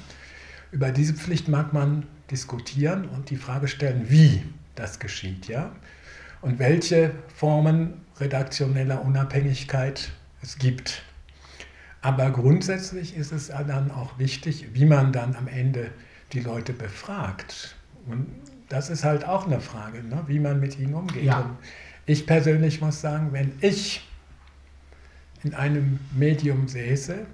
Über 0.71 0.91
diese 0.91 1.13
Pflicht 1.13 1.49
mag 1.49 1.73
man 1.73 2.05
diskutieren 2.31 3.07
und 3.09 3.29
die 3.29 3.37
Frage 3.37 3.67
stellen, 3.67 4.09
wie 4.09 4.43
das 4.75 4.99
geschieht 4.99 5.47
ja? 5.47 5.75
und 6.41 6.57
welche 6.57 7.11
Formen 7.35 8.01
redaktioneller 8.19 9.03
Unabhängigkeit 9.03 10.11
es 10.41 10.57
gibt. 10.57 11.03
Aber 12.03 12.31
grundsätzlich 12.31 13.15
ist 13.15 13.31
es 13.31 13.47
dann 13.47 13.89
auch 13.89 14.19
wichtig, 14.19 14.67
wie 14.73 14.85
man 14.85 15.13
dann 15.13 15.37
am 15.37 15.47
Ende 15.47 15.89
die 16.33 16.41
Leute 16.41 16.73
befragt. 16.73 17.77
Und 18.05 18.27
das 18.67 18.89
ist 18.89 19.05
halt 19.05 19.25
auch 19.25 19.45
eine 19.45 19.61
Frage, 19.61 20.03
ne? 20.03 20.21
wie 20.27 20.39
man 20.39 20.59
mit 20.59 20.77
ihnen 20.77 20.95
umgeht. 20.95 21.23
Ja. 21.23 21.57
Ich 22.05 22.27
persönlich 22.27 22.81
muss 22.81 22.99
sagen, 22.99 23.29
wenn 23.31 23.53
ich 23.61 24.05
in 25.45 25.53
einem 25.53 25.97
Medium 26.13 26.67
säße 26.67 27.25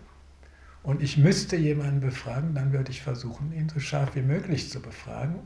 und 0.83 1.01
ich 1.01 1.17
müsste 1.17 1.55
jemanden 1.55 2.01
befragen, 2.01 2.53
dann 2.53 2.71
würde 2.71 2.91
ich 2.91 3.01
versuchen, 3.01 3.51
ihn 3.51 3.69
so 3.69 3.79
scharf 3.79 4.15
wie 4.15 4.21
möglich 4.21 4.69
zu 4.69 4.79
befragen. 4.79 5.39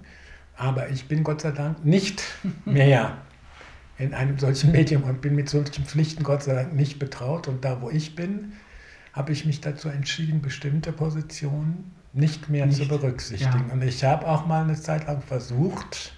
Aber 0.57 0.89
ich 0.89 1.07
bin 1.07 1.23
Gott 1.23 1.39
sei 1.39 1.51
Dank 1.51 1.85
nicht 1.85 2.21
mehr 2.65 3.19
in 3.97 4.13
einem 4.13 4.37
solchen 4.37 4.73
Medium 4.73 5.03
und 5.03 5.21
bin 5.21 5.33
mit 5.33 5.47
solchen 5.47 5.85
Pflichten 5.85 6.23
Gott 6.23 6.43
sei 6.43 6.55
Dank 6.55 6.73
nicht 6.73 6.99
betraut. 6.99 7.47
Und 7.47 7.63
da, 7.63 7.81
wo 7.81 7.89
ich 7.89 8.17
bin, 8.17 8.51
habe 9.13 9.31
ich 9.31 9.45
mich 9.45 9.61
dazu 9.61 9.89
entschieden, 9.89 10.41
bestimmte 10.41 10.91
Positionen 10.91 11.91
nicht 12.13 12.49
mehr 12.49 12.65
nicht. 12.65 12.77
zu 12.77 12.87
berücksichtigen. 12.87 13.67
Ja. 13.67 13.73
Und 13.73 13.83
ich 13.83 14.03
habe 14.03 14.27
auch 14.27 14.45
mal 14.45 14.63
eine 14.63 14.75
Zeit 14.75 15.07
lang 15.07 15.21
versucht, 15.21 16.13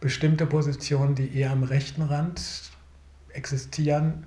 bestimmte 0.00 0.46
Positionen, 0.46 1.14
die 1.14 1.34
eher 1.34 1.50
am 1.50 1.62
rechten 1.62 2.02
Rand 2.02 2.70
existieren, 3.32 4.26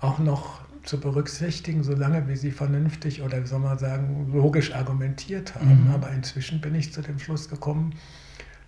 auch 0.00 0.18
noch 0.18 0.60
zu 0.82 1.00
berücksichtigen, 1.00 1.82
solange 1.82 2.28
wie 2.28 2.36
sie 2.36 2.50
vernünftig 2.50 3.22
oder 3.22 3.42
wie 3.42 3.46
soll 3.46 3.60
man 3.60 3.78
sagen, 3.78 4.30
logisch 4.32 4.74
argumentiert 4.74 5.54
haben. 5.54 5.84
Mhm. 5.84 5.90
Aber 5.90 6.10
inzwischen 6.10 6.60
bin 6.60 6.74
ich 6.74 6.92
zu 6.92 7.00
dem 7.00 7.18
Schluss 7.18 7.48
gekommen, 7.48 7.94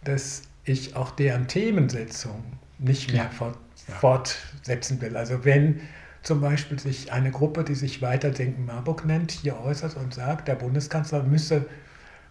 dass 0.04 0.42
ich 0.64 0.96
auch 0.96 1.10
deren 1.10 1.46
Themensetzung 1.46 2.42
nicht 2.78 3.12
mehr 3.12 3.24
ja. 3.24 3.30
fort, 3.30 3.58
ja. 3.88 3.94
fortsetzen 3.94 5.00
will. 5.00 5.16
Also 5.16 5.44
wenn 5.44 5.80
zum 6.26 6.40
Beispiel 6.40 6.78
sich 6.78 7.12
eine 7.12 7.30
Gruppe, 7.30 7.62
die 7.62 7.76
sich 7.76 8.02
Weiterdenken 8.02 8.66
Marburg 8.66 9.04
nennt, 9.04 9.30
hier 9.30 9.60
äußert 9.60 9.96
und 9.96 10.12
sagt, 10.12 10.48
der 10.48 10.56
Bundeskanzler 10.56 11.22
müsse 11.22 11.66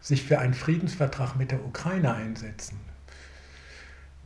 sich 0.01 0.23
für 0.23 0.37
einen 0.39 0.53
Friedensvertrag 0.53 1.37
mit 1.37 1.51
der 1.51 1.63
Ukraine 1.65 2.13
einsetzen. 2.13 2.77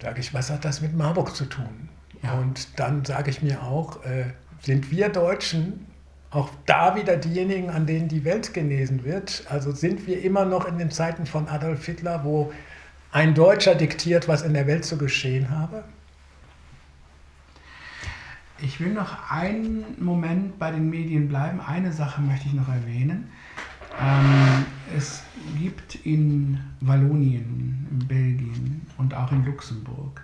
Sage 0.01 0.21
ich, 0.21 0.33
was 0.33 0.49
hat 0.49 0.65
das 0.65 0.81
mit 0.81 0.97
Marburg 0.97 1.35
zu 1.35 1.45
tun? 1.45 1.89
Ja. 2.23 2.33
Und 2.33 2.79
dann 2.79 3.05
sage 3.05 3.29
ich 3.29 3.43
mir 3.43 3.61
auch, 3.61 4.03
äh, 4.05 4.25
sind 4.61 4.89
wir 4.89 5.09
Deutschen 5.09 5.85
auch 6.31 6.49
da 6.65 6.95
wieder 6.95 7.15
diejenigen, 7.17 7.69
an 7.69 7.85
denen 7.85 8.07
die 8.07 8.25
Welt 8.25 8.55
genesen 8.55 9.03
wird? 9.03 9.43
Also 9.49 9.71
sind 9.71 10.07
wir 10.07 10.23
immer 10.23 10.45
noch 10.45 10.67
in 10.67 10.79
den 10.79 10.89
Zeiten 10.89 11.27
von 11.27 11.47
Adolf 11.47 11.85
Hitler, 11.85 12.23
wo 12.23 12.51
ein 13.11 13.35
Deutscher 13.35 13.75
diktiert, 13.75 14.27
was 14.27 14.41
in 14.41 14.55
der 14.55 14.65
Welt 14.65 14.83
zu 14.83 14.97
geschehen 14.97 15.51
habe? 15.51 15.83
Ich 18.61 18.81
will 18.81 18.93
noch 18.93 19.31
einen 19.31 19.85
Moment 20.03 20.59
bei 20.59 20.71
den 20.71 20.89
Medien 20.89 21.29
bleiben. 21.29 21.61
Eine 21.61 21.93
Sache 21.93 22.21
möchte 22.21 22.47
ich 22.47 22.53
noch 22.53 22.67
erwähnen. 22.67 23.29
Ähm, 24.01 24.65
es 24.95 25.23
gibt 25.57 25.95
in 26.05 26.59
Wallonien, 26.81 27.87
in 27.89 28.07
Belgien 28.07 28.81
und 28.97 29.13
auch 29.13 29.31
in 29.31 29.45
Luxemburg 29.45 30.21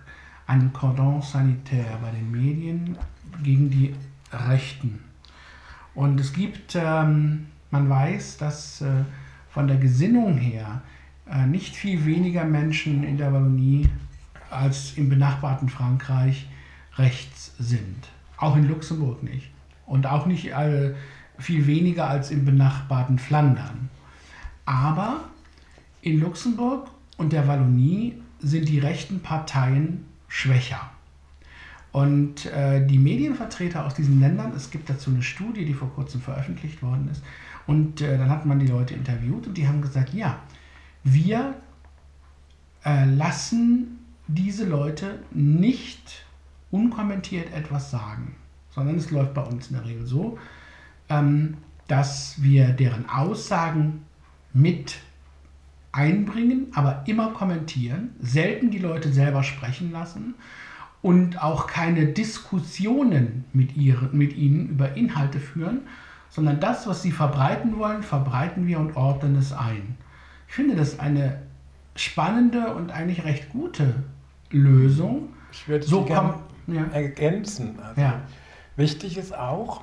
einen 0.48 0.74
Cordon 0.74 1.21
sanitaire 1.21 1.98
bei 2.02 2.12
den 2.12 2.30
Medien 2.30 2.98
gegen 3.41 3.69
die 3.69 3.95
Rechten. 4.32 5.00
Und 5.93 6.19
es 6.19 6.34
gibt, 6.34 6.76
ähm, 6.76 7.48
man 7.71 7.89
weiß, 7.89 8.38
dass 8.38 8.82
äh, 8.82 9.06
von 9.50 9.67
der 9.67 9.78
Gesinnung 9.78 10.38
her 10.38 10.82
äh, 11.30 11.45
nicht 11.45 11.76
viel 11.76 12.06
weniger 12.06 12.43
Menschen 12.43 13.04
in 13.04 13.17
der 13.17 13.32
Wallonie 13.32 13.89
als 14.50 14.98
im 14.98 15.08
benachbarten 15.08 15.69
Frankreich 15.69 16.50
rechts 16.98 17.54
sind. 17.58 18.10
Auch 18.38 18.56
in 18.56 18.67
Luxemburg 18.67 19.24
nicht. 19.24 19.50
Und 19.86 20.08
auch 20.08 20.26
nicht 20.26 20.48
äh, 20.48 20.93
viel 21.38 21.67
weniger 21.67 22.10
als 22.10 22.32
im 22.32 22.45
benachbarten 22.45 23.19
Flandern. 23.19 23.89
Aber 24.65 25.26
in 26.02 26.19
Luxemburg 26.19 26.89
und 27.17 27.34
der 27.34 27.48
Wallonie 27.48 28.21
sind 28.39 28.67
die 28.67 28.80
rechten 28.80 29.19
Parteien 29.21 30.06
schwächer. 30.28 30.89
Und 31.91 32.45
äh, 32.48 32.86
die 32.86 32.98
Medienvertreter 32.98 33.86
aus 33.86 33.93
diesen 33.93 34.19
Ländern, 34.19 34.52
es 34.54 34.69
gibt 34.69 34.89
dazu 34.89 35.12
eine 35.12 35.24
Studie, 35.24 35.65
die 35.65 35.74
vor 35.74 35.89
kurzem 35.93 36.19
veröffentlicht 36.19 36.84
worden 36.84 37.08
ist, 37.10 37.24
und 37.67 38.02
äh, 38.02 38.17
dann 38.17 38.30
hat 38.30 38.45
man 38.45 38.60
die 38.60 38.67
Leute 38.67 38.93
interviewt 38.93 39.48
und 39.48 39.58
die 39.58 39.67
haben 39.67 39.82
gesagt, 39.82 40.13
ja, 40.13 40.39
wir 41.04 41.56
äh, 42.84 43.06
lassen 43.06 44.00
diese 44.28 44.65
Leute 44.65 45.19
nicht 45.32 46.25
unkommentiert 46.76 47.54
etwas 47.54 47.90
sagen, 47.90 48.36
sondern 48.70 48.98
es 48.98 49.10
läuft 49.10 49.34
bei 49.34 49.42
uns 49.42 49.68
in 49.68 49.78
der 49.78 49.86
Regel 49.86 50.06
so, 50.06 50.38
ähm, 51.08 51.56
dass 51.88 52.42
wir 52.42 52.70
deren 52.70 53.08
Aussagen 53.08 54.04
mit 54.54 54.98
einbringen, 55.94 56.68
aber 56.74 57.04
immer 57.06 57.32
kommentieren, 57.32 58.10
selten 58.20 58.72
die 58.72 58.80
Leute 58.80 59.14
selber 59.14 59.44
sprechen 59.44 59.94
lassen 59.94 60.36
und 61.02 61.42
auch 61.42 61.68
keine 61.68 62.08
Diskussionen 62.08 63.46
mit, 63.54 63.78
ihren, 63.78 64.18
mit 64.18 64.36
ihnen 64.36 64.68
über 64.70 64.98
Inhalte 64.98 65.40
führen, 65.40 65.82
sondern 66.30 66.60
das, 66.60 66.88
was 66.88 67.02
sie 67.02 67.12
verbreiten 67.12 67.78
wollen, 67.78 68.04
verbreiten 68.04 68.68
wir 68.68 68.80
und 68.80 68.98
ordnen 68.98 69.38
es 69.38 69.54
ein. 69.54 69.96
Ich 70.50 70.56
finde 70.56 70.76
das 70.76 71.00
eine 71.00 71.42
spannende 71.96 72.76
und 72.76 72.92
eigentlich 72.92 73.24
recht 73.24 73.50
gute 73.50 74.04
Lösung. 74.50 75.30
Ich 75.52 75.68
würde 75.70 75.86
so 75.86 76.04
gerne 76.04 76.34
ja. 76.67 76.86
ergänzen. 76.93 77.80
Also 77.82 78.01
ja. 78.01 78.21
Wichtig 78.75 79.17
ist 79.17 79.36
auch, 79.36 79.82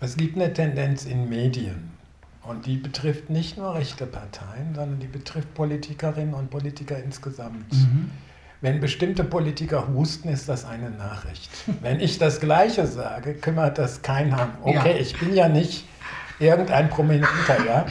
es 0.00 0.16
gibt 0.16 0.36
eine 0.36 0.52
Tendenz 0.52 1.04
in 1.04 1.28
Medien. 1.28 1.90
Und 2.42 2.64
die 2.64 2.76
betrifft 2.76 3.28
nicht 3.28 3.58
nur 3.58 3.74
rechte 3.74 4.06
Parteien, 4.06 4.74
sondern 4.74 4.98
die 4.98 5.06
betrifft 5.06 5.52
Politikerinnen 5.54 6.32
und 6.32 6.50
Politiker 6.50 7.02
insgesamt. 7.02 7.70
Mhm. 7.72 8.10
Wenn 8.62 8.80
bestimmte 8.80 9.24
Politiker 9.24 9.88
husten, 9.88 10.28
ist 10.28 10.48
das 10.48 10.64
eine 10.64 10.90
Nachricht. 10.90 11.50
Wenn 11.82 12.00
ich 12.00 12.18
das 12.18 12.40
Gleiche 12.40 12.86
sage, 12.86 13.34
kümmert 13.34 13.78
das 13.78 14.02
keinen 14.02 14.32
an. 14.32 14.50
Okay, 14.62 14.94
ja. 14.94 15.00
ich 15.00 15.18
bin 15.18 15.34
ja 15.34 15.48
nicht 15.48 15.84
irgendein 16.38 16.88
Prominenter, 16.88 17.64
ja. 17.66 17.86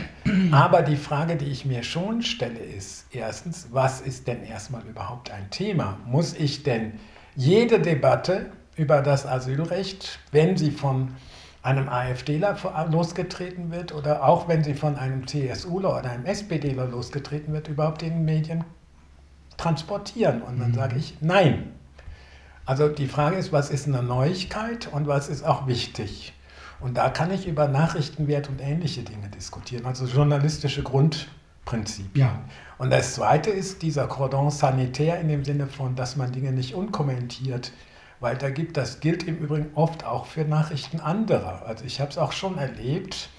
Aber 0.52 0.82
die 0.82 0.98
Frage, 0.98 1.36
die 1.36 1.46
ich 1.46 1.66
mir 1.66 1.84
schon 1.84 2.22
stelle, 2.22 2.60
ist 2.60 3.06
erstens, 3.12 3.68
was 3.72 4.02
ist 4.02 4.28
denn 4.28 4.44
erstmal 4.44 4.82
überhaupt 4.84 5.32
ein 5.32 5.50
Thema? 5.52 5.98
Muss 6.06 6.34
ich 6.34 6.64
denn 6.64 6.94
jede 7.40 7.80
Debatte 7.80 8.48
über 8.76 9.02
das 9.02 9.26
Asylrecht, 9.26 10.20
wenn 10.34 10.58
sie 10.58 10.72
von 10.72 11.16
einem 11.64 11.88
AfDler 11.88 12.58
losgetreten 12.92 13.72
wird 13.72 13.94
oder 13.94 14.26
auch 14.26 14.50
wenn 14.50 14.62
sie 14.62 14.74
von 14.74 14.98
einem 14.98 15.26
CSUler 15.26 16.00
oder 16.00 16.12
einem 16.12 16.26
SPDler 16.26 16.86
losgetreten 16.88 17.54
wird, 17.54 17.70
überhaupt 17.70 18.04
in 18.04 18.10
den 18.10 18.26
Medien 18.26 18.66
transportieren. 19.56 20.42
Und 20.42 20.60
dann 20.60 20.72
mhm. 20.72 20.76
sage 20.76 20.98
ich, 20.98 21.16
nein. 21.22 21.72
Also 22.66 22.90
die 22.90 23.08
Frage 23.08 23.38
ist, 23.38 23.54
was 23.54 23.70
ist 23.70 23.88
eine 23.88 24.04
Neuigkeit 24.04 24.90
und 24.92 25.08
was 25.08 25.30
ist 25.30 25.44
auch 25.44 25.66
wichtig? 25.66 26.34
Und 26.82 26.98
da 26.98 27.10
kann 27.10 27.32
ich 27.32 27.48
über 27.48 27.70
Nachrichtenwert 27.70 28.50
und 28.50 28.60
ähnliche 28.60 29.04
Dinge 29.04 29.30
diskutieren, 29.30 29.86
also 29.86 30.06
journalistische 30.06 30.84
Grundprinzipien. 31.70 32.26
Ja. 32.26 32.42
Und 32.78 32.92
das 32.92 33.16
Zweite 33.16 33.50
ist 33.50 33.82
dieser 33.82 34.08
Cordon 34.08 34.52
sanitär 34.52 35.20
in 35.20 35.28
dem 35.28 35.44
Sinne 35.46 35.68
von, 35.68 35.96
dass 35.96 36.16
man 36.16 36.32
Dinge 36.32 36.52
nicht 36.52 36.74
unkommentiert 36.74 37.72
weitergibt. 38.20 38.78
Das 38.78 39.00
gilt 39.00 39.24
im 39.24 39.38
Übrigen 39.38 39.72
oft 39.76 40.06
auch 40.06 40.26
für 40.26 40.46
Nachrichten 40.46 41.00
anderer. 41.00 41.64
Also 41.66 41.86
ich 41.86 42.00
habe 42.00 42.12
es 42.12 42.18
auch 42.18 42.32
schon 42.32 42.58
erlebt, 42.58 43.30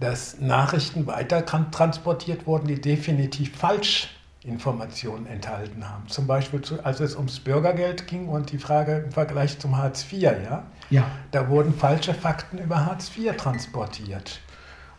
dass 0.00 0.40
Nachrichten 0.40 1.06
weiter 1.06 1.44
transportiert 1.46 2.46
wurden, 2.46 2.66
die 2.66 2.80
definitiv 2.80 3.56
Falschinformationen 3.56 5.26
enthalten 5.26 5.88
haben. 5.88 6.08
Zum 6.08 6.26
Beispiel, 6.26 6.60
als 6.82 7.00
es 7.00 7.14
ums 7.16 7.40
Bürgergeld 7.40 8.06
ging 8.06 8.28
und 8.28 8.50
die 8.50 8.58
Frage 8.58 9.04
im 9.06 9.12
Vergleich 9.12 9.58
zum 9.58 9.76
Hartz 9.76 10.04
IV, 10.10 10.22
ja, 10.22 10.64
ja. 10.90 11.06
da 11.30 11.48
wurden 11.48 11.74
falsche 11.74 12.12
Fakten 12.12 12.58
über 12.58 12.84
Hartz 12.84 13.10
IV 13.16 13.36
transportiert. 13.36 14.40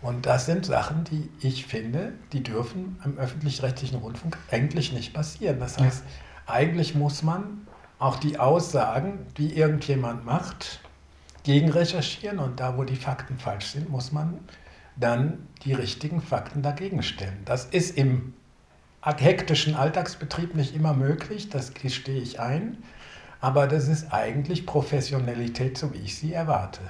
Und 0.06 0.28
das 0.28 0.46
sind 0.46 0.68
Sachen, 0.68 1.04
die 1.06 1.28
ich 1.42 1.66
finde, 1.66 2.14
die 2.32 2.44
dürfen 2.44 3.00
im 3.04 3.18
öffentlich-rechtlichen 3.18 3.98
Rundfunk 3.98 4.38
eigentlich 4.52 4.94
nicht 4.94 5.16
passieren. 5.16 5.60
Das 5.60 5.80
heißt, 5.80 6.04
ja. 6.06 6.54
eigentlich 6.54 6.94
muss 6.94 7.24
man 7.24 7.66
auch 7.98 8.18
die 8.18 8.38
Aussagen, 8.38 9.26
die 9.40 9.58
irgendjemand 9.58 10.24
macht, 10.24 10.80
gegen 11.42 11.70
recherchieren 11.72 12.38
und 12.38 12.60
da, 12.60 12.78
wo 12.78 12.84
die 12.84 12.96
Fakten 12.96 13.40
falsch 13.40 13.72
sind, 13.72 13.90
muss 13.90 14.12
man 14.12 14.42
dann 14.96 15.48
die 15.64 15.74
richtigen 15.74 16.22
Fakten 16.22 16.62
dagegen 16.62 17.02
stellen. 17.02 17.42
Das 17.46 17.66
ist 17.66 17.98
im 17.98 18.36
hektischen 19.02 19.74
Alltagsbetrieb 19.74 20.54
nicht 20.54 20.76
immer 20.76 20.94
möglich, 20.94 21.50
das 21.50 21.74
gestehe 21.74 22.22
ich 22.22 22.40
ein, 22.40 22.78
aber 23.42 23.66
das 23.66 23.88
ist 23.88 24.14
eigentlich 24.14 24.68
Professionalität, 24.68 25.80
so 25.80 25.96
wie 25.96 26.00
ich 26.00 26.16
sie 26.16 26.32
erwarte. 26.32 26.82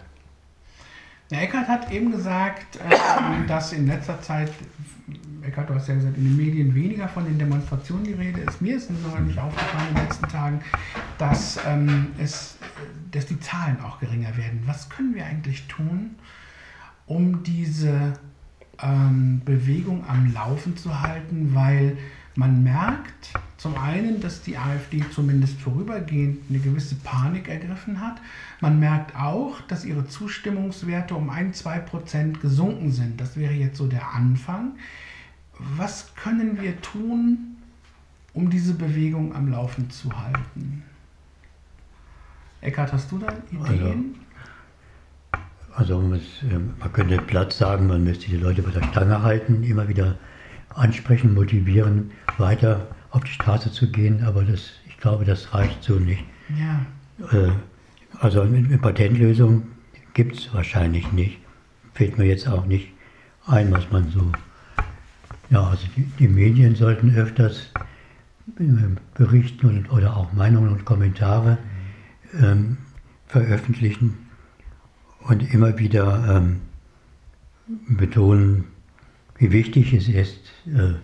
Der 1.31 1.41
Eckert 1.41 1.67
hat 1.67 1.91
eben 1.91 2.11
gesagt, 2.11 2.77
äh, 2.77 3.47
dass 3.47 3.73
in 3.73 3.87
letzter 3.87 4.21
Zeit 4.21 4.51
Eckart, 5.41 5.69
du 5.69 5.75
hast 5.75 5.87
ja 5.87 5.95
gesagt, 5.95 6.17
in 6.17 6.23
den 6.23 6.37
Medien 6.37 6.73
weniger 6.73 7.07
von 7.07 7.25
den 7.25 7.37
Demonstrationen 7.37 8.03
die 8.03 8.13
Rede 8.13 8.41
ist. 8.41 8.61
Mir 8.61 8.77
ist 8.77 8.89
noch 8.89 9.19
nicht 9.19 9.37
aufgefallen 9.37 9.89
in 9.89 9.95
den 9.95 10.05
letzten 10.05 10.27
Tagen, 10.27 10.59
dass, 11.17 11.59
ähm, 11.67 12.07
es, 12.17 12.57
dass 13.11 13.25
die 13.27 13.39
Zahlen 13.39 13.79
auch 13.81 13.99
geringer 13.99 14.35
werden. 14.37 14.63
Was 14.65 14.89
können 14.89 15.13
wir 15.13 15.25
eigentlich 15.25 15.67
tun, 15.67 16.15
um 17.05 17.43
diese 17.43 18.13
ähm, 18.81 19.41
Bewegung 19.45 20.03
am 20.07 20.33
Laufen 20.33 20.77
zu 20.77 21.01
halten? 21.01 21.53
Weil 21.53 21.97
man 22.35 22.63
merkt 22.63 23.33
zum 23.57 23.77
einen, 23.77 24.19
dass 24.19 24.41
die 24.41 24.57
AfD 24.57 25.03
zumindest 25.11 25.59
vorübergehend 25.59 26.49
eine 26.49 26.59
gewisse 26.59 26.95
Panik 26.95 27.47
ergriffen 27.47 28.01
hat. 28.01 28.17
Man 28.61 28.79
merkt 28.79 29.15
auch, 29.15 29.61
dass 29.61 29.85
ihre 29.85 30.07
Zustimmungswerte 30.07 31.15
um 31.15 31.29
ein, 31.29 31.53
zwei 31.53 31.79
Prozent 31.79 32.41
gesunken 32.41 32.91
sind. 32.91 33.19
Das 33.19 33.37
wäre 33.37 33.53
jetzt 33.53 33.77
so 33.77 33.87
der 33.87 34.13
Anfang 34.13 34.73
was 35.59 36.13
können 36.15 36.61
wir 36.61 36.79
tun, 36.81 37.57
um 38.33 38.49
diese 38.49 38.73
Bewegung 38.73 39.35
am 39.35 39.49
Laufen 39.51 39.89
zu 39.89 40.11
halten? 40.11 40.83
Eckhard, 42.61 42.93
hast 42.93 43.11
du 43.11 43.19
da 43.19 43.27
Ideen? 43.51 44.15
Also, 45.73 45.97
also 45.97 46.01
man, 46.01 46.21
man 46.79 46.93
könnte 46.93 47.17
Platz 47.19 47.57
sagen, 47.57 47.87
man 47.87 48.03
müsste 48.03 48.27
die 48.27 48.37
Leute 48.37 48.61
bei 48.63 48.71
der 48.71 48.83
Stange 48.83 49.21
halten, 49.21 49.63
immer 49.63 49.87
wieder 49.87 50.17
ansprechen, 50.75 51.33
motivieren, 51.33 52.11
weiter 52.37 52.87
auf 53.11 53.23
die 53.23 53.31
Straße 53.31 53.71
zu 53.71 53.89
gehen, 53.91 54.23
aber 54.23 54.43
das, 54.43 54.71
ich 54.87 54.97
glaube, 54.97 55.25
das 55.25 55.53
reicht 55.53 55.83
so 55.83 55.95
nicht. 55.95 56.23
Ja. 56.59 56.85
Äh, 57.31 57.51
also 58.19 58.41
eine 58.41 58.77
Patentlösung 58.77 59.63
gibt 60.13 60.37
es 60.37 60.53
wahrscheinlich 60.53 61.11
nicht. 61.11 61.39
Fällt 61.93 62.17
mir 62.17 62.25
jetzt 62.25 62.47
auch 62.47 62.65
nicht 62.65 62.89
ein, 63.45 63.71
was 63.71 63.89
man 63.91 64.09
so 64.09 64.31
ja, 65.49 65.63
also 65.63 65.87
die, 65.95 66.03
die 66.19 66.27
Medien 66.27 66.75
sollten 66.75 67.15
öfters 67.15 67.71
äh, 68.59 68.63
berichten 69.13 69.67
und, 69.67 69.91
oder 69.91 70.17
auch 70.17 70.33
Meinungen 70.33 70.71
und 70.71 70.85
Kommentare 70.85 71.57
ähm, 72.39 72.77
veröffentlichen 73.27 74.17
und 75.21 75.53
immer 75.53 75.77
wieder 75.77 76.37
ähm, 76.37 76.61
betonen, 77.87 78.65
wie 79.37 79.51
wichtig 79.51 79.93
es 79.93 80.07
ist, 80.07 80.44
äh, 80.67 80.95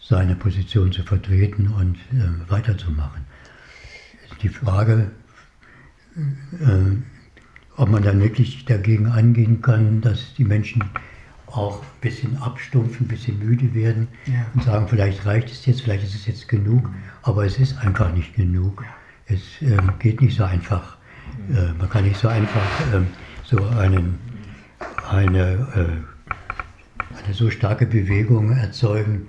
seine 0.00 0.36
Position 0.36 0.92
zu 0.92 1.02
vertreten 1.02 1.68
und 1.68 1.96
äh, 2.12 2.50
weiterzumachen. 2.50 3.24
Die 4.42 4.48
Frage, 4.48 5.10
äh, 6.16 6.96
ob 7.76 7.88
man 7.90 8.02
dann 8.02 8.20
wirklich 8.20 8.64
dagegen 8.64 9.06
angehen 9.06 9.60
kann, 9.62 10.00
dass 10.00 10.34
die 10.34 10.44
Menschen 10.44 10.84
auch 11.46 11.82
ein 11.82 12.00
bisschen 12.00 12.36
abstumpfen, 12.38 13.06
ein 13.06 13.08
bisschen 13.08 13.38
müde 13.38 13.72
werden 13.74 14.08
ja. 14.26 14.46
und 14.54 14.64
sagen, 14.64 14.88
vielleicht 14.88 15.24
reicht 15.26 15.50
es 15.50 15.64
jetzt, 15.66 15.82
vielleicht 15.82 16.04
ist 16.04 16.14
es 16.14 16.26
jetzt 16.26 16.48
genug, 16.48 16.90
aber 17.22 17.44
es 17.44 17.58
ist 17.58 17.78
einfach 17.78 18.12
nicht 18.12 18.34
genug. 18.34 18.84
Es 19.26 19.40
äh, 19.60 19.76
geht 19.98 20.20
nicht 20.20 20.36
so 20.36 20.44
einfach. 20.44 20.96
Äh, 21.50 21.72
man 21.78 21.88
kann 21.90 22.04
nicht 22.04 22.16
so 22.16 22.28
einfach 22.28 22.62
äh, 22.92 23.02
so 23.44 23.64
einen, 23.64 24.18
eine, 25.08 25.68
äh, 25.74 25.78
eine 25.78 26.04
so 27.32 27.50
starke 27.50 27.86
Bewegung 27.86 28.56
erzeugen, 28.56 29.28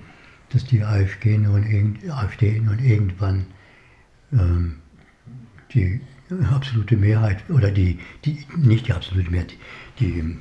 dass 0.50 0.66
die 0.66 0.84
AfD 0.84 1.38
nun, 1.38 1.64
irgend, 1.64 2.10
AfD 2.10 2.60
nun 2.60 2.80
irgendwann 2.80 3.46
ähm, 4.32 4.78
die 5.74 6.02
absolute 6.54 6.98
Mehrheit 6.98 7.38
oder 7.50 7.72
die, 7.72 8.00
die 8.26 8.46
nicht 8.58 8.88
die 8.88 8.94
absolute 8.94 9.30
Mehrheit, 9.30 9.54
die 10.00 10.38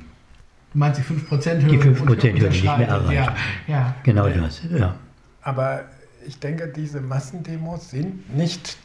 Du 0.73 0.79
meinst 0.79 0.99
die 0.99 1.03
5%-Hürde? 1.03 1.65
Die 1.65 1.79
5%-Hürde 1.79 2.49
nicht 2.49 2.63
mehr 2.63 2.87
erreicht. 2.87 3.13
Ja, 3.13 3.35
ja. 3.67 3.95
Genau 4.03 4.27
das, 4.27 4.61
ja. 4.69 4.95
Aber 5.41 5.85
ich 6.25 6.39
denke, 6.39 6.67
diese 6.67 6.99
Massendemos 6.99 7.89
sind 7.89 8.35
nicht 8.35 8.77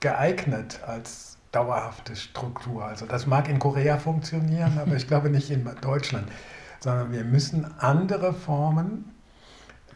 geeignet 0.00 0.80
als 0.84 1.38
dauerhafte 1.52 2.16
Struktur. 2.16 2.84
Also 2.84 3.06
das 3.06 3.26
mag 3.26 3.48
in 3.48 3.58
Korea 3.58 3.96
funktionieren, 3.98 4.76
aber 4.78 4.96
ich 4.96 5.06
glaube 5.06 5.30
nicht 5.30 5.50
in 5.50 5.64
Deutschland. 5.80 6.26
Sondern 6.84 7.12
wir 7.12 7.24
müssen 7.24 7.66
andere 7.78 8.34
Formen 8.34 9.06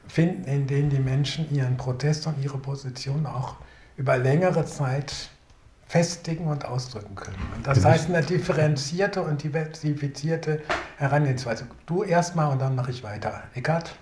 finden, 0.06 0.44
in 0.44 0.66
denen 0.66 0.88
die 0.88 1.00
Menschen 1.00 1.54
ihren 1.54 1.76
Protest 1.76 2.26
und 2.26 2.42
ihre 2.42 2.56
Position 2.56 3.26
auch 3.26 3.56
über 3.98 4.16
längere 4.16 4.64
Zeit 4.64 5.28
festigen 5.86 6.46
und 6.46 6.64
ausdrücken 6.64 7.14
können. 7.14 7.36
Und 7.54 7.66
das 7.66 7.84
heißt 7.84 8.08
eine 8.08 8.24
differenzierte 8.24 9.20
und 9.20 9.42
diversifizierte 9.42 10.62
Herangehensweise. 10.96 11.66
Du 11.84 12.04
erstmal 12.04 12.50
und 12.50 12.58
dann 12.62 12.74
mache 12.74 12.90
ich 12.90 13.04
weiter. 13.04 13.42
Eckart? 13.52 13.94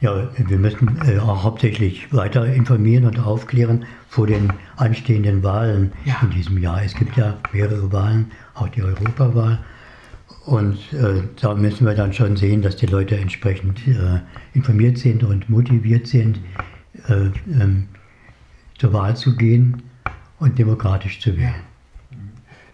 Ja, 0.00 0.28
wir 0.36 0.58
müssen 0.58 1.00
äh, 1.08 1.18
auch 1.18 1.44
hauptsächlich 1.44 2.12
weiter 2.12 2.44
informieren 2.44 3.06
und 3.06 3.18
aufklären 3.18 3.86
vor 4.10 4.26
den 4.26 4.52
anstehenden 4.76 5.42
Wahlen 5.42 5.94
ja. 6.04 6.16
in 6.20 6.28
diesem 6.28 6.58
Jahr. 6.58 6.82
Es 6.84 6.94
gibt 6.94 7.16
ja 7.16 7.38
mehrere 7.54 7.90
Wahlen, 7.90 8.32
auch 8.52 8.68
die 8.68 8.82
Europawahl. 8.82 9.60
Und 10.46 10.78
äh, 10.92 11.24
da 11.40 11.54
müssen 11.54 11.86
wir 11.86 11.94
dann 11.94 12.12
schon 12.12 12.36
sehen, 12.36 12.62
dass 12.62 12.76
die 12.76 12.86
Leute 12.86 13.16
entsprechend 13.16 13.86
äh, 13.88 14.20
informiert 14.54 14.96
sind 14.96 15.24
und 15.24 15.50
motiviert 15.50 16.06
sind, 16.06 16.38
äh, 17.08 17.30
ähm, 17.60 17.88
zur 18.78 18.92
Wahl 18.92 19.16
zu 19.16 19.34
gehen 19.36 19.82
und 20.38 20.56
demokratisch 20.56 21.20
zu 21.20 21.36
wählen. 21.36 21.62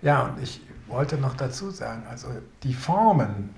Ja, 0.02 0.24
und 0.24 0.42
ich 0.42 0.60
wollte 0.86 1.16
noch 1.16 1.34
dazu 1.34 1.70
sagen, 1.70 2.02
also 2.10 2.28
die 2.62 2.74
Formen 2.74 3.50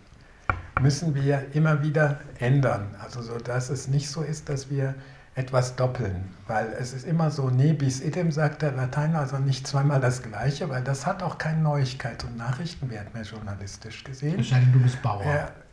müssen 0.81 1.17
wir 1.17 1.47
immer 1.53 1.83
wieder 1.83 2.21
ändern. 2.39 2.95
Also 3.03 3.21
so, 3.21 3.39
dass 3.39 3.69
es 3.69 3.89
nicht 3.89 4.09
so 4.09 4.23
ist, 4.23 4.49
dass 4.49 4.71
wir 4.71 4.95
etwas 5.37 5.75
doppeln, 5.75 6.31
weil 6.47 6.69
es 6.79 6.93
ist 6.93 7.05
immer 7.05 7.31
so, 7.31 7.51
ne 7.51 7.75
bis 7.75 8.01
idem, 8.01 8.31
sagt 8.31 8.63
der 8.63 8.71
Lateiner, 8.71 9.19
also 9.19 9.39
nicht 9.39 9.67
zweimal 9.67 10.01
das 10.01 10.23
Gleiche, 10.23 10.71
weil 10.71 10.83
das 10.83 11.07
hat 11.07 11.25
auch 11.25 11.39
keinen 11.39 11.65
Neuigkeit 11.65 12.23
und 12.23 12.37
Nachrichtenwert 12.37 13.13
mehr 13.15 13.25
journalistisch 13.25 14.05
gesehen. 14.05 14.37
Wahrscheinlich 14.37 14.73
du 14.73 14.79
bist 14.79 15.03
Bauer. 15.03 15.25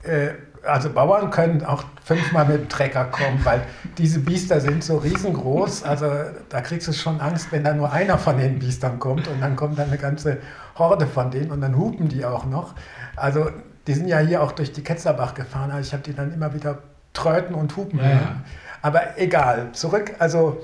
Äh, 0.04 0.30
äh, 0.30 0.34
also 0.64 0.92
Bauern 0.92 1.30
können 1.30 1.64
auch 1.64 1.84
fünfmal 2.04 2.46
mit 2.48 2.58
dem 2.58 2.70
Trecker 2.70 3.06
kommen, 3.06 3.44
weil 3.44 3.62
diese 3.98 4.20
Biester 4.20 4.60
sind 4.60 4.84
so 4.84 4.98
riesengroß, 4.98 5.84
also 5.84 6.08
da 6.50 6.62
kriegst 6.62 6.88
du 6.88 6.94
schon 6.94 7.20
Angst, 7.22 7.52
wenn 7.52 7.64
da 7.64 7.74
nur 7.74 7.92
einer 7.92 8.18
von 8.18 8.38
den 8.38 8.58
Biestern 8.58 8.98
kommt 8.98 9.28
und 9.28 9.42
dann 9.42 9.56
kommt 9.56 9.78
dann 9.78 9.90
eine 9.90 9.98
ganze 9.98 10.38
Horde 10.76 11.06
von 11.06 11.30
denen 11.30 11.52
und 11.52 11.62
dann 11.62 11.78
hupen 11.78 12.10
die 12.10 12.26
auch 12.26 12.46
noch. 12.46 12.74
Also 13.16 13.50
die 13.86 13.94
sind 13.94 14.08
ja 14.08 14.20
hier 14.20 14.42
auch 14.42 14.52
durch 14.52 14.72
die 14.72 14.84
Ketzerbach 14.84 15.36
gefahren, 15.36 15.70
also 15.70 15.88
ich 15.88 15.94
habe 15.94 16.04
die 16.04 16.16
dann 16.16 16.34
immer 16.34 16.54
wieder 16.54 16.80
tröten 17.14 17.56
und 17.56 17.76
hupen 17.76 18.00
ja, 18.00 18.10
ja. 18.10 18.36
Aber 18.82 19.18
egal, 19.18 19.72
zurück, 19.74 20.16
also 20.20 20.62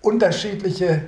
unterschiedliche 0.00 1.02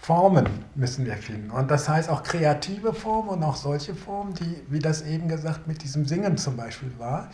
Formen 0.00 0.48
müssen 0.74 1.06
wir 1.06 1.16
finden. 1.16 1.50
Und 1.50 1.70
das 1.70 1.88
heißt 1.88 2.10
auch 2.10 2.24
kreative 2.24 2.92
Formen 2.92 3.28
und 3.28 3.42
auch 3.44 3.56
solche 3.56 3.94
Formen, 3.94 4.34
die, 4.34 4.62
wie 4.68 4.80
das 4.80 5.02
eben 5.02 5.28
gesagt, 5.28 5.68
mit 5.68 5.82
diesem 5.82 6.06
Singen 6.06 6.36
zum 6.36 6.56
Beispiel 6.56 6.92
war. 6.98 7.30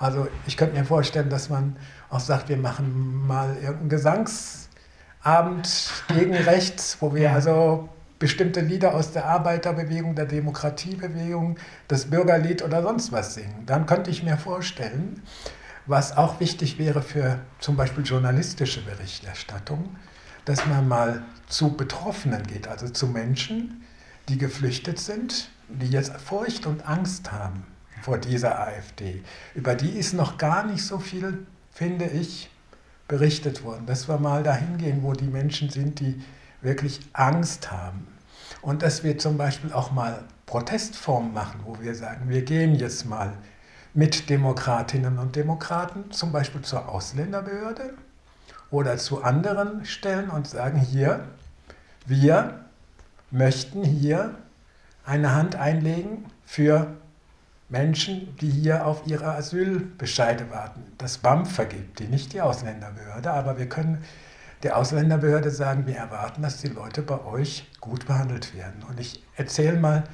Also 0.00 0.28
ich 0.46 0.56
könnte 0.56 0.76
mir 0.76 0.84
vorstellen, 0.84 1.30
dass 1.30 1.48
man 1.48 1.76
auch 2.10 2.20
sagt, 2.20 2.48
wir 2.48 2.56
machen 2.56 3.26
mal 3.26 3.56
irgendeinen 3.56 3.88
Gesangsabend 3.88 5.92
gegen 6.08 6.34
rechts, 6.34 6.96
wo 7.00 7.14
wir 7.14 7.32
also 7.32 7.88
bestimmte 8.18 8.60
Lieder 8.60 8.94
aus 8.94 9.12
der 9.12 9.26
Arbeiterbewegung, 9.26 10.16
der 10.16 10.26
Demokratiebewegung, 10.26 11.56
das 11.86 12.06
Bürgerlied 12.06 12.64
oder 12.64 12.82
sonst 12.82 13.12
was 13.12 13.34
singen. 13.34 13.64
Dann 13.66 13.86
könnte 13.86 14.10
ich 14.10 14.24
mir 14.24 14.36
vorstellen, 14.36 15.22
was 15.88 16.16
auch 16.16 16.38
wichtig 16.38 16.78
wäre 16.78 17.02
für 17.02 17.40
zum 17.58 17.76
Beispiel 17.76 18.04
journalistische 18.04 18.82
Berichterstattung, 18.82 19.96
dass 20.44 20.66
man 20.66 20.86
mal 20.86 21.22
zu 21.46 21.76
Betroffenen 21.76 22.46
geht, 22.46 22.68
also 22.68 22.88
zu 22.88 23.06
Menschen, 23.06 23.82
die 24.28 24.38
geflüchtet 24.38 24.98
sind, 24.98 25.50
die 25.68 25.88
jetzt 25.88 26.12
Furcht 26.20 26.66
und 26.66 26.86
Angst 26.86 27.32
haben 27.32 27.66
vor 28.02 28.18
dieser 28.18 28.60
AfD. 28.60 29.22
Über 29.54 29.74
die 29.74 29.90
ist 29.90 30.12
noch 30.12 30.38
gar 30.38 30.64
nicht 30.64 30.84
so 30.84 30.98
viel, 30.98 31.46
finde 31.72 32.06
ich, 32.06 32.50
berichtet 33.08 33.64
worden. 33.64 33.86
Dass 33.86 34.08
wir 34.08 34.18
mal 34.18 34.42
dahin 34.42 34.76
gehen, 34.78 35.02
wo 35.02 35.14
die 35.14 35.26
Menschen 35.26 35.70
sind, 35.70 36.00
die 36.00 36.22
wirklich 36.60 37.00
Angst 37.14 37.70
haben. 37.70 38.06
Und 38.60 38.82
dass 38.82 39.04
wir 39.04 39.18
zum 39.18 39.38
Beispiel 39.38 39.72
auch 39.72 39.92
mal 39.92 40.24
Protestformen 40.46 41.32
machen, 41.32 41.60
wo 41.64 41.80
wir 41.80 41.94
sagen, 41.94 42.28
wir 42.28 42.42
gehen 42.42 42.74
jetzt 42.74 43.06
mal 43.06 43.32
mit 43.98 44.30
Demokratinnen 44.30 45.18
und 45.18 45.34
Demokraten, 45.34 46.12
zum 46.12 46.30
Beispiel 46.30 46.62
zur 46.62 46.88
Ausländerbehörde 46.88 47.94
oder 48.70 48.96
zu 48.96 49.24
anderen 49.24 49.84
Stellen 49.84 50.30
und 50.30 50.46
sagen, 50.46 50.78
hier, 50.78 51.24
wir 52.06 52.60
möchten 53.32 53.82
hier 53.82 54.36
eine 55.04 55.34
Hand 55.34 55.56
einlegen 55.56 56.26
für 56.46 56.86
Menschen, 57.68 58.36
die 58.36 58.48
hier 58.48 58.86
auf 58.86 59.04
ihre 59.04 59.34
Asylbescheide 59.34 60.48
warten. 60.52 60.80
Das 60.96 61.18
BAMF 61.18 61.52
vergibt 61.52 61.98
die, 61.98 62.06
nicht 62.06 62.32
die 62.34 62.40
Ausländerbehörde, 62.40 63.32
aber 63.32 63.58
wir 63.58 63.68
können 63.68 64.04
der 64.62 64.76
Ausländerbehörde 64.76 65.50
sagen, 65.50 65.88
wir 65.88 65.96
erwarten, 65.96 66.42
dass 66.42 66.58
die 66.58 66.68
Leute 66.68 67.02
bei 67.02 67.20
euch 67.24 67.68
gut 67.80 68.06
behandelt 68.06 68.54
werden. 68.54 68.84
Und 68.88 69.00
ich 69.00 69.24
erzähle 69.34 69.80
mal 69.80 70.04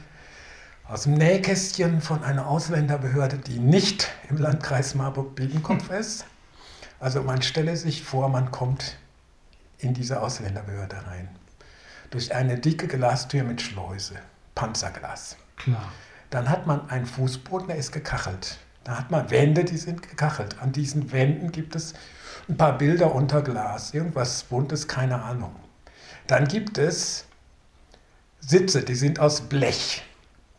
aus 0.87 1.05
dem 1.05 1.15
Nähkästchen 1.15 2.01
von 2.01 2.23
einer 2.23 2.47
Ausländerbehörde, 2.47 3.39
die 3.39 3.59
nicht 3.59 4.11
im 4.29 4.37
Landkreis 4.37 4.95
Marburg-Biedenkopf 4.95 5.91
ist. 5.99 6.27
Also 7.01 7.23
man 7.23 7.43
stelle 7.43 7.77
sich 7.77 8.05
vor, 8.05 8.29
man 8.29 8.51
kommt 8.51 8.97
in 9.79 9.95
diese 9.95 10.21
Ausländerbehörde 10.21 10.97
rein. 11.07 11.29
Durch 12.11 12.35
eine 12.35 12.59
dicke 12.59 12.87
Glastür 12.87 13.45
mit 13.45 13.61
Schleuse, 13.61 14.15
Panzerglas. 14.55 15.37
Klar. 15.57 15.93
Dann 16.31 16.49
hat 16.49 16.67
man 16.67 16.89
einen 16.91 17.07
Fußboden, 17.07 17.69
der 17.69 17.77
ist 17.77 17.93
gekachelt. 17.93 18.59
Da 18.85 18.99
hat 18.99 19.11
man 19.11 19.31
Wände, 19.31 19.65
die 19.65 19.79
sind 19.79 20.03
gekachelt. 20.03 20.61
An 20.61 20.73
diesen 20.73 21.13
Wänden 21.13 21.51
gibt 21.51 21.75
es 21.75 21.95
ein 22.49 22.57
paar 22.57 22.77
Bilder 22.77 23.15
unter 23.15 23.43
Glas, 23.43 23.95
irgendwas 23.95 24.45
Buntes, 24.45 24.87
keine 24.87 25.23
Ahnung. 25.23 25.55
Dann 26.27 26.47
gibt 26.47 26.79
es 26.79 27.25
Sitze, 28.41 28.83
die 28.83 28.95
sind 28.95 29.19
aus 29.19 29.43
Blech. 29.43 30.03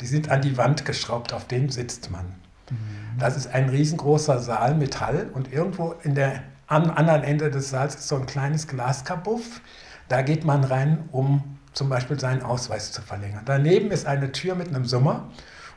Die 0.05 0.11
sind 0.11 0.29
an 0.29 0.41
die 0.43 0.55
Wand 0.55 0.85
geschraubt, 0.85 1.33
auf 1.33 1.47
denen 1.47 1.69
sitzt 1.69 2.11
man. 2.11 2.25
Mhm. 2.69 3.17
Das 3.17 3.35
ist 3.35 3.47
ein 3.47 3.69
riesengroßer 3.69 4.37
Saal, 4.37 4.75
Metall, 4.75 5.31
und 5.33 5.51
irgendwo 5.51 5.95
in 6.03 6.13
der, 6.13 6.43
am 6.67 6.91
anderen 6.91 7.23
Ende 7.23 7.49
des 7.49 7.71
Saals 7.71 7.95
ist 7.95 8.07
so 8.07 8.15
ein 8.17 8.27
kleines 8.27 8.67
Glaskabuff. 8.67 9.61
Da 10.07 10.21
geht 10.21 10.45
man 10.45 10.63
rein, 10.63 11.09
um 11.11 11.57
zum 11.73 11.89
Beispiel 11.89 12.19
seinen 12.19 12.43
Ausweis 12.43 12.91
zu 12.91 13.01
verlängern. 13.01 13.41
Daneben 13.45 13.89
ist 13.89 14.05
eine 14.05 14.31
Tür 14.31 14.53
mit 14.53 14.67
einem 14.67 14.85
Summer 14.85 15.27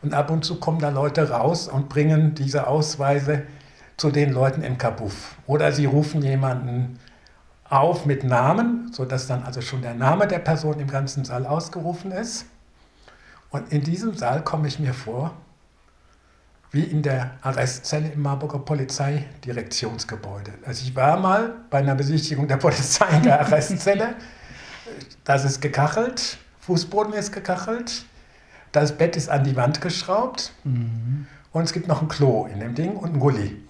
und 0.03 0.13
ab 0.13 0.31
und 0.31 0.45
zu 0.45 0.61
kommen 0.61 0.79
da 0.79 0.91
Leute 0.91 1.31
raus 1.31 1.67
und 1.67 1.89
bringen 1.89 2.35
diese 2.35 2.67
Ausweise 2.67 3.45
zu 3.97 4.11
den 4.11 4.31
Leuten 4.31 4.61
im 4.61 4.77
Kabuff. 4.77 5.37
Oder 5.47 5.73
sie 5.73 5.87
rufen 5.87 6.21
jemanden 6.21 6.99
auf 7.71 8.05
mit 8.05 8.25
Namen, 8.25 8.93
sodass 8.93 9.27
dann 9.27 9.45
also 9.45 9.63
schon 9.63 9.81
der 9.81 9.95
Name 9.95 10.27
der 10.27 10.41
Person 10.41 10.79
im 10.81 10.89
ganzen 10.89 11.25
Saal 11.25 11.47
ausgerufen 11.47 12.13
ist. 12.13 12.45
Und 13.51 13.73
in 13.73 13.83
diesem 13.83 14.15
Saal 14.15 14.45
komme 14.45 14.69
ich 14.69 14.79
mir 14.79 14.95
vor, 14.95 15.35
wie 16.71 16.83
in 16.83 17.03
der 17.03 17.33
Arrestzelle 17.41 18.09
im 18.09 18.23
Marburger 18.23 18.59
Polizeidirektionsgebäude. 18.59 20.53
Also 20.67 20.85
ich 20.85 20.95
war 20.95 21.19
mal 21.19 21.55
bei 21.71 21.79
einer 21.79 21.95
Besichtigung 21.95 22.47
der 22.47 22.59
Polizei 22.59 23.09
in 23.17 23.23
der 23.23 23.41
Arrestzelle. 23.47 24.17
Das 25.25 25.45
ist 25.45 25.61
gekachelt, 25.61 26.39
Fußboden 26.61 27.15
ist 27.15 27.33
gekachelt, 27.33 28.05
das 28.73 28.97
Bett 28.97 29.17
ist 29.17 29.31
an 29.31 29.45
die 29.45 29.57
Wand 29.57 29.81
geschraubt 29.81 30.53
mhm. 30.65 31.27
und 31.53 31.63
es 31.63 31.73
gibt 31.73 31.89
noch 31.89 32.03
ein 32.03 32.09
Klo 32.09 32.47
in 32.47 32.61
dem 32.61 32.75
Ding 32.75 32.97
und 32.97 33.15
ein 33.15 33.21
Gully. 33.21 33.63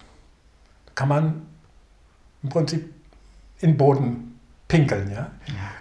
Da 0.85 0.91
kann 0.95 1.07
man 1.07 1.41
im 2.43 2.49
Prinzip 2.49 2.93
in 3.59 3.71
den 3.71 3.77
Boden 3.77 4.39
pinkeln. 4.67 5.11
Ja? 5.11 5.31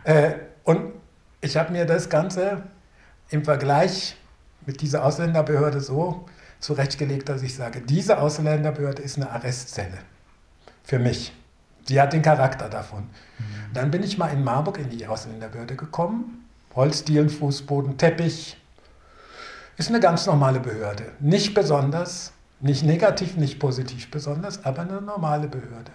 ja. 0.05 0.13
Äh, 0.13 0.39
und 0.65 0.93
ich 1.41 1.57
habe 1.57 1.73
mir 1.73 1.85
das 1.85 2.09
Ganze 2.09 2.63
im 3.31 3.45
Vergleich 3.45 4.17
mit 4.67 4.81
dieser 4.81 5.05
Ausländerbehörde 5.05 5.81
so 5.81 6.27
zurechtgelegt, 6.61 7.29
dass 7.29 7.43
ich 7.43 7.55
sage, 7.55 7.81
diese 7.81 8.19
Ausländerbehörde 8.19 9.03
ist 9.03 9.17
eine 9.17 9.31
Arrestzelle 9.31 9.99
für 10.83 10.99
mich. 10.99 11.33
Die 11.89 12.01
hat 12.01 12.13
den 12.13 12.23
Charakter 12.23 12.69
davon. 12.69 13.05
Mhm. 13.39 13.45
Dann 13.75 13.91
bin 13.91 14.03
ich 14.03 14.19
mal 14.19 14.29
in 14.29 14.45
Marburg 14.45 14.79
in 14.79 14.91
die 14.91 15.07
Ausländerbehörde 15.07 15.77
gekommen. 15.77 16.45
Holzdielen, 16.75 17.31
Fußboden, 17.31 17.97
Teppich. 17.97 18.57
Ist 19.77 19.89
eine 19.89 20.01
ganz 20.01 20.27
normale 20.27 20.61
Behörde. 20.61 21.05
Nicht 21.21 21.55
besonders, 21.55 22.33
nicht 22.61 22.83
negativ, 22.83 23.37
nicht 23.37 23.59
positiv 23.59 24.11
besonders, 24.11 24.65
aber 24.65 24.83
eine 24.83 25.01
normale 25.01 25.49
Behörde. 25.49 25.93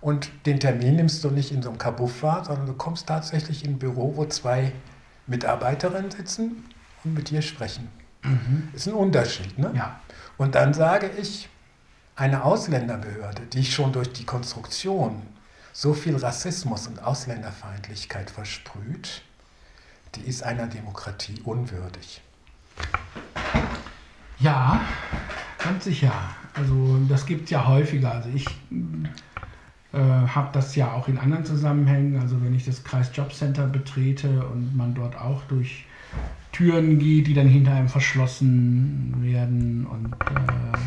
Und 0.00 0.30
den 0.46 0.60
Termin 0.60 0.96
nimmst 0.96 1.24
du 1.24 1.30
nicht 1.30 1.50
in 1.50 1.62
so 1.62 1.70
einem 1.70 1.78
Kabuff 1.78 2.22
wahr, 2.22 2.44
sondern 2.44 2.66
du 2.66 2.74
kommst 2.74 3.06
tatsächlich 3.06 3.64
in 3.64 3.72
ein 3.72 3.78
Büro, 3.78 4.16
wo 4.16 4.26
zwei 4.26 4.72
Mitarbeiterinnen 5.26 6.10
sitzen 6.10 6.64
und 7.04 7.14
mit 7.14 7.30
dir 7.30 7.42
sprechen. 7.42 7.88
Mhm. 8.22 8.68
Ist 8.72 8.88
ein 8.88 8.94
Unterschied. 8.94 9.58
Ne? 9.58 9.72
Ja. 9.74 10.00
Und 10.36 10.54
dann 10.54 10.74
sage 10.74 11.10
ich, 11.20 11.48
eine 12.16 12.44
Ausländerbehörde, 12.44 13.42
die 13.46 13.64
schon 13.64 13.92
durch 13.92 14.12
die 14.12 14.24
Konstruktion 14.24 15.22
so 15.72 15.92
viel 15.94 16.16
Rassismus 16.16 16.86
und 16.86 17.02
Ausländerfeindlichkeit 17.02 18.30
versprüht, 18.30 19.22
die 20.14 20.22
ist 20.22 20.44
einer 20.44 20.68
Demokratie 20.68 21.40
unwürdig. 21.44 22.22
Ja, 24.38 24.80
ganz 25.58 25.84
sicher. 25.84 26.12
Also 26.54 26.98
das 27.08 27.26
gibt 27.26 27.44
es 27.44 27.50
ja 27.50 27.66
häufiger. 27.66 28.12
Also 28.12 28.28
ich 28.28 28.46
äh, 29.94 30.26
habe 30.28 30.48
das 30.52 30.74
ja 30.74 30.92
auch 30.92 31.08
in 31.08 31.18
anderen 31.18 31.44
Zusammenhängen. 31.44 32.20
Also 32.20 32.42
wenn 32.42 32.54
ich 32.54 32.64
das 32.64 32.82
Kreisjobcenter 32.82 33.66
betrete 33.66 34.44
und 34.46 34.76
man 34.76 34.94
dort 34.94 35.16
auch 35.16 35.42
durch 35.44 35.86
Türen 36.52 36.98
geht, 36.98 37.26
die 37.26 37.34
dann 37.34 37.48
hinter 37.48 37.72
einem 37.72 37.88
verschlossen 37.88 39.14
werden 39.20 39.86
und 39.86 40.12
äh, 40.12 40.78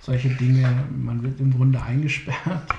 solche 0.00 0.30
Dinge, 0.30 0.68
man 0.96 1.22
wird 1.22 1.40
im 1.40 1.52
Grunde 1.52 1.82
eingesperrt. 1.82 2.36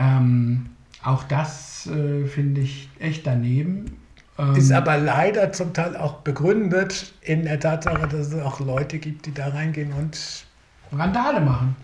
Ähm, 0.00 0.66
auch 1.02 1.24
das 1.24 1.88
äh, 1.88 2.24
finde 2.26 2.60
ich 2.60 2.88
echt 3.00 3.26
daneben. 3.26 3.96
Ähm, 4.38 4.54
ist 4.54 4.70
aber 4.70 4.96
leider 4.96 5.52
zum 5.52 5.72
Teil 5.72 5.96
auch 5.96 6.18
begründet 6.18 7.12
in 7.20 7.42
der 7.42 7.58
Tatsache, 7.58 8.06
dass 8.06 8.32
es 8.32 8.40
auch 8.40 8.60
Leute 8.60 9.00
gibt, 9.00 9.26
die 9.26 9.34
da 9.34 9.48
reingehen 9.48 9.92
und 9.92 10.46
Randale 10.92 11.40
machen. 11.40 11.74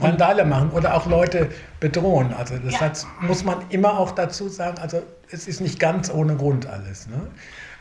Randale 0.00 0.44
machen 0.44 0.70
oder 0.70 0.94
auch 0.94 1.06
Leute 1.06 1.48
bedrohen. 1.80 2.32
Also 2.32 2.56
das 2.58 2.74
ja. 2.74 2.80
hat, 2.80 3.06
muss 3.20 3.44
man 3.44 3.58
immer 3.70 3.98
auch 3.98 4.12
dazu 4.12 4.48
sagen. 4.48 4.78
Also 4.78 5.02
es 5.30 5.48
ist 5.48 5.60
nicht 5.60 5.78
ganz 5.78 6.10
ohne 6.10 6.36
Grund 6.36 6.66
alles. 6.66 7.08
Ne? 7.08 7.20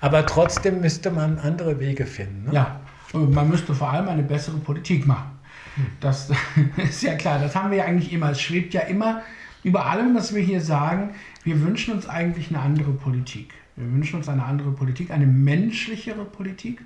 Aber 0.02 0.26
trotzdem 0.26 0.82
müsste 0.82 1.12
man 1.12 1.40
andere 1.40 1.80
Wege 1.80 2.06
finden. 2.06 2.46
Ne? 2.48 2.54
Ja, 2.54 2.80
und 3.14 3.34
man 3.34 3.50
müsste 3.50 3.74
vor 3.74 3.92
allem 3.92 4.08
eine 4.10 4.24
bessere 4.24 4.58
Politik 4.58 5.06
machen. 5.06 5.32
Hm. 5.76 5.86
Das 6.00 6.30
ist 6.78 7.04
ja 7.04 7.16
klar. 7.16 7.40
Das 7.40 7.56
haben 7.56 7.72
wir 7.72 7.80
ja 7.80 7.86
eigentlich 7.86 8.12
immer. 8.12 8.32
Es 8.32 8.42
schwebt 8.42 8.74
ja 8.74 8.82
immer 8.82 9.22
über 9.64 9.86
allem, 9.86 10.16
was 10.16 10.34
wir 10.34 10.42
hier 10.42 10.62
sagen. 10.62 11.16
Wir 11.44 11.62
wünschen 11.62 11.94
uns 11.94 12.08
eigentlich 12.08 12.50
eine 12.50 12.60
andere 12.60 12.92
Politik. 12.92 13.54
Wir 13.76 13.92
wünschen 13.92 14.18
uns 14.18 14.28
eine 14.28 14.44
andere 14.44 14.72
Politik, 14.72 15.12
eine 15.12 15.28
menschlichere 15.28 16.26
Politik. 16.26 16.82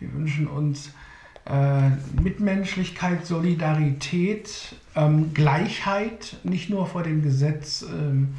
Wir 0.00 0.12
wünschen 0.14 0.46
uns 0.46 0.88
äh, 0.88 0.90
Mitmenschlichkeit, 2.22 3.26
Solidarität, 3.26 4.76
ähm, 4.94 5.34
Gleichheit, 5.34 6.36
nicht 6.44 6.70
nur 6.70 6.86
vor 6.86 7.02
dem 7.02 7.22
Gesetz, 7.22 7.82
ähm, 7.82 8.34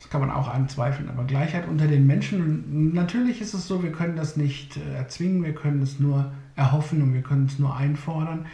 das 0.00 0.10
kann 0.10 0.20
man 0.20 0.30
auch 0.30 0.48
anzweifeln, 0.48 1.08
aber 1.08 1.24
Gleichheit 1.24 1.68
unter 1.68 1.86
den 1.86 2.06
Menschen. 2.06 2.92
Natürlich 2.94 3.40
ist 3.40 3.54
es 3.54 3.68
so, 3.68 3.82
wir 3.82 3.92
können 3.92 4.16
das 4.16 4.36
nicht 4.36 4.76
äh, 4.76 4.96
erzwingen, 4.96 5.44
wir 5.44 5.54
können 5.54 5.82
es 5.82 6.00
nur 6.00 6.32
erhoffen 6.56 7.02
und 7.02 7.14
wir 7.14 7.22
können 7.22 7.46
es 7.46 7.58
nur 7.58 7.76
einfordern. 7.76 8.46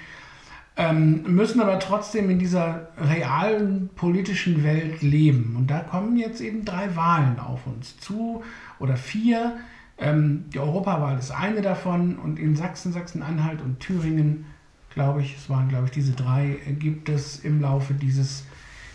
Ähm, 0.77 1.23
müssen 1.23 1.61
aber 1.61 1.79
trotzdem 1.79 2.29
in 2.31 2.41
dieser 2.41 2.89
realen 2.99 3.89
politischen 3.95 4.65
Welt 4.65 5.03
leben. 5.03 5.55
Und 5.57 5.71
da 5.71 5.79
kommen 5.81 6.17
jetzt 6.17 6.41
eben 6.41 6.65
drei 6.65 6.97
Wahlen 6.97 7.39
auf 7.39 7.67
uns 7.67 7.99
zu 7.99 8.43
oder 8.81 8.97
vier. 8.97 9.57
Ähm, 9.99 10.47
die 10.53 10.59
Europawahl 10.59 11.19
ist 11.19 11.31
eine 11.31 11.63
davon 11.63 12.17
und 12.17 12.39
in 12.39 12.57
Sachsen, 12.57 12.93
Sachsen-Anhalt 12.93 13.63
und 13.63 13.81
Thüringen, 13.81 14.47
glaube 14.91 15.23
ich, 15.23 15.37
es 15.37 15.49
waren, 15.49 15.69
glaube 15.69 15.87
ich, 15.87 15.91
diese 15.93 16.13
drei, 16.13 16.59
gibt 16.79 17.09
es 17.09 17.41
im 17.41 17.61
Laufe 17.61 17.95
dieses 17.95 18.45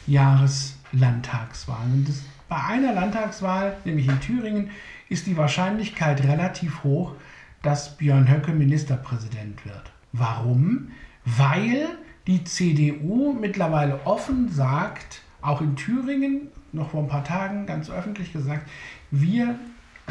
Jahres 0.07 0.77
Landtagswahlen. 0.91 1.93
Und 1.93 2.09
das, 2.09 2.23
bei 2.47 2.61
einer 2.63 2.93
Landtagswahl, 2.93 3.77
nämlich 3.85 4.07
in 4.07 4.19
Thüringen, 4.19 4.71
ist 5.07 5.27
die 5.27 5.37
Wahrscheinlichkeit 5.37 6.23
relativ 6.23 6.83
hoch, 6.83 7.13
dass 7.61 7.97
Björn 7.97 8.29
Höcke 8.29 8.51
Ministerpräsident 8.51 9.65
wird. 9.65 9.91
Warum? 10.13 10.91
Weil 11.25 11.87
die 12.27 12.43
CDU 12.43 13.33
mittlerweile 13.33 14.05
offen 14.05 14.49
sagt, 14.49 15.21
auch 15.41 15.61
in 15.61 15.75
Thüringen, 15.75 16.47
noch 16.71 16.91
vor 16.91 17.03
ein 17.03 17.09
paar 17.09 17.23
Tagen 17.23 17.65
ganz 17.65 17.89
öffentlich 17.89 18.33
gesagt, 18.33 18.69
wir 19.11 19.55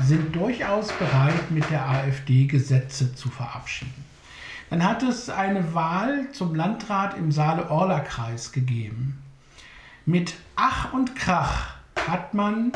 sind 0.02 0.34
durchaus 0.34 0.92
bereit, 0.92 1.50
mit 1.50 1.68
der 1.70 1.88
AfD 1.88 2.46
Gesetze 2.46 3.14
zu 3.14 3.28
verabschieden. 3.28 4.04
Dann 4.70 4.84
hat 4.84 5.02
es 5.02 5.30
eine 5.30 5.74
Wahl 5.74 6.30
zum 6.32 6.54
Landrat 6.54 7.16
im 7.16 7.32
Saale-Orla-Kreis 7.32 8.52
gegeben. 8.52 9.22
Mit 10.04 10.34
Ach 10.56 10.92
und 10.92 11.16
Krach 11.16 11.74
hat 12.06 12.34
man 12.34 12.72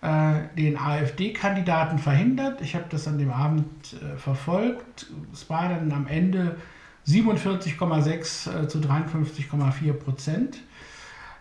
äh, 0.00 0.40
den 0.56 0.78
AfD-Kandidaten 0.78 1.98
verhindert. 1.98 2.60
Ich 2.60 2.74
habe 2.74 2.86
das 2.88 3.06
an 3.08 3.18
dem 3.18 3.30
Abend 3.30 3.64
äh, 3.94 4.16
verfolgt. 4.16 5.06
Es 5.32 5.48
war 5.48 5.68
dann 5.68 5.92
am 5.92 6.06
Ende 6.06 6.56
47,6 7.06 8.64
äh, 8.64 8.68
zu 8.68 8.78
53,4 8.78 9.92
Prozent. 9.92 10.58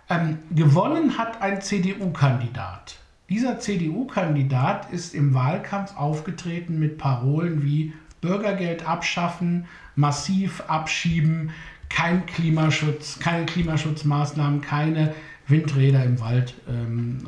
Ähm, 0.09 0.39
gewonnen 0.51 1.17
hat 1.17 1.41
ein 1.41 1.61
CDU-Kandidat. 1.61 2.97
Dieser 3.29 3.59
CDU-Kandidat 3.59 4.91
ist 4.93 5.13
im 5.13 5.33
Wahlkampf 5.33 5.97
aufgetreten 5.97 6.79
mit 6.79 6.97
Parolen 6.97 7.63
wie 7.63 7.93
Bürgergeld 8.21 8.87
abschaffen, 8.87 9.65
massiv 9.95 10.63
abschieben, 10.67 11.51
kein 11.89 12.25
Klimaschutz, 12.25 13.19
keine 13.19 13.45
Klimaschutzmaßnahmen, 13.45 14.61
keine 14.61 15.13
Windräder 15.47 16.03
im 16.05 16.19
Wald, 16.21 16.53
ähm, 16.69 17.19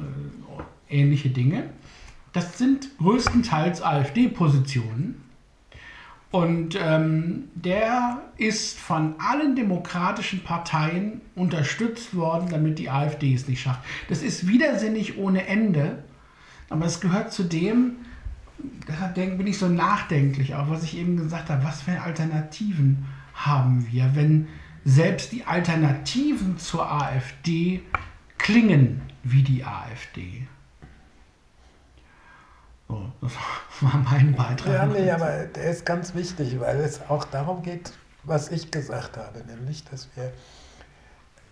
äh, 0.90 0.98
ähnliche 0.98 1.30
Dinge. 1.30 1.70
Das 2.32 2.58
sind 2.58 2.98
größtenteils 2.98 3.82
AfD-Positionen. 3.82 5.29
Und 6.32 6.78
ähm, 6.80 7.46
der 7.56 8.22
ist 8.38 8.78
von 8.78 9.16
allen 9.20 9.56
demokratischen 9.56 10.44
Parteien 10.44 11.22
unterstützt 11.36 12.16
worden, 12.16 12.50
damit 12.52 12.78
die 12.78 12.90
AfD 12.90 13.34
es 13.34 13.48
nicht 13.48 13.62
schafft. 13.62 13.82
Das 14.10 14.22
ist 14.22 14.48
widersinnig 14.48 15.18
ohne 15.18 15.48
Ende, 15.48 16.04
aber 16.70 16.86
es 16.86 17.02
gehört 17.02 17.34
zu 17.34 17.44
dem, 17.44 17.96
deshalb 18.88 19.16
bin 19.16 19.48
ich 19.48 19.58
so 19.58 19.68
nachdenklich, 19.68 20.54
auch 20.54 20.70
was 20.70 20.84
ich 20.84 20.98
eben 20.98 21.18
gesagt 21.18 21.50
habe, 21.50 21.64
was 21.64 21.82
für 21.82 22.00
Alternativen 22.00 23.06
haben 23.34 23.88
wir, 23.92 24.12
wenn 24.14 24.48
selbst 24.86 25.32
die 25.32 25.46
Alternativen 25.46 26.60
zur 26.60 26.92
AfD 26.92 27.82
klingen 28.38 29.02
wie 29.24 29.44
die 29.44 29.64
AfD. 29.64 30.48
So, 32.90 33.00
das 33.22 33.32
war 33.82 33.98
mein 34.12 34.36
Beitrag. 34.36 34.74
Ja, 34.74 34.86
nee, 34.86 35.10
aber 35.10 35.46
der 35.46 35.70
ist 35.70 35.86
ganz 35.86 36.16
wichtig, 36.16 36.60
weil 36.60 36.80
es 36.82 37.08
auch 37.08 37.24
darum 37.24 37.62
geht, 37.62 37.94
was 38.24 38.50
ich 38.50 38.72
gesagt 38.72 39.16
habe, 39.16 39.44
nämlich, 39.46 39.86
dass 39.86 40.10
wir 40.16 40.34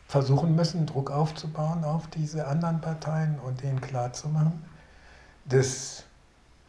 versuchen 0.08 0.56
müssen, 0.56 0.86
Druck 0.86 1.12
aufzubauen 1.12 1.84
auf 1.84 2.08
diese 2.08 2.48
anderen 2.48 2.82
Parteien 2.82 3.40
und 3.40 3.62
denen 3.62 3.82
klarzumachen, 3.82 4.66
dass 5.46 6.06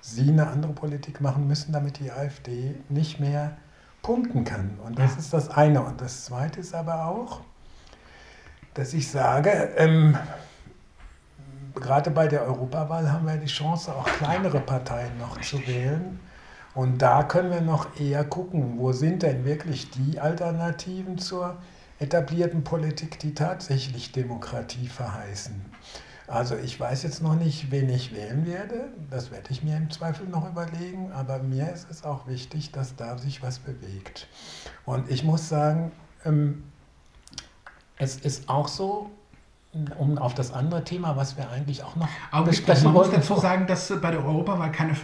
sie 0.01 0.29
eine 0.29 0.49
andere 0.49 0.73
Politik 0.73 1.21
machen 1.21 1.47
müssen, 1.49 1.73
damit 1.73 1.99
die 1.99 2.13
AfD 2.13 2.75
nicht 2.89 3.21
mehr 3.21 3.57
punkten 4.03 4.45
kann. 4.45 4.79
Und 4.85 4.99
das 4.99 5.13
ja. 5.13 5.19
ist 5.19 5.33
das 5.33 5.49
eine. 5.49 5.83
Und 5.83 6.01
das 6.01 6.25
zweite 6.27 6.61
ist 6.61 6.75
aber 6.75 7.07
auch, 7.07 7.41
dass 8.75 8.93
ich 8.93 9.11
sage, 9.11 9.51
ähm, 9.77 10.17
gerade 11.81 12.11
bei 12.11 12.29
der 12.29 12.43
Europawahl 12.43 13.11
haben 13.11 13.27
wir 13.27 13.37
die 13.37 13.47
Chance, 13.47 13.95
auch 13.95 14.05
kleinere 14.05 14.61
Parteien 14.61 15.17
noch 15.19 15.41
zu 15.41 15.65
wählen. 15.67 16.21
Und 16.75 16.99
da 17.03 17.23
können 17.25 17.51
wir 17.51 17.61
noch 17.61 17.99
eher 17.99 18.25
gucken, 18.25 18.79
wo 18.79 18.93
sind 18.93 19.23
denn 19.23 19.45
wirklich 19.45 19.91
die 19.91 20.21
Alternativen 20.21 21.19
zur 21.19 21.57
etablierten 21.99 22.63
Politik, 22.63 23.19
die 23.19 23.35
tatsächlich 23.35 24.13
Demokratie 24.13 24.87
verheißen. 24.87 25.65
Also 26.29 26.57
ich 26.57 26.79
weiß 26.79 27.05
jetzt 27.05 27.23
noch 27.23 27.35
nicht, 27.35 27.71
wen 27.71 27.89
ich 27.89 28.15
wählen 28.15 28.47
werde. 28.47 28.93
Das 29.11 29.31
werde 29.31 29.51
ich 29.51 29.65
mir 29.65 29.77
im 29.77 29.91
Zweifel 29.91 30.29
noch 30.29 30.49
überlegen. 30.49 31.11
Aber 31.13 31.39
mir 31.39 31.73
ist 31.73 31.91
es 31.91 32.05
auch 32.05 32.27
wichtig, 32.27 32.71
dass 32.71 32.95
da 32.97 33.17
sich 33.17 33.43
was 33.43 33.59
bewegt. 33.59 34.29
Und 34.85 35.11
ich 35.11 35.25
muss 35.25 35.49
sagen, 35.49 35.91
ähm, 36.25 36.65
es 37.97 38.17
ist 38.17 38.49
auch 38.49 38.69
so, 38.69 39.11
um 39.99 40.19
auf 40.19 40.35
das 40.35 40.53
andere 40.53 40.85
Thema, 40.85 41.17
was 41.17 41.37
wir 41.37 41.51
eigentlich 41.51 41.85
auch 41.85 41.97
noch 41.97 42.09
Aber 42.31 42.47
besprechen 42.47 42.85
man 42.85 42.95
wollten. 42.95 43.17
Muss 43.17 43.29
dazu 43.29 43.41
sagen, 43.41 43.67
dass 43.67 43.93
bei 44.01 44.11
der 44.11 44.25
Europawahl 44.25 44.71
keine 44.73 44.93
5% 44.93 44.97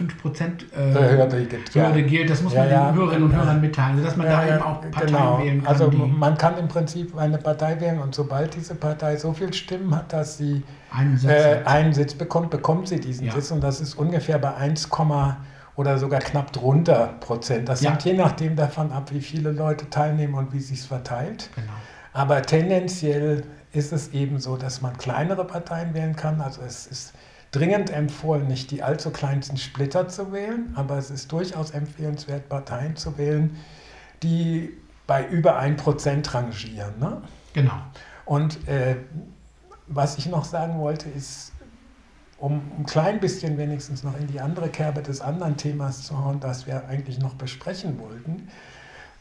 äh, 0.73 0.93
Hürde, 0.93 1.45
gilt, 1.45 1.73
ja. 1.73 1.91
gilt. 1.91 2.29
Das 2.29 2.41
muss 2.41 2.53
man 2.53 2.69
ja, 2.69 2.91
den 2.91 2.97
Hörerinnen 2.97 3.23
und 3.23 3.35
Hörern 3.35 3.61
mitteilen, 3.61 3.97
sodass 3.97 4.15
man 4.15 4.27
da 4.27 4.47
eben 4.47 4.61
auch 4.61 4.81
Parteien 4.81 5.07
genau. 5.07 5.39
wählen 5.39 5.63
kann. 5.63 5.73
Also 5.73 5.91
man 5.91 6.37
kann 6.37 6.57
im 6.57 6.67
Prinzip 6.67 7.17
eine 7.17 7.37
Partei 7.37 7.79
wählen 7.79 7.99
und 7.99 8.15
sobald 8.15 8.55
diese 8.55 8.75
Partei 8.75 9.17
so 9.17 9.33
viel 9.33 9.53
Stimmen 9.53 9.95
hat, 9.95 10.13
dass 10.13 10.37
sie 10.37 10.63
einen 10.91 11.17
Sitz, 11.17 11.31
äh, 11.31 11.61
einen 11.65 11.93
Sitz 11.93 12.13
bekommt, 12.13 12.49
bekommt 12.49 12.87
sie 12.87 12.99
diesen 12.99 13.29
Sitz 13.31 13.51
und 13.51 13.63
das 13.63 13.81
ist 13.81 13.95
ungefähr 13.95 14.37
bei 14.39 14.55
1, 14.55 14.89
oder 15.75 15.97
sogar 15.97 16.21
knapp 16.21 16.53
drunter 16.53 17.15
Prozent. 17.19 17.67
Das 17.67 17.83
hängt 17.83 18.03
je 18.05 18.13
nachdem 18.13 18.55
davon 18.55 18.91
ab, 18.91 19.11
wie 19.11 19.21
viele 19.21 19.51
Leute 19.51 19.89
teilnehmen 19.89 20.35
und 20.35 20.53
wie 20.53 20.59
sich 20.59 20.79
es 20.79 20.85
verteilt. 20.85 21.49
Genau. 21.55 21.67
Aber 22.13 22.41
tendenziell 22.41 23.43
ist 23.75 23.91
es 23.91 24.13
eben 24.13 24.39
so, 24.39 24.57
dass 24.57 24.81
man 24.81 24.97
kleinere 24.97 25.45
Parteien 25.45 25.93
wählen 25.93 26.15
kann. 26.15 26.41
Also 26.41 26.61
es 26.61 26.87
ist 26.87 27.13
dringend 27.51 27.89
empfohlen, 27.89 28.47
nicht 28.47 28.71
die 28.71 28.83
allzu 28.83 29.11
kleinsten 29.11 29.57
Splitter 29.57 30.07
zu 30.07 30.31
wählen, 30.31 30.73
aber 30.75 30.97
es 30.97 31.09
ist 31.09 31.31
durchaus 31.31 31.71
empfehlenswert, 31.71 32.49
Parteien 32.49 32.95
zu 32.95 33.17
wählen, 33.17 33.55
die 34.23 34.73
bei 35.07 35.25
über 35.25 35.59
1% 35.59 36.33
rangieren. 36.33 36.99
Ne? 36.99 37.21
Genau. 37.53 37.77
Und 38.25 38.67
äh, 38.67 38.95
was 39.87 40.17
ich 40.17 40.25
noch 40.25 40.45
sagen 40.45 40.79
wollte, 40.79 41.09
ist, 41.09 41.51
um 42.37 42.61
ein 42.79 42.85
klein 42.85 43.19
bisschen 43.19 43.57
wenigstens 43.57 44.03
noch 44.03 44.17
in 44.19 44.27
die 44.27 44.41
andere 44.41 44.69
Kerbe 44.69 45.01
des 45.01 45.21
anderen 45.21 45.57
Themas 45.57 46.03
zu 46.03 46.17
hauen, 46.23 46.39
das 46.39 46.67
wir 46.67 46.87
eigentlich 46.87 47.19
noch 47.19 47.35
besprechen 47.35 47.99
wollten, 47.99 48.49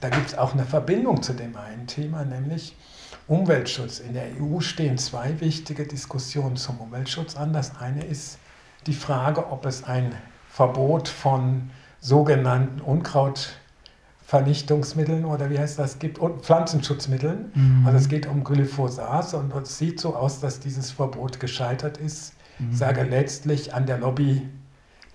da 0.01 0.09
gibt 0.09 0.29
es 0.29 0.37
auch 0.37 0.53
eine 0.53 0.65
Verbindung 0.65 1.23
zu 1.23 1.33
dem 1.33 1.57
einen 1.57 1.87
Thema, 1.87 2.25
nämlich 2.25 2.77
Umweltschutz. 3.27 4.01
In 4.01 4.13
der 4.13 4.27
EU 4.41 4.61
stehen 4.61 4.99
zwei 4.99 5.41
wichtige 5.41 5.87
Diskussionen 5.87 6.57
zum 6.57 6.79
Umweltschutz 6.79 7.37
an. 7.37 7.53
Das 7.53 7.81
eine 7.81 8.05
ist 8.05 8.39
die 8.87 8.93
Frage, 8.93 9.51
ob 9.51 9.65
es 9.65 9.85
ein 9.85 10.15
Verbot 10.49 11.09
von 11.09 11.71
sogenannten 12.01 12.83
Unkrautvernichtungsmitteln 12.83 15.25
oder 15.25 15.49
wie 15.49 15.59
heißt 15.59 15.79
das 15.79 15.99
gibt 15.99 16.19
und 16.19 16.45
Pflanzenschutzmitteln. 16.45 17.51
Mhm. 17.55 17.87
Also 17.87 17.99
es 17.99 18.09
geht 18.09 18.27
um 18.27 18.45
Glyphosat 18.45 19.33
und 19.35 19.55
es 19.55 19.79
sieht 19.79 20.01
so 20.01 20.15
aus, 20.15 20.41
dass 20.41 20.61
dieses 20.61 20.91
Verbot 20.91 21.41
gescheitert 21.41 21.97
ist. 21.97 22.35
Mhm. 22.59 22.73
Ich 22.73 22.79
sage 22.79 23.05
letztlich 23.05 23.73
an 23.73 23.87
der 23.87 23.97
Lobby 23.99 24.47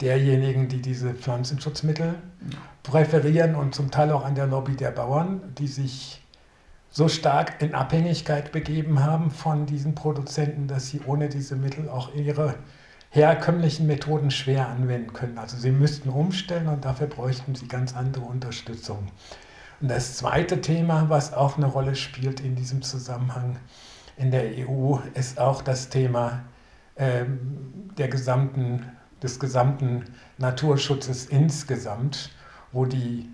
derjenigen, 0.01 0.67
die 0.67 0.81
diese 0.81 1.13
Pflanzenschutzmittel 1.13 2.15
präferieren 2.81 3.53
und 3.53 3.75
zum 3.75 3.91
Teil 3.91 4.11
auch 4.11 4.25
an 4.25 4.33
der 4.33 4.47
Lobby 4.47 4.75
der 4.75 4.89
Bauern, 4.91 5.53
die 5.59 5.67
sich 5.67 6.23
so 6.91 7.07
stark 7.07 7.61
in 7.61 7.75
Abhängigkeit 7.75 8.51
begeben 8.51 9.03
haben 9.03 9.31
von 9.31 9.65
diesen 9.65 9.95
Produzenten, 9.95 10.67
dass 10.67 10.89
sie 10.89 11.01
ohne 11.05 11.29
diese 11.29 11.55
Mittel 11.55 11.87
auch 11.89 12.13
ihre 12.15 12.55
herkömmlichen 13.11 13.87
Methoden 13.87 14.31
schwer 14.31 14.67
anwenden 14.67 15.13
können. 15.13 15.37
Also 15.37 15.57
sie 15.57 15.71
müssten 15.71 16.09
umstellen 16.09 16.67
und 16.67 16.85
dafür 16.85 17.07
bräuchten 17.07 17.55
sie 17.55 17.67
ganz 17.67 17.95
andere 17.95 18.25
Unterstützung. 18.25 19.07
Und 19.81 19.89
das 19.89 20.17
zweite 20.17 20.61
Thema, 20.61 21.09
was 21.09 21.33
auch 21.33 21.57
eine 21.57 21.65
Rolle 21.65 21.95
spielt 21.95 22.39
in 22.39 22.55
diesem 22.55 22.81
Zusammenhang 22.81 23.57
in 24.17 24.31
der 24.31 24.43
EU, 24.57 24.97
ist 25.13 25.39
auch 25.39 25.61
das 25.61 25.89
Thema 25.89 26.43
ähm, 26.97 27.89
der 27.97 28.09
gesamten, 28.09 28.85
des 29.23 29.39
gesamten 29.39 30.03
Naturschutzes 30.37 31.25
insgesamt, 31.25 32.31
wo 32.71 32.85
die 32.85 33.29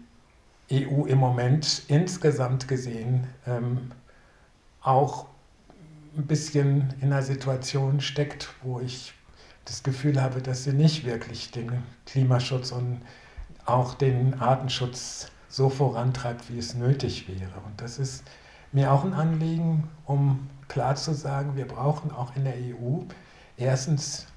EU 0.71 1.05
im 1.05 1.19
Moment 1.19 1.83
insgesamt 1.87 2.67
gesehen 2.67 3.27
ähm, 3.45 3.91
auch 4.81 5.27
ein 6.17 6.25
bisschen 6.25 6.93
in 7.01 7.11
einer 7.11 7.21
Situation 7.21 7.99
steckt, 8.01 8.49
wo 8.63 8.79
ich 8.79 9.13
das 9.65 9.83
Gefühl 9.83 10.21
habe, 10.21 10.41
dass 10.41 10.63
sie 10.63 10.73
nicht 10.73 11.05
wirklich 11.05 11.51
den 11.51 11.83
Klimaschutz 12.05 12.71
und 12.71 13.01
auch 13.65 13.95
den 13.95 14.39
Artenschutz 14.39 15.31
so 15.49 15.69
vorantreibt, 15.69 16.51
wie 16.51 16.59
es 16.59 16.75
nötig 16.75 17.27
wäre. 17.27 17.59
Und 17.65 17.81
das 17.81 17.97
ist 17.97 18.23
mir 18.71 18.91
auch 18.91 19.03
ein 19.03 19.13
Anliegen, 19.13 19.89
um 20.05 20.49
klar 20.67 20.95
zu 20.95 21.13
sagen, 21.13 21.55
wir 21.55 21.67
brauchen 21.67 22.11
auch 22.11 22.35
in 22.35 22.43
der 22.43 22.55
EU 22.55 22.99
erstens 23.57 24.27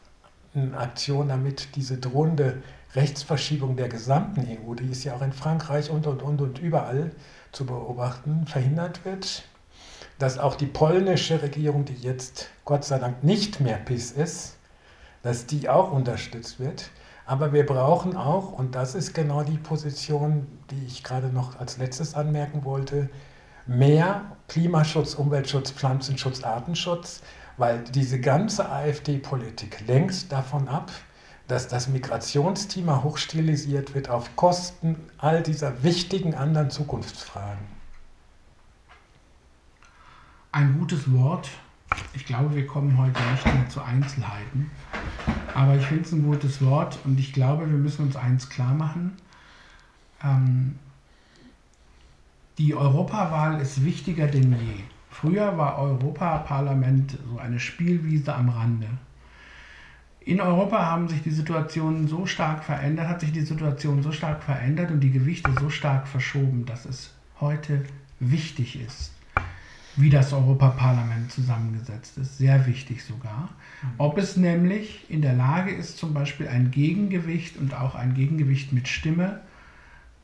eine 0.55 0.76
Aktion, 0.79 1.29
damit 1.29 1.76
diese 1.76 1.99
drohende 1.99 2.62
Rechtsverschiebung 2.95 3.76
der 3.76 3.89
gesamten 3.89 4.47
EU, 4.49 4.74
die 4.74 4.91
ist 4.91 5.05
ja 5.05 5.14
auch 5.14 5.22
in 5.22 5.32
Frankreich 5.32 5.91
und 5.91 6.07
und 6.07 6.22
und 6.22 6.41
und 6.41 6.59
überall 6.59 7.11
zu 7.53 7.66
beobachten, 7.66 8.47
verhindert 8.47 9.05
wird. 9.05 9.45
Dass 10.18 10.39
auch 10.39 10.55
die 10.55 10.66
polnische 10.66 11.43
Regierung, 11.43 11.84
die 11.84 11.95
jetzt 11.95 12.49
Gott 12.64 12.84
sei 12.84 12.99
Dank 12.99 13.22
nicht 13.22 13.61
mehr 13.61 13.76
PIS 13.76 14.12
ist, 14.12 14.57
dass 15.22 15.47
die 15.47 15.68
auch 15.68 15.93
unterstützt 15.93 16.59
wird. 16.59 16.91
Aber 17.26 17.53
wir 17.53 17.66
brauchen 17.66 18.16
auch, 18.16 18.53
und 18.53 18.74
das 18.74 18.95
ist 18.95 19.12
genau 19.12 19.43
die 19.43 19.59
Position, 19.59 20.47
die 20.70 20.86
ich 20.86 21.05
gerade 21.05 21.28
noch 21.28 21.61
als 21.61 21.76
letztes 21.76 22.14
anmerken 22.14 22.64
wollte, 22.64 23.11
mehr 23.66 24.36
Klimaschutz, 24.49 25.14
Umweltschutz, 25.14 25.72
Pflanzenschutz, 25.72 26.43
Artenschutz, 26.43 27.20
weil 27.59 27.84
diese 27.84 28.18
ganze 28.18 28.70
AfD-Politik 28.70 29.86
lenkt 29.86 30.32
davon 30.32 30.68
ab, 30.68 30.91
dass 31.49 31.68
das 31.68 31.88
Migrationsthema 31.88 33.03
hochstilisiert 33.03 33.94
wird 33.94 34.09
auf 34.11 34.36
Kosten 34.36 34.96
all 35.18 35.42
dieser 35.42 35.82
wichtigen 35.82 36.34
anderen 36.34 36.70
Zukunftsfragen. 36.70 37.66
Ein 40.53 40.78
gutes 40.78 41.12
Wort 41.12 41.49
ich 42.12 42.26
glaube, 42.26 42.55
wir 42.55 42.66
kommen 42.66 42.96
heute 42.99 43.20
nicht 43.32 43.44
mehr 43.44 43.68
zu 43.68 43.80
Einzelheiten. 43.80 44.70
Aber 45.55 45.76
ich 45.76 45.86
finde 45.86 46.03
es 46.03 46.12
ein 46.12 46.24
gutes 46.24 46.64
Wort 46.64 46.99
und 47.05 47.18
ich 47.18 47.32
glaube, 47.32 47.68
wir 47.68 47.78
müssen 47.78 48.07
uns 48.07 48.16
eins 48.16 48.49
klar 48.49 48.74
machen. 48.74 49.16
Ähm, 50.22 50.78
die 52.59 52.74
Europawahl 52.74 53.61
ist 53.61 53.84
wichtiger 53.84 54.26
denn 54.26 54.53
je. 54.53 54.82
Früher 55.11 55.57
war 55.57 55.78
Europaparlament 55.78 57.18
so 57.30 57.38
eine 57.38 57.59
Spielwiese 57.59 58.34
am 58.34 58.51
Rande. 58.51 58.88
In 60.20 60.40
Europa 60.40 60.84
haben 60.84 61.08
sich 61.08 61.22
die 61.22 61.30
Situationen 61.30 62.08
so 62.08 62.26
stark 62.26 62.64
verändert, 62.64 63.08
hat 63.08 63.20
sich 63.20 63.32
die 63.32 63.42
Situation 63.42 64.02
so 64.02 64.12
stark 64.12 64.42
verändert 64.42 64.90
und 64.90 65.00
die 65.00 65.10
Gewichte 65.10 65.50
so 65.58 65.70
stark 65.70 66.06
verschoben, 66.06 66.66
dass 66.66 66.84
es 66.84 67.14
heute 67.40 67.84
wichtig 68.20 68.80
ist, 68.80 69.12
wie 69.96 70.10
das 70.10 70.32
Europaparlament 70.32 71.30
zusammengesetzt 71.32 72.18
ist. 72.18 72.38
Sehr 72.38 72.66
wichtig 72.66 73.04
sogar. 73.04 73.48
Mhm. 73.82 73.88
Ob 73.98 74.18
es 74.18 74.36
nämlich 74.36 75.06
in 75.08 75.22
der 75.22 75.34
Lage 75.34 75.70
ist, 75.70 75.98
zum 75.98 76.12
Beispiel 76.14 76.48
ein 76.48 76.70
Gegengewicht 76.70 77.56
und 77.56 77.74
auch 77.74 77.94
ein 77.94 78.14
Gegengewicht 78.14 78.72
mit 78.72 78.88
Stimme 78.88 79.40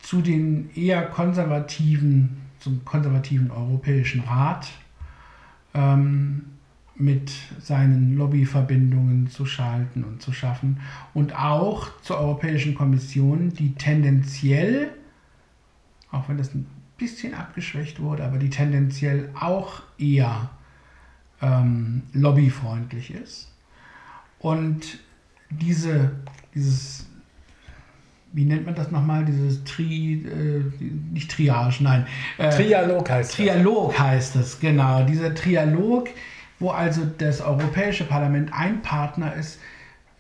zu 0.01 0.21
den 0.21 0.71
eher 0.75 1.07
konservativen, 1.07 2.43
zum 2.61 2.85
konservativen 2.85 3.51
Europäischen 3.51 4.21
Rat 4.21 4.69
ähm, 5.73 6.45
mit 6.97 7.33
seinen 7.61 8.17
Lobbyverbindungen 8.17 9.29
zu 9.29 9.47
schalten 9.47 10.05
und 10.05 10.23
zu 10.23 10.33
schaffen 10.33 10.81
und 11.13 11.35
auch 11.35 11.89
zur 12.03 12.19
Europäischen 12.19 12.75
Kommission, 12.75 13.53
die 13.53 13.75
tendenziell, 13.75 14.91
auch 16.13 16.29
wenn 16.29 16.39
das 16.39 16.55
ein 16.55 16.67
bisschen 16.97 17.35
abgeschwächt 17.35 18.01
wurde, 18.01 18.25
aber 18.25 18.39
die 18.39 18.51
tendenziell 18.51 19.31
auch 19.39 19.83
eher 19.99 20.51
ähm, 21.43 22.03
lobbyfreundlich 22.13 23.13
ist. 23.13 23.53
Und 24.39 24.99
diese, 25.51 26.13
dieses, 26.55 27.07
wie 28.33 28.45
nennt 28.45 28.67
man 28.67 28.75
das 28.75 28.91
nochmal, 28.91 29.25
dieses 29.25 29.65
Tri, 29.65 30.25
äh, 30.25 30.63
nicht 31.13 31.31
Triage, 31.31 31.83
nein. 31.83 32.07
Äh, 32.39 32.51
Trialog 32.51 33.11
heißt 33.11 33.31
es. 33.31 33.37
Trialog 33.37 33.99
heißt 33.99 34.37
es, 34.37 34.61
genau. 34.61 35.05
Dieser 35.05 35.35
Trialog, 35.35 36.09
wo 36.65 36.71
also 36.71 37.05
das 37.19 37.43
Europäische 37.43 38.05
Parlament 38.05 38.51
ein 38.55 38.81
Partner 38.81 39.35
ist, 39.35 39.61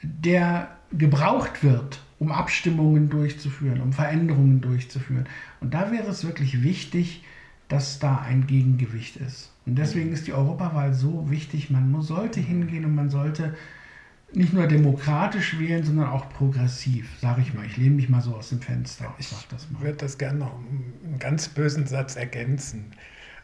der 0.02 0.68
gebraucht 0.92 1.64
wird, 1.64 2.02
um 2.18 2.30
Abstimmungen 2.30 3.08
durchzuführen, 3.08 3.80
um 3.80 3.94
Veränderungen 3.94 4.60
durchzuführen. 4.60 5.26
Und 5.60 5.72
da 5.72 5.90
wäre 5.90 6.06
es 6.06 6.22
wirklich 6.22 6.62
wichtig, 6.62 7.24
dass 7.68 7.98
da 7.98 8.18
ein 8.18 8.46
Gegengewicht 8.46 9.16
ist. 9.16 9.52
Und 9.64 9.76
deswegen 9.76 10.12
ist 10.12 10.26
die 10.26 10.34
Europawahl 10.34 10.92
so 10.92 11.30
wichtig. 11.30 11.70
Man 11.70 12.02
sollte 12.02 12.40
hingehen 12.40 12.84
und 12.84 12.94
man 12.94 13.08
sollte 13.08 13.54
nicht 14.34 14.52
nur 14.52 14.66
demokratisch 14.66 15.58
wählen, 15.58 15.82
sondern 15.82 16.08
auch 16.08 16.28
progressiv, 16.28 17.08
sage 17.22 17.40
ich 17.40 17.54
mal. 17.54 17.64
Ich 17.64 17.78
lehne 17.78 17.96
mich 17.96 18.10
mal 18.10 18.20
so 18.20 18.34
aus 18.34 18.50
dem 18.50 18.60
Fenster. 18.60 19.14
Ich 19.18 19.30
würde 19.80 19.96
das 19.96 20.18
gerne 20.18 20.40
noch 20.40 20.52
einen 20.52 21.18
ganz 21.18 21.48
bösen 21.48 21.86
Satz 21.86 22.16
ergänzen. 22.16 22.92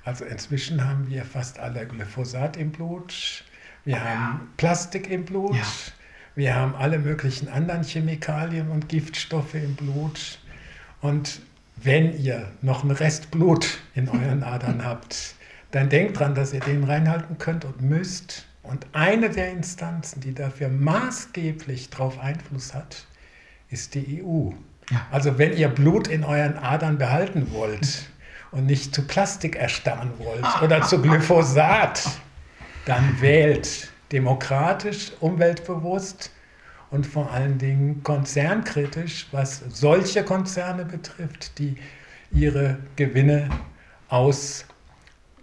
Also 0.04 0.24
inzwischen 0.24 0.86
haben 0.86 1.08
wir 1.08 1.24
fast 1.24 1.58
alle 1.58 1.86
Glyphosat 1.86 2.56
im 2.56 2.72
Blut, 2.72 3.44
wir 3.84 3.96
oh, 3.96 4.00
haben 4.00 4.40
ja. 4.40 4.40
Plastik 4.56 5.10
im 5.10 5.24
Blut, 5.24 5.54
ja. 5.54 5.62
Wir 6.36 6.54
haben 6.54 6.74
alle 6.76 6.98
möglichen 6.98 7.48
anderen 7.48 7.82
Chemikalien 7.82 8.70
und 8.70 8.88
Giftstoffe 8.88 9.54
im 9.54 9.74
Blut. 9.74 10.38
Und 11.00 11.40
wenn 11.76 12.18
ihr 12.18 12.50
noch 12.62 12.82
einen 12.82 12.92
Rest 12.92 13.30
Blut 13.30 13.78
in 13.94 14.08
euren 14.08 14.42
Adern 14.42 14.84
habt, 14.84 15.34
dann 15.72 15.88
denkt 15.88 16.18
dran, 16.18 16.34
dass 16.34 16.52
ihr 16.52 16.60
den 16.60 16.84
reinhalten 16.84 17.38
könnt 17.38 17.64
und 17.64 17.82
müsst. 17.82 18.46
Und 18.62 18.86
eine 18.92 19.30
der 19.30 19.50
Instanzen, 19.50 20.20
die 20.20 20.34
dafür 20.34 20.68
maßgeblich 20.68 21.90
darauf 21.90 22.18
Einfluss 22.18 22.74
hat, 22.74 23.06
ist 23.68 23.94
die 23.94 24.22
EU. 24.22 24.50
Ja. 24.90 25.06
Also 25.10 25.38
wenn 25.38 25.56
ihr 25.56 25.68
Blut 25.68 26.08
in 26.08 26.24
euren 26.24 26.56
Adern 26.56 26.98
behalten 26.98 27.52
wollt 27.52 28.08
und 28.52 28.66
nicht 28.66 28.94
zu 28.94 29.02
Plastik 29.06 29.56
erstarren 29.56 30.10
wollt 30.18 30.44
oder 30.62 30.82
zu 30.82 31.00
Glyphosat, 31.00 32.02
dann 32.84 33.20
wählt 33.20 33.90
demokratisch, 34.12 35.12
umweltbewusst 35.20 36.30
und 36.90 37.06
vor 37.06 37.30
allen 37.30 37.58
Dingen 37.58 38.02
konzernkritisch, 38.02 39.28
was 39.30 39.62
solche 39.68 40.24
Konzerne 40.24 40.84
betrifft, 40.84 41.58
die 41.58 41.76
ihre 42.32 42.78
Gewinne 42.96 43.48
aus 44.08 44.64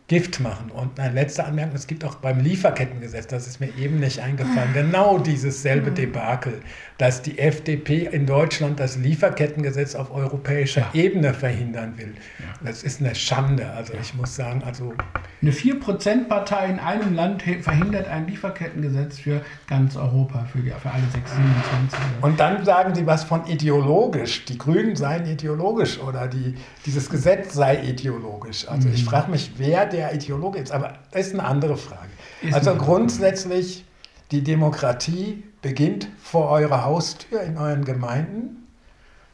Gift 0.08 0.40
machen. 0.40 0.72
Und 0.72 1.00
eine 1.00 1.14
letzte 1.14 1.44
Anmerkung, 1.44 1.76
es 1.76 1.88
gibt 1.88 2.06
auch 2.06 2.16
beim 2.16 2.40
Lieferkettengesetz, 2.40 3.28
das 3.28 3.48
ist 3.48 3.60
mir 3.60 3.74
eben 3.78 4.00
nicht 4.00 4.20
eingefallen, 4.20 4.74
genau 4.74 5.18
dieses 5.18 5.62
selbe 5.62 5.92
Debakel, 5.92 6.62
dass 6.98 7.22
die 7.22 7.38
FDP 7.38 8.10
in 8.12 8.26
Deutschland 8.26 8.80
das 8.80 8.98
Lieferkettengesetz 8.98 9.94
auf 9.94 10.12
europäischer 10.12 10.82
ja. 10.94 11.02
Ebene 11.02 11.34
verhindern 11.34 11.94
will. 11.98 12.14
Ja. 12.40 12.46
Das 12.66 12.84
ist 12.84 13.00
eine 13.00 13.14
Schande. 13.14 13.70
Also 13.70 13.94
ich 14.02 14.16
muss 14.16 14.36
sagen, 14.36 14.64
also 14.66 14.94
Eine 15.42 15.52
4%-Partei 15.52 16.66
in 16.66 16.80
einem 16.80 17.14
Land 17.14 17.44
verhindert 17.62 18.08
ein 18.08 18.28
Lieferkettengesetz 18.28 19.20
für 19.20 19.42
ganz 19.68 19.96
Europa, 19.96 20.46
für, 20.52 20.60
die, 20.60 20.72
für 20.72 20.90
alle 20.90 21.04
6, 21.14 21.32
27. 21.32 22.00
Und 22.22 22.40
dann 22.40 22.66
sagen 22.66 22.96
sie 22.96 23.06
was 23.06 23.24
von 23.24 23.46
ideologisch. 23.46 24.46
Die 24.46 24.58
Grünen 24.58 24.96
seien 24.96 25.28
ideologisch 25.28 26.00
oder 26.00 26.28
die, 26.28 26.56
dieses 26.86 27.10
Gesetz 27.10 27.54
sei 27.54 27.84
ideologisch. 27.84 28.68
Also 28.68 28.88
mhm. 28.88 28.96
ich 28.96 29.06
frage 29.06 29.30
mich, 29.30 29.52
wer 29.58 29.86
der 29.86 30.16
Ideologe 30.16 30.58
ist. 30.58 30.72
Aber 30.72 30.94
das 31.12 31.28
ist 31.28 31.34
eine 31.34 31.44
andere 31.44 31.78
Frage. 31.78 32.10
Ist 32.42 32.56
also 32.56 32.76
grundsätzlich, 32.76 33.86
die 34.32 34.44
Demokratie 34.44 35.44
beginnt 35.68 36.08
vor 36.18 36.50
eurer 36.50 36.86
Haustür 36.86 37.42
in 37.42 37.58
euren 37.58 37.84
Gemeinden. 37.84 38.70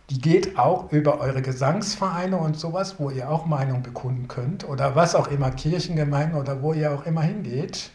Die 0.09 0.19
geht 0.19 0.57
auch 0.57 0.91
über 0.91 1.19
eure 1.19 1.43
Gesangsvereine 1.43 2.37
und 2.37 2.57
sowas, 2.57 2.95
wo 2.97 3.11
ihr 3.11 3.29
auch 3.29 3.45
Meinung 3.45 3.83
bekunden 3.83 4.27
könnt 4.27 4.67
oder 4.67 4.95
was 4.95 5.13
auch 5.13 5.27
immer, 5.27 5.51
Kirchengemeinden 5.51 6.39
oder 6.39 6.63
wo 6.63 6.73
ihr 6.73 6.91
auch 6.91 7.05
immer 7.05 7.21
hingeht. 7.21 7.91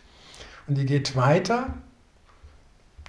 Und 0.69 0.79
die 0.79 0.87
geht 0.87 1.17
weiter 1.17 1.75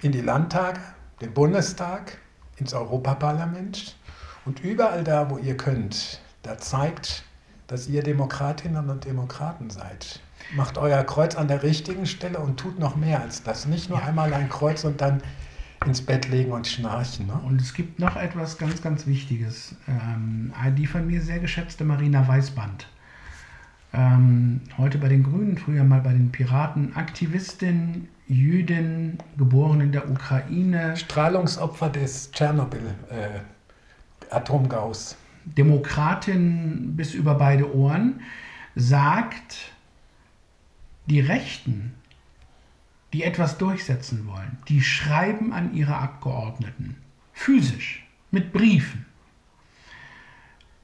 in 0.02 0.10
die 0.10 0.20
Landtage, 0.20 0.80
den 1.20 1.32
Bundestag, 1.32 2.18
ins 2.56 2.74
Europaparlament 2.74 3.96
und 4.44 4.64
überall 4.64 5.04
da, 5.04 5.30
wo 5.30 5.38
ihr 5.38 5.56
könnt, 5.56 6.20
da 6.42 6.58
zeigt, 6.58 7.22
dass 7.68 7.86
ihr 7.86 8.02
Demokratinnen 8.02 8.90
und 8.90 9.04
Demokraten 9.04 9.70
seid. 9.70 10.18
Macht 10.56 10.78
euer 10.78 11.04
Kreuz 11.04 11.36
an 11.36 11.48
der 11.48 11.62
richtigen 11.62 12.06
Stelle 12.06 12.40
und 12.40 12.58
tut 12.58 12.78
noch 12.78 12.96
mehr 12.96 13.20
als 13.20 13.42
das. 13.42 13.66
Nicht 13.66 13.88
nur 13.88 14.02
einmal 14.02 14.34
ein 14.34 14.48
Kreuz 14.48 14.84
und 14.84 15.00
dann 15.00 15.22
ins 15.86 16.02
Bett 16.02 16.28
legen 16.28 16.52
und 16.52 16.66
schnarchen. 16.66 17.28
Ne? 17.28 17.40
Und 17.46 17.60
es 17.60 17.72
gibt 17.72 17.98
noch 17.98 18.16
etwas 18.16 18.58
ganz, 18.58 18.82
ganz 18.82 19.06
Wichtiges. 19.06 19.74
Ähm, 19.88 20.52
die 20.76 20.86
von 20.86 21.06
mir 21.06 21.22
sehr 21.22 21.38
geschätzte 21.38 21.84
Marina 21.84 22.26
Weißband. 22.26 22.88
Ähm, 23.92 24.60
heute 24.78 24.98
bei 24.98 25.08
den 25.08 25.22
Grünen, 25.22 25.58
früher 25.58 25.84
mal 25.84 26.00
bei 26.00 26.12
den 26.12 26.30
Piraten, 26.30 26.96
Aktivistin, 26.96 28.08
Jüdin, 28.28 29.18
geboren 29.36 29.80
in 29.80 29.92
der 29.92 30.10
Ukraine. 30.10 30.96
Strahlungsopfer 30.96 31.88
des 31.88 32.32
Tschernobyl-Atomgaus. 32.32 35.12
Äh, 35.12 35.16
Demokratin 35.46 36.96
bis 36.96 37.14
über 37.14 37.34
beide 37.34 37.74
Ohren, 37.74 38.20
sagt, 38.76 39.69
die 41.10 41.20
Rechten 41.20 41.94
die 43.12 43.24
etwas 43.24 43.58
durchsetzen 43.58 44.26
wollen, 44.26 44.58
die 44.68 44.82
schreiben 44.82 45.52
an 45.52 45.74
ihre 45.74 45.96
Abgeordneten, 45.96 46.96
physisch, 47.32 48.06
mit 48.30 48.52
Briefen. 48.52 49.06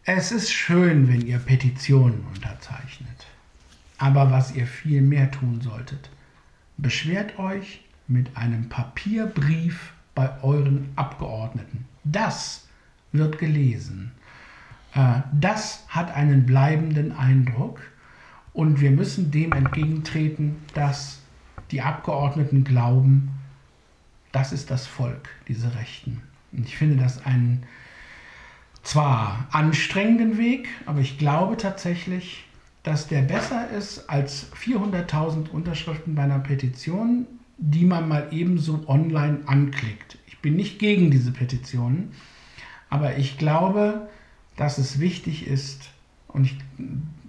Es 0.05 0.33
ist 0.33 0.53
schön, 0.53 1.09
wenn 1.09 1.24
ihr 1.24 1.39
Petitionen 1.39 2.24
unterzeichnet, 2.35 3.27
aber 3.99 4.31
was 4.31 4.55
ihr 4.55 4.66
viel 4.66 5.03
mehr 5.03 5.31
tun 5.31 5.61
solltet, 5.61 6.11
beschwert 6.77 7.39
euch 7.39 7.85
mit 8.09 8.37
einem 8.37 8.68
Papierbrief 8.68 9.93
bei 10.14 10.43
euren 10.43 10.91
Abgeordneten. 10.97 11.87
Das 12.05 12.68
wird 13.12 13.39
gelesen. 13.39 14.12
Äh, 14.95 15.20
das 15.33 15.85
hat 15.89 16.12
einen 16.12 16.47
bleibenden 16.47 17.12
Eindruck 17.12 17.81
und 18.57 18.80
wir 18.80 18.90
müssen 18.90 19.30
dem 19.30 19.52
entgegentreten, 19.52 20.57
dass 20.72 21.20
die 21.70 21.82
Abgeordneten 21.82 22.64
glauben, 22.64 23.28
das 24.32 24.50
ist 24.50 24.70
das 24.70 24.86
Volk, 24.86 25.28
diese 25.46 25.74
Rechten. 25.74 26.22
Und 26.52 26.66
ich 26.66 26.74
finde 26.74 26.96
das 26.96 27.24
einen 27.26 27.64
zwar 28.82 29.46
anstrengenden 29.50 30.38
Weg, 30.38 30.68
aber 30.86 31.00
ich 31.00 31.18
glaube 31.18 31.59
tatsächlich, 31.59 32.46
dass 32.82 33.09
der 33.09 33.22
besser 33.22 33.68
ist 33.68 34.09
als 34.09 34.50
400.000 34.54 35.50
Unterschriften 35.50 36.14
bei 36.14 36.22
einer 36.22 36.38
Petition, 36.38 37.26
die 37.59 37.84
man 37.84 38.09
mal 38.09 38.28
ebenso 38.30 38.88
online 38.88 39.40
anklickt. 39.44 40.16
Ich 40.28 40.38
bin 40.38 40.57
nicht 40.57 40.78
gegen 40.78 41.11
diese 41.11 41.32
Petitionen, 41.32 42.12
aber 42.88 43.18
ich 43.18 43.36
glaube, 43.36 44.09
dass 44.57 44.78
es 44.78 44.98
wichtig 44.98 45.46
ist, 45.46 45.90
und 46.28 46.44
ich 46.44 46.57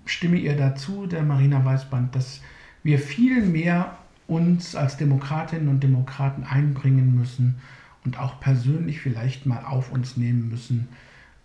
stimme 0.07 0.37
ihr 0.37 0.55
dazu, 0.55 1.05
der 1.05 1.23
Marina 1.23 1.63
Weißband, 1.63 2.15
dass 2.15 2.41
wir 2.83 2.99
viel 2.99 3.45
mehr 3.45 3.97
uns 4.27 4.75
als 4.75 4.97
Demokratinnen 4.97 5.69
und 5.69 5.81
Demokraten 5.81 6.43
einbringen 6.43 7.15
müssen 7.15 7.59
und 8.03 8.19
auch 8.19 8.39
persönlich 8.39 8.99
vielleicht 8.99 9.45
mal 9.45 9.63
auf 9.63 9.91
uns 9.91 10.17
nehmen 10.17 10.49
müssen, 10.49 10.89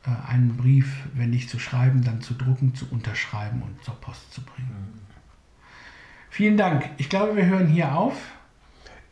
äh, 0.04 0.30
einen 0.30 0.56
Brief, 0.56 1.04
wenn 1.14 1.30
nicht 1.30 1.48
zu 1.48 1.58
schreiben, 1.58 2.02
dann 2.04 2.20
zu 2.20 2.34
drucken, 2.34 2.74
zu 2.74 2.86
unterschreiben 2.90 3.62
und 3.62 3.82
zur 3.84 3.94
Post 4.00 4.32
zu 4.32 4.42
bringen. 4.42 5.00
Vielen 6.30 6.56
Dank. 6.56 6.88
Ich 6.96 7.08
glaube, 7.08 7.36
wir 7.36 7.46
hören 7.46 7.66
hier 7.66 7.94
auf. 7.94 8.14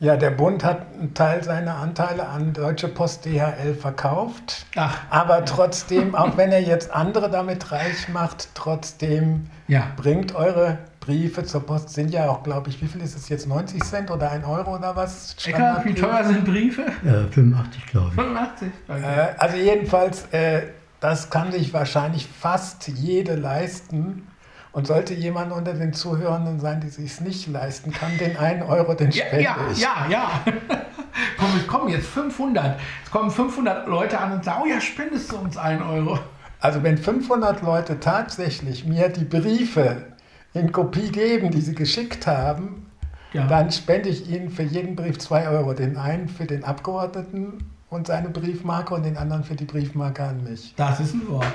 Ja, 0.01 0.17
der 0.17 0.31
Bund 0.31 0.65
hat 0.65 0.87
einen 0.95 1.13
Teil 1.13 1.45
seiner 1.45 1.77
Anteile 1.77 2.27
an 2.27 2.55
Deutsche 2.55 2.89
Post 2.89 3.27
DHL 3.27 3.75
verkauft. 3.75 4.65
Ach. 4.75 4.99
Aber 5.11 5.45
trotzdem, 5.45 6.15
auch 6.15 6.39
wenn 6.39 6.51
er 6.53 6.63
jetzt 6.63 6.91
andere 6.91 7.31
damit 7.31 7.71
reich 7.71 8.09
macht, 8.09 8.49
trotzdem 8.55 9.49
ja. 9.69 9.89
bringt 9.99 10.35
eure 10.35 10.79
Briefe 11.01 11.45
zur 11.45 11.67
Post 11.67 11.91
sind 11.91 12.13
ja 12.13 12.31
auch, 12.31 12.43
glaube 12.43 12.71
ich, 12.71 12.81
wie 12.81 12.87
viel 12.87 13.03
ist 13.03 13.15
es 13.15 13.29
jetzt? 13.29 13.47
90 13.47 13.83
Cent 13.85 14.11
oder 14.11 14.31
1 14.31 14.47
Euro 14.47 14.77
oder 14.77 14.97
was? 14.97 15.37
Ecker, 15.45 15.83
wie 15.85 15.95
teuer 15.95 16.25
sind 16.25 16.47
Briefe? 16.47 16.87
Ja, 17.05 17.27
85, 17.31 17.87
glaube 17.87 18.09
ich. 18.09 18.15
85? 18.15 18.69
Okay. 18.89 19.03
Äh, 19.03 19.29
also 19.37 19.57
jedenfalls, 19.57 20.27
äh, 20.33 20.63
das 21.01 21.29
kann 21.29 21.53
sich 21.53 21.75
wahrscheinlich 21.75 22.27
fast 22.27 22.89
jede 22.89 23.35
leisten. 23.35 24.27
Und 24.73 24.87
sollte 24.87 25.15
jemand 25.15 25.53
unter 25.53 25.75
den 25.75 25.93
Zuhörenden 25.93 26.61
sein, 26.61 26.81
die 26.81 26.89
sich 26.89 27.13
es 27.13 27.21
nicht 27.21 27.49
leisten 27.49 27.91
kann, 27.91 28.17
den 28.19 28.37
1 28.37 28.65
Euro, 28.69 28.95
den 28.95 29.11
spende 29.11 29.43
ja, 29.43 29.57
ich. 29.71 29.81
Ja, 29.81 30.07
ja, 30.09 30.31
komm, 31.39 31.49
es 31.59 31.67
kommen 31.67 31.89
jetzt 31.89 32.07
500. 32.07 32.79
Es 33.05 33.11
kommen 33.11 33.31
500 33.31 33.89
Leute 33.89 34.21
an 34.21 34.33
und 34.33 34.45
sagen, 34.45 34.63
oh 34.65 34.69
ja, 34.69 34.81
spendest 34.81 35.33
du 35.33 35.39
uns 35.39 35.57
1 35.57 35.83
Euro. 35.83 36.19
Also 36.61 36.83
wenn 36.83 36.99
500 36.99 37.63
Leute 37.63 37.99
tatsächlich 37.99 38.85
mir 38.85 39.09
die 39.09 39.25
Briefe 39.25 40.07
in 40.55 40.71
Kopie 40.71 41.11
geben, 41.11 41.51
die 41.51 41.61
sie 41.63 41.75
geschickt 41.75 42.27
haben, 42.27 42.87
ja. 43.33 43.47
dann 43.47 43.73
spende 43.73 44.09
ich 44.09 44.29
ihnen 44.29 44.51
für 44.51 44.63
jeden 44.63 44.95
Brief 44.95 45.19
2 45.19 45.49
Euro. 45.49 45.73
Den 45.73 45.97
einen 45.97 46.29
für 46.29 46.45
den 46.45 46.65
Abgeordneten 46.65 47.59
und 47.91 48.07
seine 48.07 48.29
Briefmarke 48.31 48.95
und 48.95 49.05
den 49.05 49.17
anderen 49.17 49.45
für 49.45 49.57
die 49.57 49.65
Briefmarke 49.65 50.23
an 50.23 50.45
mich. 50.45 50.73
Das 50.77 51.01
ist 51.01 51.13
ein 51.15 51.29
Wort. 51.29 51.47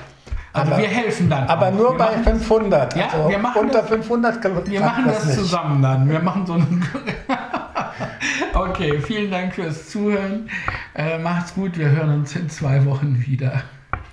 Also 0.51 0.71
aber, 0.71 0.81
wir 0.81 0.87
helfen 0.87 1.29
dann. 1.29 1.47
Aber 1.47 1.67
auch. 1.67 1.73
nur 1.73 1.91
wir 1.93 1.97
bei 1.97 2.17
500. 2.17 2.95
Ja, 2.95 3.07
also 3.07 3.29
wir 3.29 3.39
machen 3.39 3.61
unter 3.61 3.79
das, 3.81 3.89
500 3.89 4.67
Wir 4.67 4.81
machen 4.81 5.05
das, 5.07 5.23
das 5.23 5.35
zusammen 5.35 5.81
dann. 5.81 6.09
Wir 6.09 6.19
machen 6.19 6.45
so 6.45 6.53
einen. 6.53 6.85
okay, 8.53 8.99
vielen 8.99 9.31
Dank 9.31 9.55
fürs 9.55 9.89
Zuhören. 9.89 10.49
Äh, 10.93 11.17
macht's 11.17 11.53
gut. 11.55 11.77
Wir 11.77 11.89
hören 11.89 12.09
uns 12.09 12.35
in 12.35 12.49
zwei 12.49 12.85
Wochen 12.85 13.23
wieder. 13.25 13.63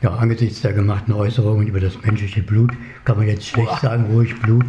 Ja, 0.00 0.10
angesichts 0.14 0.62
der 0.62 0.72
gemachten 0.72 1.14
Äußerungen 1.14 1.66
über 1.66 1.80
das 1.80 2.00
menschliche 2.02 2.42
Blut 2.42 2.72
kann 3.04 3.18
man 3.18 3.28
jetzt 3.28 3.46
schlecht 3.46 3.80
sagen, 3.80 4.06
ruhig 4.12 4.40
Blut. 4.40 4.66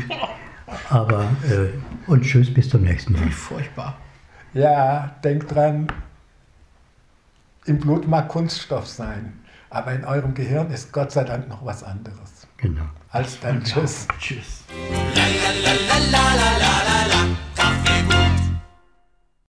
Aber 0.89 1.23
äh, 1.49 2.09
und 2.09 2.23
tschüss, 2.23 2.53
bis 2.53 2.69
zum 2.69 2.83
nächsten 2.83 3.13
Mal. 3.13 3.25
Wie 3.25 3.31
furchtbar. 3.31 3.97
Ja, 4.53 5.15
denkt 5.23 5.53
dran, 5.53 5.87
im 7.65 7.79
Blut 7.79 8.07
mag 8.07 8.27
Kunststoff 8.29 8.87
sein, 8.87 9.39
aber 9.69 9.93
in 9.93 10.05
eurem 10.05 10.33
Gehirn 10.33 10.69
ist 10.71 10.91
Gott 10.91 11.11
sei 11.11 11.23
Dank 11.23 11.47
noch 11.47 11.65
was 11.65 11.83
anderes. 11.83 12.47
Genau. 12.57 12.85
Als 13.09 13.39
dann 13.39 13.63
Tschüss. 13.63 14.07
Tschüss. 14.19 14.63
La, 15.15 15.21
la, 16.11 16.57
la, 16.61 17.02